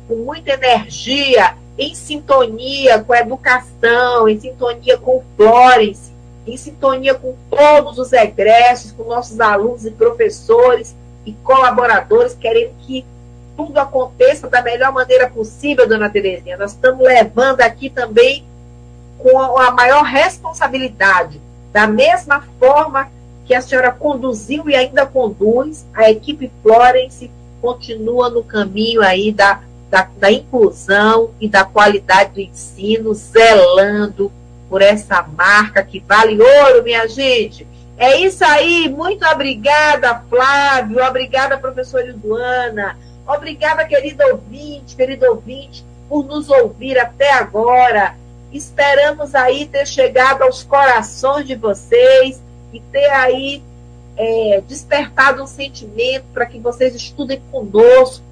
[0.08, 6.10] com muita energia, em sintonia com a educação, em sintonia com o Florence,
[6.48, 10.96] em sintonia com todos os egressos, com nossos alunos e professores
[11.26, 13.04] e colaboradores, querendo que
[13.58, 16.56] tudo aconteça da melhor maneira possível, dona Terezinha.
[16.56, 18.46] Nós estamos levando aqui também
[19.18, 21.42] com a maior responsabilidade,
[21.74, 23.10] da mesma forma
[23.46, 29.62] que a senhora conduziu e ainda conduz, a equipe Florence continua no caminho aí da,
[29.90, 34.32] da, da inclusão e da qualidade do ensino, zelando
[34.70, 37.66] por essa marca que vale ouro, minha gente.
[37.98, 42.96] É isso aí, muito obrigada, Flávio, obrigada, professora Iduana,
[43.28, 48.16] obrigada, querido ouvinte, querido ouvinte, por nos ouvir até agora.
[48.52, 52.42] Esperamos aí ter chegado aos corações de vocês
[52.72, 53.62] e ter aí
[54.16, 58.24] é, despertado um sentimento para que vocês estudem conosco.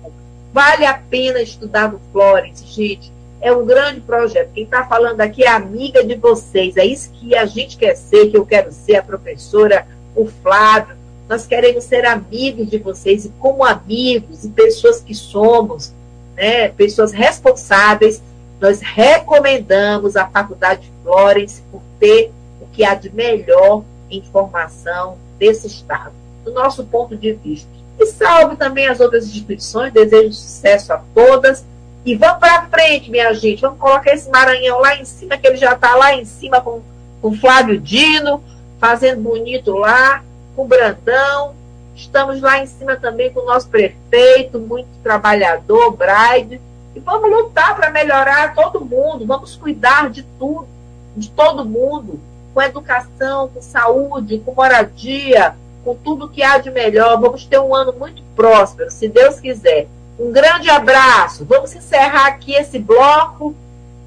[0.53, 3.11] Vale a pena estudar no Florence, gente.
[3.41, 4.51] É um grande projeto.
[4.53, 6.77] Quem está falando aqui é amiga de vocês.
[6.77, 9.85] É isso que a gente quer ser, que eu quero ser, a professora,
[10.15, 10.95] o Flávio.
[11.27, 15.91] Nós queremos ser amigos de vocês e, como amigos e pessoas que somos,
[16.35, 18.21] né, pessoas responsáveis,
[18.59, 22.31] nós recomendamos a Faculdade Florence por ter
[22.61, 27.69] o que há de melhor informação desse Estado, do nosso ponto de vista.
[27.99, 31.65] E salve também as outras instituições, desejo sucesso a todas.
[32.05, 33.61] E vamos para frente, minha gente.
[33.61, 36.81] Vamos colocar esse Maranhão lá em cima, que ele já está lá em cima com,
[37.21, 38.43] com Flávio Dino,
[38.79, 40.23] fazendo bonito lá,
[40.55, 41.53] com Brandão.
[41.95, 46.59] Estamos lá em cima também com o nosso prefeito, muito trabalhador, Braide.
[46.95, 50.67] E vamos lutar para melhorar todo mundo, vamos cuidar de tudo,
[51.15, 52.19] de todo mundo
[52.53, 57.19] com educação, com saúde, com moradia, com tudo que há de melhor.
[57.19, 59.87] Vamos ter um ano muito próspero, se Deus quiser.
[60.17, 61.43] Um grande abraço.
[61.43, 63.53] Vamos encerrar aqui esse bloco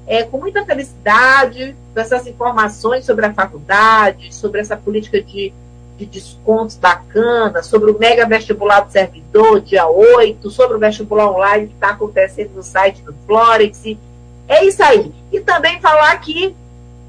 [0.07, 5.53] é, com muita felicidade, com essas informações sobre a faculdade, sobre essa política de,
[5.99, 11.67] de descontos bacana, sobre o mega vestibular do servidor, dia 8, sobre o vestibular online
[11.67, 13.99] que está acontecendo no site do Florence.
[14.47, 15.13] É isso aí.
[15.31, 16.55] E também falar aqui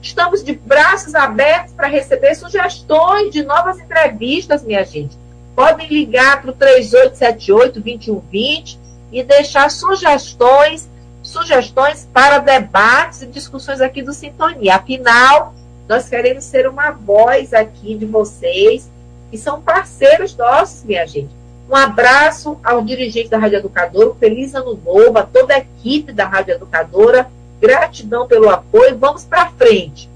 [0.02, 5.14] Estamos de braços abertos para receber sugestões de novas entrevistas, minha gente.
[5.54, 8.78] Podem ligar para o 3878-2120
[9.12, 10.88] e deixar sugestões,
[11.22, 14.76] sugestões para debates e discussões aqui do Sintonia.
[14.76, 15.54] Afinal,
[15.90, 18.88] nós queremos ser uma voz aqui de vocês,
[19.28, 21.30] que são parceiros nossos, minha gente.
[21.68, 26.28] Um abraço ao dirigente da Rádio Educadora, feliz ano novo, a toda a equipe da
[26.28, 27.28] Rádio Educadora
[27.60, 28.96] Gratidão pelo apoio.
[28.96, 30.08] Vamos para frente.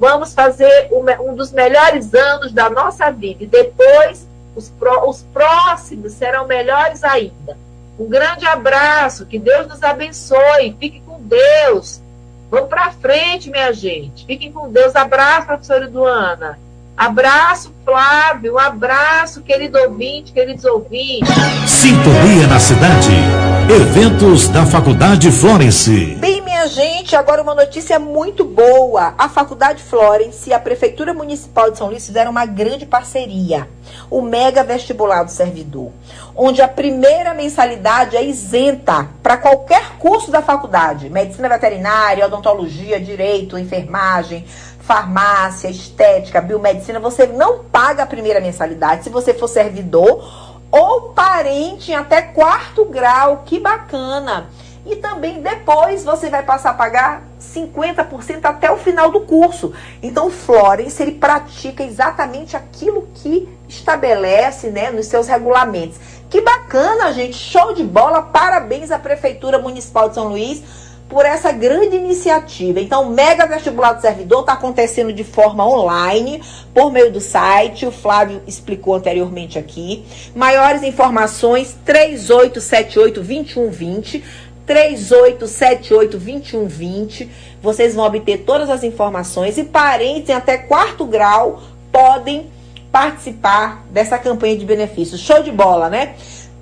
[0.00, 3.44] Vamos fazer um dos melhores anos da nossa vida.
[3.44, 4.26] E depois,
[4.56, 7.54] os, pró os próximos serão melhores ainda.
[8.00, 9.26] Um grande abraço.
[9.26, 10.74] Que Deus nos abençoe.
[10.80, 12.00] Fique com Deus.
[12.50, 14.24] Vamos para frente, minha gente.
[14.24, 14.96] Fiquem com Deus.
[14.96, 16.58] Abraço, professora Eduana.
[16.96, 18.58] Abraço, Flávio.
[18.58, 21.28] Abraço, querido ouvinte, queridos ouvintes.
[21.64, 23.12] Sintonia na cidade.
[23.70, 26.16] Eventos da Faculdade Florence.
[26.18, 29.14] Bem, minha gente, agora uma notícia muito boa.
[29.16, 33.68] A Faculdade Florence e a Prefeitura Municipal de São Luís fizeram uma grande parceria.
[34.10, 35.92] O Mega Vestibular do Servidor,
[36.38, 43.58] onde a primeira mensalidade é isenta para qualquer curso da faculdade: medicina veterinária, odontologia, direito,
[43.58, 44.46] enfermagem
[44.88, 49.04] farmácia, estética, biomedicina, você não paga a primeira mensalidade.
[49.04, 50.24] Se você for servidor,
[50.70, 53.42] ou parente em até quarto grau.
[53.44, 54.48] Que bacana!
[54.86, 59.74] E também depois você vai passar a pagar 50% até o final do curso.
[60.02, 65.98] Então, Florence, ele pratica exatamente aquilo que estabelece né, nos seus regulamentos.
[66.30, 67.36] Que bacana, gente!
[67.36, 68.20] Show de bola!
[68.20, 70.62] Parabéns à Prefeitura Municipal de São Luís
[71.08, 72.80] por essa grande iniciativa.
[72.80, 76.42] Então, o Mega Vestibular do Servidor está acontecendo de forma online,
[76.74, 77.86] por meio do site.
[77.86, 80.04] O Flávio explicou anteriormente aqui.
[80.34, 84.22] Maiores informações: 3878-2120.
[84.66, 87.30] 3878-2120.
[87.62, 92.50] Vocês vão obter todas as informações e parentes em até quarto grau podem
[92.90, 95.20] participar dessa campanha de benefícios.
[95.20, 96.14] Show de bola, né?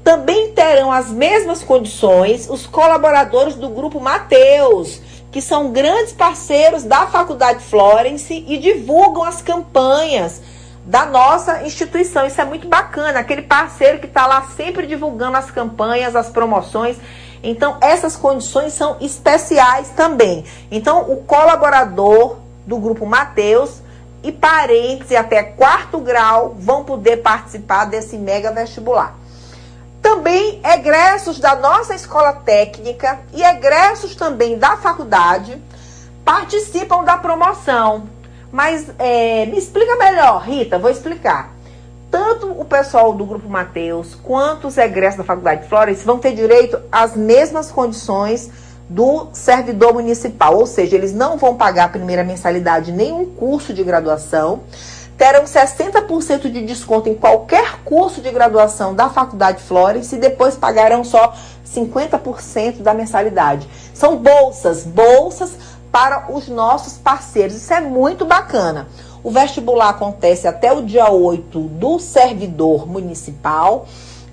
[0.03, 5.01] Também terão as mesmas condições os colaboradores do grupo Mateus,
[5.32, 10.40] que são grandes parceiros da Faculdade Florence e divulgam as campanhas
[10.85, 12.27] da nossa instituição.
[12.27, 16.97] Isso é muito bacana, aquele parceiro que está lá sempre divulgando as campanhas, as promoções.
[17.43, 20.44] Então, essas condições são especiais também.
[20.70, 22.36] Então, o colaborador
[22.66, 23.82] do grupo Mateus
[24.27, 29.15] e parentes até quarto grau vão poder participar desse mega vestibular.
[30.03, 35.62] Também egressos da nossa escola técnica e egressos também da faculdade
[36.24, 38.09] participam da promoção.
[38.51, 41.55] Mas é, me explica melhor, Rita, vou explicar
[42.11, 46.32] tanto o pessoal do Grupo Mateus quanto os egressos da Faculdade de Flores vão ter
[46.32, 48.51] direito às mesmas condições
[48.89, 53.83] do servidor municipal, ou seja, eles não vão pagar a primeira mensalidade nenhum curso de
[53.83, 54.61] graduação,
[55.17, 61.03] terão 60% de desconto em qualquer curso de graduação da Faculdade Flores e depois pagarão
[61.03, 61.35] só
[61.67, 63.69] 50% da mensalidade.
[63.95, 65.57] São bolsas, bolsas
[65.91, 67.57] para os nossos parceiros.
[67.57, 68.89] Isso é muito bacana.
[69.25, 73.87] O vestibular acontece até o dia 8 do servidor municipal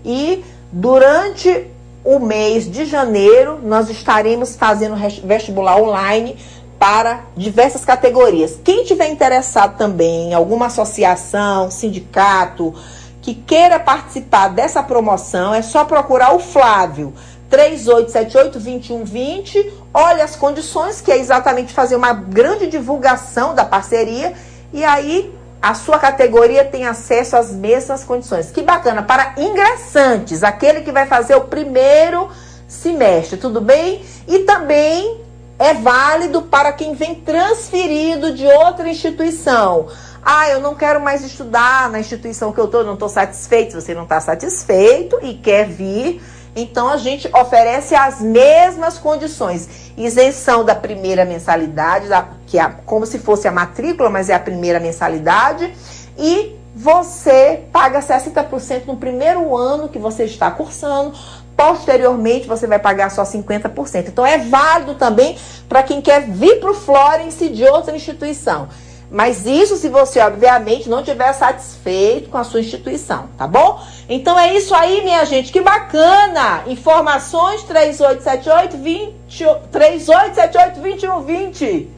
[0.05, 1.67] e durante
[2.03, 6.37] o mês de janeiro nós estaremos fazendo vestibular online
[6.77, 8.59] para diversas categorias.
[8.63, 12.75] Quem tiver interessado também em alguma associação, sindicato,
[13.21, 17.13] que queira participar dessa promoção, é só procurar o Flávio.
[17.49, 19.71] 3878-2120.
[19.93, 24.33] Olha as condições, que é exatamente fazer uma grande divulgação da parceria
[24.73, 28.51] e aí a sua categoria tem acesso às mesmas condições.
[28.51, 32.29] Que bacana, para ingressantes, aquele que vai fazer o primeiro
[32.67, 34.03] semestre, tudo bem?
[34.27, 35.21] E também
[35.57, 39.87] é válido para quem vem transferido de outra instituição.
[40.21, 43.71] Ah, eu não quero mais estudar na instituição que eu estou, não estou satisfeito.
[43.71, 46.21] Se você não está satisfeito e quer vir,
[46.55, 49.91] então a gente oferece as mesmas condições.
[49.97, 52.07] Isenção da primeira mensalidade,
[52.45, 55.73] que é como se fosse a matrícula, mas é a primeira mensalidade.
[56.17, 61.13] E você paga 60% no primeiro ano que você está cursando.
[61.55, 64.07] Posteriormente, você vai pagar só 50%.
[64.07, 65.37] Então, é válido também
[65.69, 68.67] para quem quer vir para o Florence de outra instituição.
[69.13, 73.79] Mas isso se você, obviamente, não estiver satisfeito com a sua instituição, tá bom?
[74.09, 75.51] Então é isso aí, minha gente.
[75.51, 76.63] Que bacana!
[76.65, 81.89] Informações 3878 20, 3878 2120.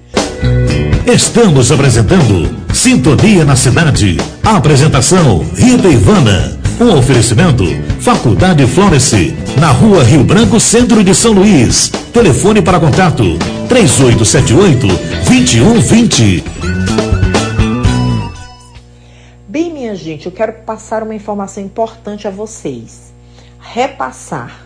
[1.07, 4.17] Estamos apresentando Sintonia na Cidade.
[4.43, 6.59] apresentação Rita Ivana.
[6.81, 7.63] Um oferecimento
[8.01, 11.89] Faculdade Florence, na rua Rio Branco, centro de São Luís.
[12.11, 13.23] Telefone para contato
[13.69, 14.87] 3878
[15.29, 16.94] 2120.
[19.95, 23.13] Gente, eu quero passar uma informação importante a vocês.
[23.59, 24.65] Repassar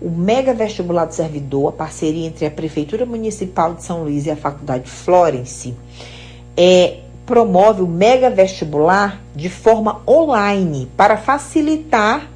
[0.00, 4.30] o mega vestibular do servidor, a parceria entre a Prefeitura Municipal de São Luís e
[4.30, 5.74] a Faculdade Florence,
[6.56, 12.28] é, promove o mega vestibular de forma online para facilitar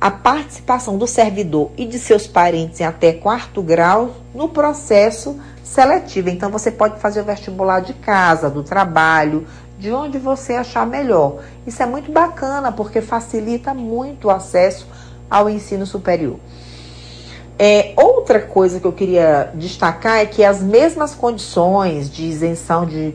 [0.00, 6.28] a participação do servidor e de seus parentes em até quarto grau no processo seletivo.
[6.28, 9.46] Então você pode fazer o vestibular de casa, do trabalho,
[9.84, 11.42] de onde você achar melhor.
[11.66, 14.86] Isso é muito bacana porque facilita muito o acesso
[15.28, 16.38] ao ensino superior.
[17.58, 23.14] É, outra coisa que eu queria destacar é que as mesmas condições de isenção de,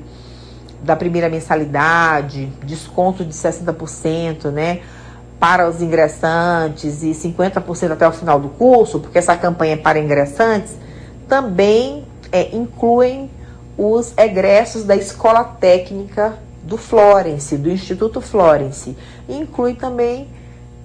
[0.83, 4.81] da primeira mensalidade, desconto de 60%, né?
[5.39, 9.97] para os ingressantes e 50% até o final do curso, porque essa campanha é para
[9.97, 10.75] ingressantes,
[11.27, 13.31] também é, incluem
[13.75, 16.37] os egressos da Escola Técnica
[16.69, 18.95] do Florence, do Instituto Florence.
[19.27, 20.29] Inclui também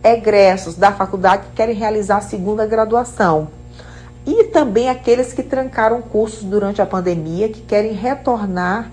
[0.02, 3.48] egressos da faculdade que querem realizar a segunda graduação.
[4.26, 8.90] E também aqueles que trancaram cursos durante a pandemia, que querem retornar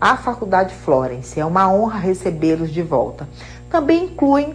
[0.00, 1.38] à Faculdade Florence.
[1.38, 3.28] É uma honra recebê-los de volta
[3.74, 4.54] também incluem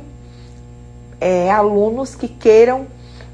[1.19, 2.87] é, alunos que queiram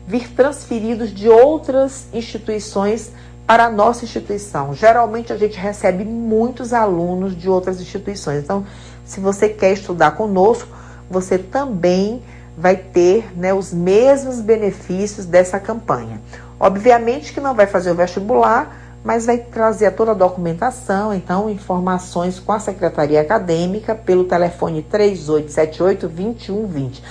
[0.08, 3.12] vir transferidos de outras instituições
[3.46, 4.74] para a nossa instituição.
[4.74, 8.44] Geralmente a gente recebe muitos alunos de outras instituições.
[8.44, 8.66] Então,
[9.06, 10.70] se você quer estudar conosco,
[11.10, 12.24] você também
[12.58, 16.22] vai ter né, os mesmos benefícios dessa campanha.
[16.60, 22.40] Obviamente que não vai fazer o vestibular, mas vai trazer toda a documentação, então, informações
[22.40, 27.04] com a Secretaria Acadêmica pelo telefone 3878-2120.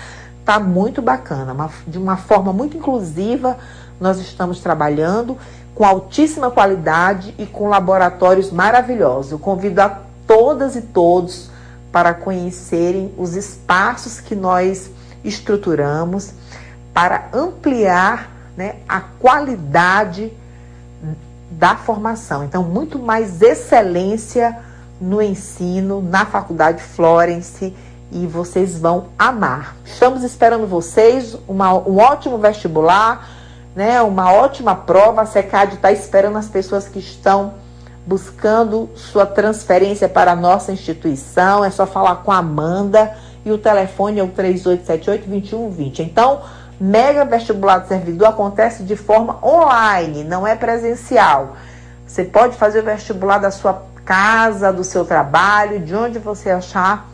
[0.45, 3.57] Tá muito bacana, de uma forma muito inclusiva,
[4.01, 5.39] nós estamos trabalhando
[5.75, 9.33] com altíssima qualidade e com laboratórios maravilhosos.
[9.33, 11.51] Eu convido a todas e todos
[11.91, 14.91] para conhecerem os espaços que nós
[15.25, 16.33] estruturamos
[16.93, 20.33] para ampliar né, a qualidade
[21.51, 22.45] da formação.
[22.45, 24.57] Então, muito mais excelência
[25.01, 27.75] no ensino na Faculdade Florence
[28.13, 29.77] e vocês vão amar.
[29.85, 33.29] Estamos esperando vocês, uma, um ótimo vestibular
[33.75, 35.23] né, uma ótima prova.
[35.23, 37.55] A SECAD está esperando as pessoas que estão
[38.07, 41.65] buscando sua transferência para a nossa instituição.
[41.65, 46.01] É só falar com a Amanda e o telefone é o 3878-2120.
[46.01, 46.43] Então,
[46.81, 51.57] mega vestibular do servidor acontece de forma online, não é presencial.
[52.07, 57.09] Você pode fazer o vestibular da sua casa, do seu trabalho, de onde você achar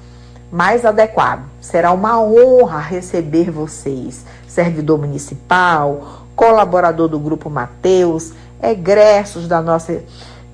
[0.51, 1.45] mais adequado.
[1.61, 10.03] Será uma honra receber vocês, servidor municipal, colaborador do Grupo Mateus, egressos da nossa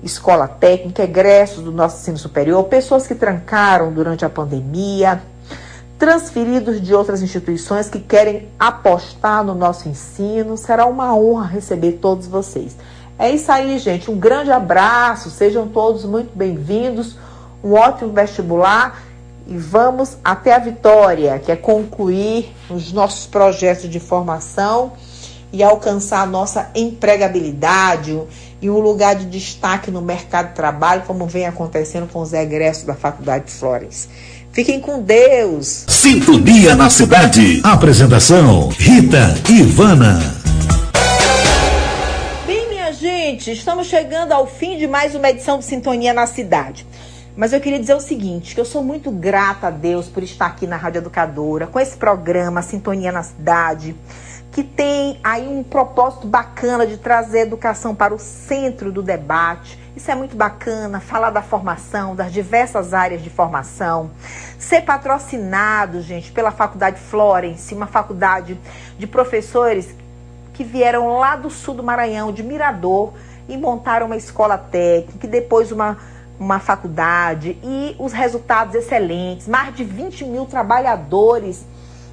[0.03, 5.21] escola técnica, egressos do nosso ensino superior, pessoas que trancaram durante a pandemia,
[5.97, 10.57] transferidos de outras instituições que querem apostar no nosso ensino.
[10.57, 12.75] Será uma honra receber todos vocês.
[13.17, 14.11] É isso aí, gente.
[14.11, 15.29] Um grande abraço.
[15.29, 17.15] Sejam todos muito bem-vindos.
[17.63, 19.01] Um ótimo vestibular
[19.47, 24.91] e vamos até a vitória, que é concluir os nossos projetos de formação
[25.51, 28.19] e alcançar a nossa empregabilidade
[28.61, 32.83] e um lugar de destaque no mercado de trabalho, como vem acontecendo com os egressos
[32.83, 34.09] da Faculdade de Flores.
[34.51, 35.85] Fiquem com Deus.
[35.87, 37.61] Sintonia na cidade.
[37.63, 40.19] Apresentação: Rita Ivana.
[42.45, 46.87] Bem, minha gente, estamos chegando ao fim de mais uma edição de Sintonia na cidade.
[47.35, 50.47] Mas eu queria dizer o seguinte, que eu sou muito grata a Deus por estar
[50.47, 53.95] aqui na Rádio Educadora, com esse programa Sintonia na Cidade
[54.57, 59.77] que tem aí um propósito bacana de trazer a educação para o centro do debate.
[59.95, 64.09] Isso é muito bacana, falar da formação, das diversas áreas de formação.
[64.57, 68.59] Ser patrocinado, gente, pela Faculdade Florence, uma faculdade
[68.97, 69.93] de professores
[70.55, 73.13] que vieram lá do sul do Maranhão, de Mirador,
[73.47, 75.99] e montaram uma escola técnica, e depois uma,
[76.39, 79.47] uma faculdade, e os resultados excelentes.
[79.47, 81.63] Mais de 20 mil trabalhadores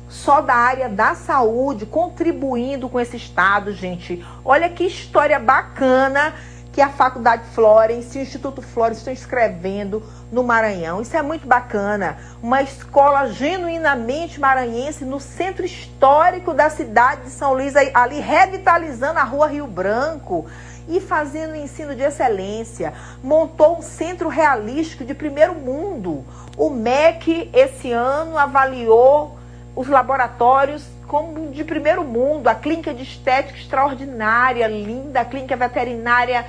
[0.09, 4.25] só da área da saúde, contribuindo com esse estado, gente.
[4.45, 6.35] Olha que história bacana
[6.75, 10.03] que a Faculdade Florence e o Instituto Florence estão escrevendo
[10.33, 11.01] no Maranhão.
[11.01, 12.19] Isso é muito bacana.
[12.43, 19.23] Uma escola genuinamente maranhense no centro histórico da cidade de São Luís, ali revitalizando a
[19.23, 20.47] rua Rio Branco
[20.89, 22.93] e fazendo ensino de excelência.
[23.23, 26.25] Montou um centro realístico de primeiro mundo.
[26.57, 29.39] O MEC esse ano avaliou
[29.77, 36.47] os laboratórios como de primeiro mundo, a clínica de estética extraordinária, linda, a clínica veterinária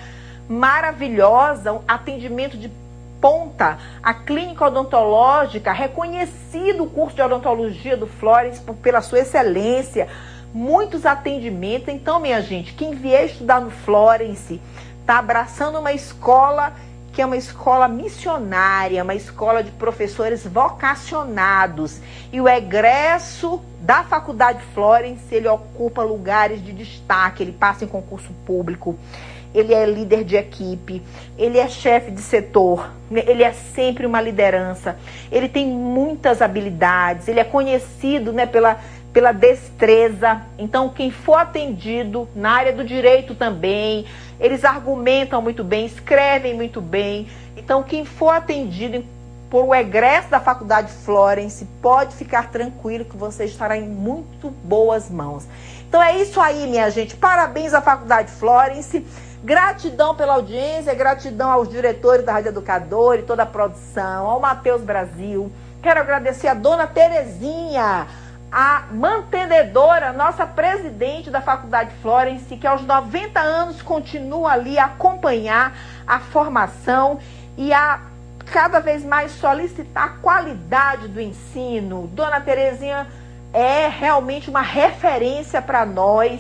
[0.48, 2.72] maravilhosa, atendimento de
[3.20, 10.08] ponta, a clínica odontológica, reconhecido o curso de odontologia do Flores pela sua excelência,
[10.54, 11.90] muitos atendimentos.
[11.90, 14.62] Então, minha gente, quem vier estudar no Florence
[15.02, 16.74] está abraçando uma escola
[17.16, 22.02] que é uma escola missionária, uma escola de professores vocacionados.
[22.32, 28.34] E o egresso da Faculdade Florence, ele ocupa lugares de destaque, ele passa em concurso
[28.46, 29.00] público,
[29.54, 31.02] ele é líder de equipe,
[31.38, 34.98] ele é chefe de setor, ele é sempre uma liderança,
[35.32, 38.78] ele tem muitas habilidades, ele é conhecido né, pela,
[39.16, 40.42] pela destreza.
[40.60, 44.06] Então, quem for atendido na área do direito também,
[44.42, 47.26] eles argumentam muito bem, escrevem muito bem.
[47.56, 49.06] Então, quem for atendido
[49.50, 55.10] por o egresso da Faculdade Florence, pode ficar tranquilo que você estará em muito boas
[55.10, 55.48] mãos.
[55.88, 57.16] Então é isso aí, minha gente.
[57.16, 59.06] Parabéns à Faculdade Florence.
[59.42, 64.82] Gratidão pela audiência, gratidão aos diretores da Rádio Educador e toda a produção, ao Matheus
[64.82, 65.50] Brasil.
[65.82, 68.08] Quero agradecer a dona Terezinha
[68.52, 75.76] a mantenedora, nossa presidente da Faculdade Florence, que aos 90 anos continua ali a acompanhar
[76.08, 77.20] a formação
[77.58, 78.00] e a
[78.46, 82.08] cada vez mais solicitar a qualidade do ensino.
[82.14, 83.08] Dona Terezinha
[83.52, 86.40] é realmente uma referência para nós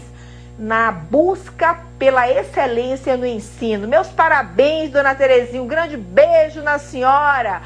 [0.57, 3.87] na busca pela excelência no ensino.
[3.87, 5.61] Meus parabéns, dona Terezinha.
[5.61, 7.61] Um grande beijo na senhora.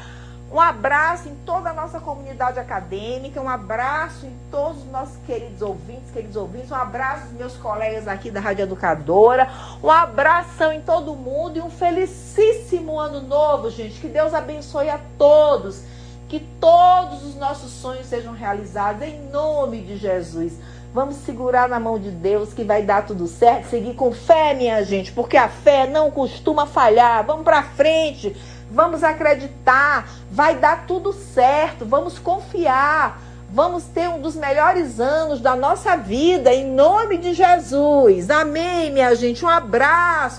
[0.52, 5.62] Um abraço em toda a nossa comunidade acadêmica, um abraço em todos os nossos queridos
[5.62, 9.48] ouvintes, queridos ouvintes, um abraço aos meus colegas aqui da Rádio Educadora,
[9.80, 14.00] um abração em todo mundo e um felicíssimo ano novo, gente.
[14.00, 15.84] Que Deus abençoe a todos,
[16.28, 20.58] que todos os nossos sonhos sejam realizados em nome de Jesus.
[20.92, 24.82] Vamos segurar na mão de Deus que vai dar tudo certo, seguir com fé, minha
[24.84, 27.24] gente, porque a fé não costuma falhar.
[27.24, 28.36] Vamos para frente,
[28.70, 33.22] vamos acreditar, vai dar tudo certo, vamos confiar.
[33.52, 38.30] Vamos ter um dos melhores anos da nossa vida, em nome de Jesus.
[38.30, 39.44] Amém, minha gente.
[39.44, 40.36] Um abraço.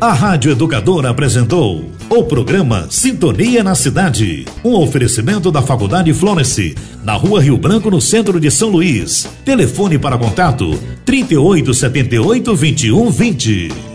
[0.00, 4.44] A Rádio Educadora apresentou o programa Sintonia na Cidade.
[4.64, 6.74] Um oferecimento da Faculdade Florence,
[7.04, 9.28] na rua Rio Branco, no centro de São Luís.
[9.44, 10.70] Telefone para contato:
[11.04, 13.89] 3878 2120.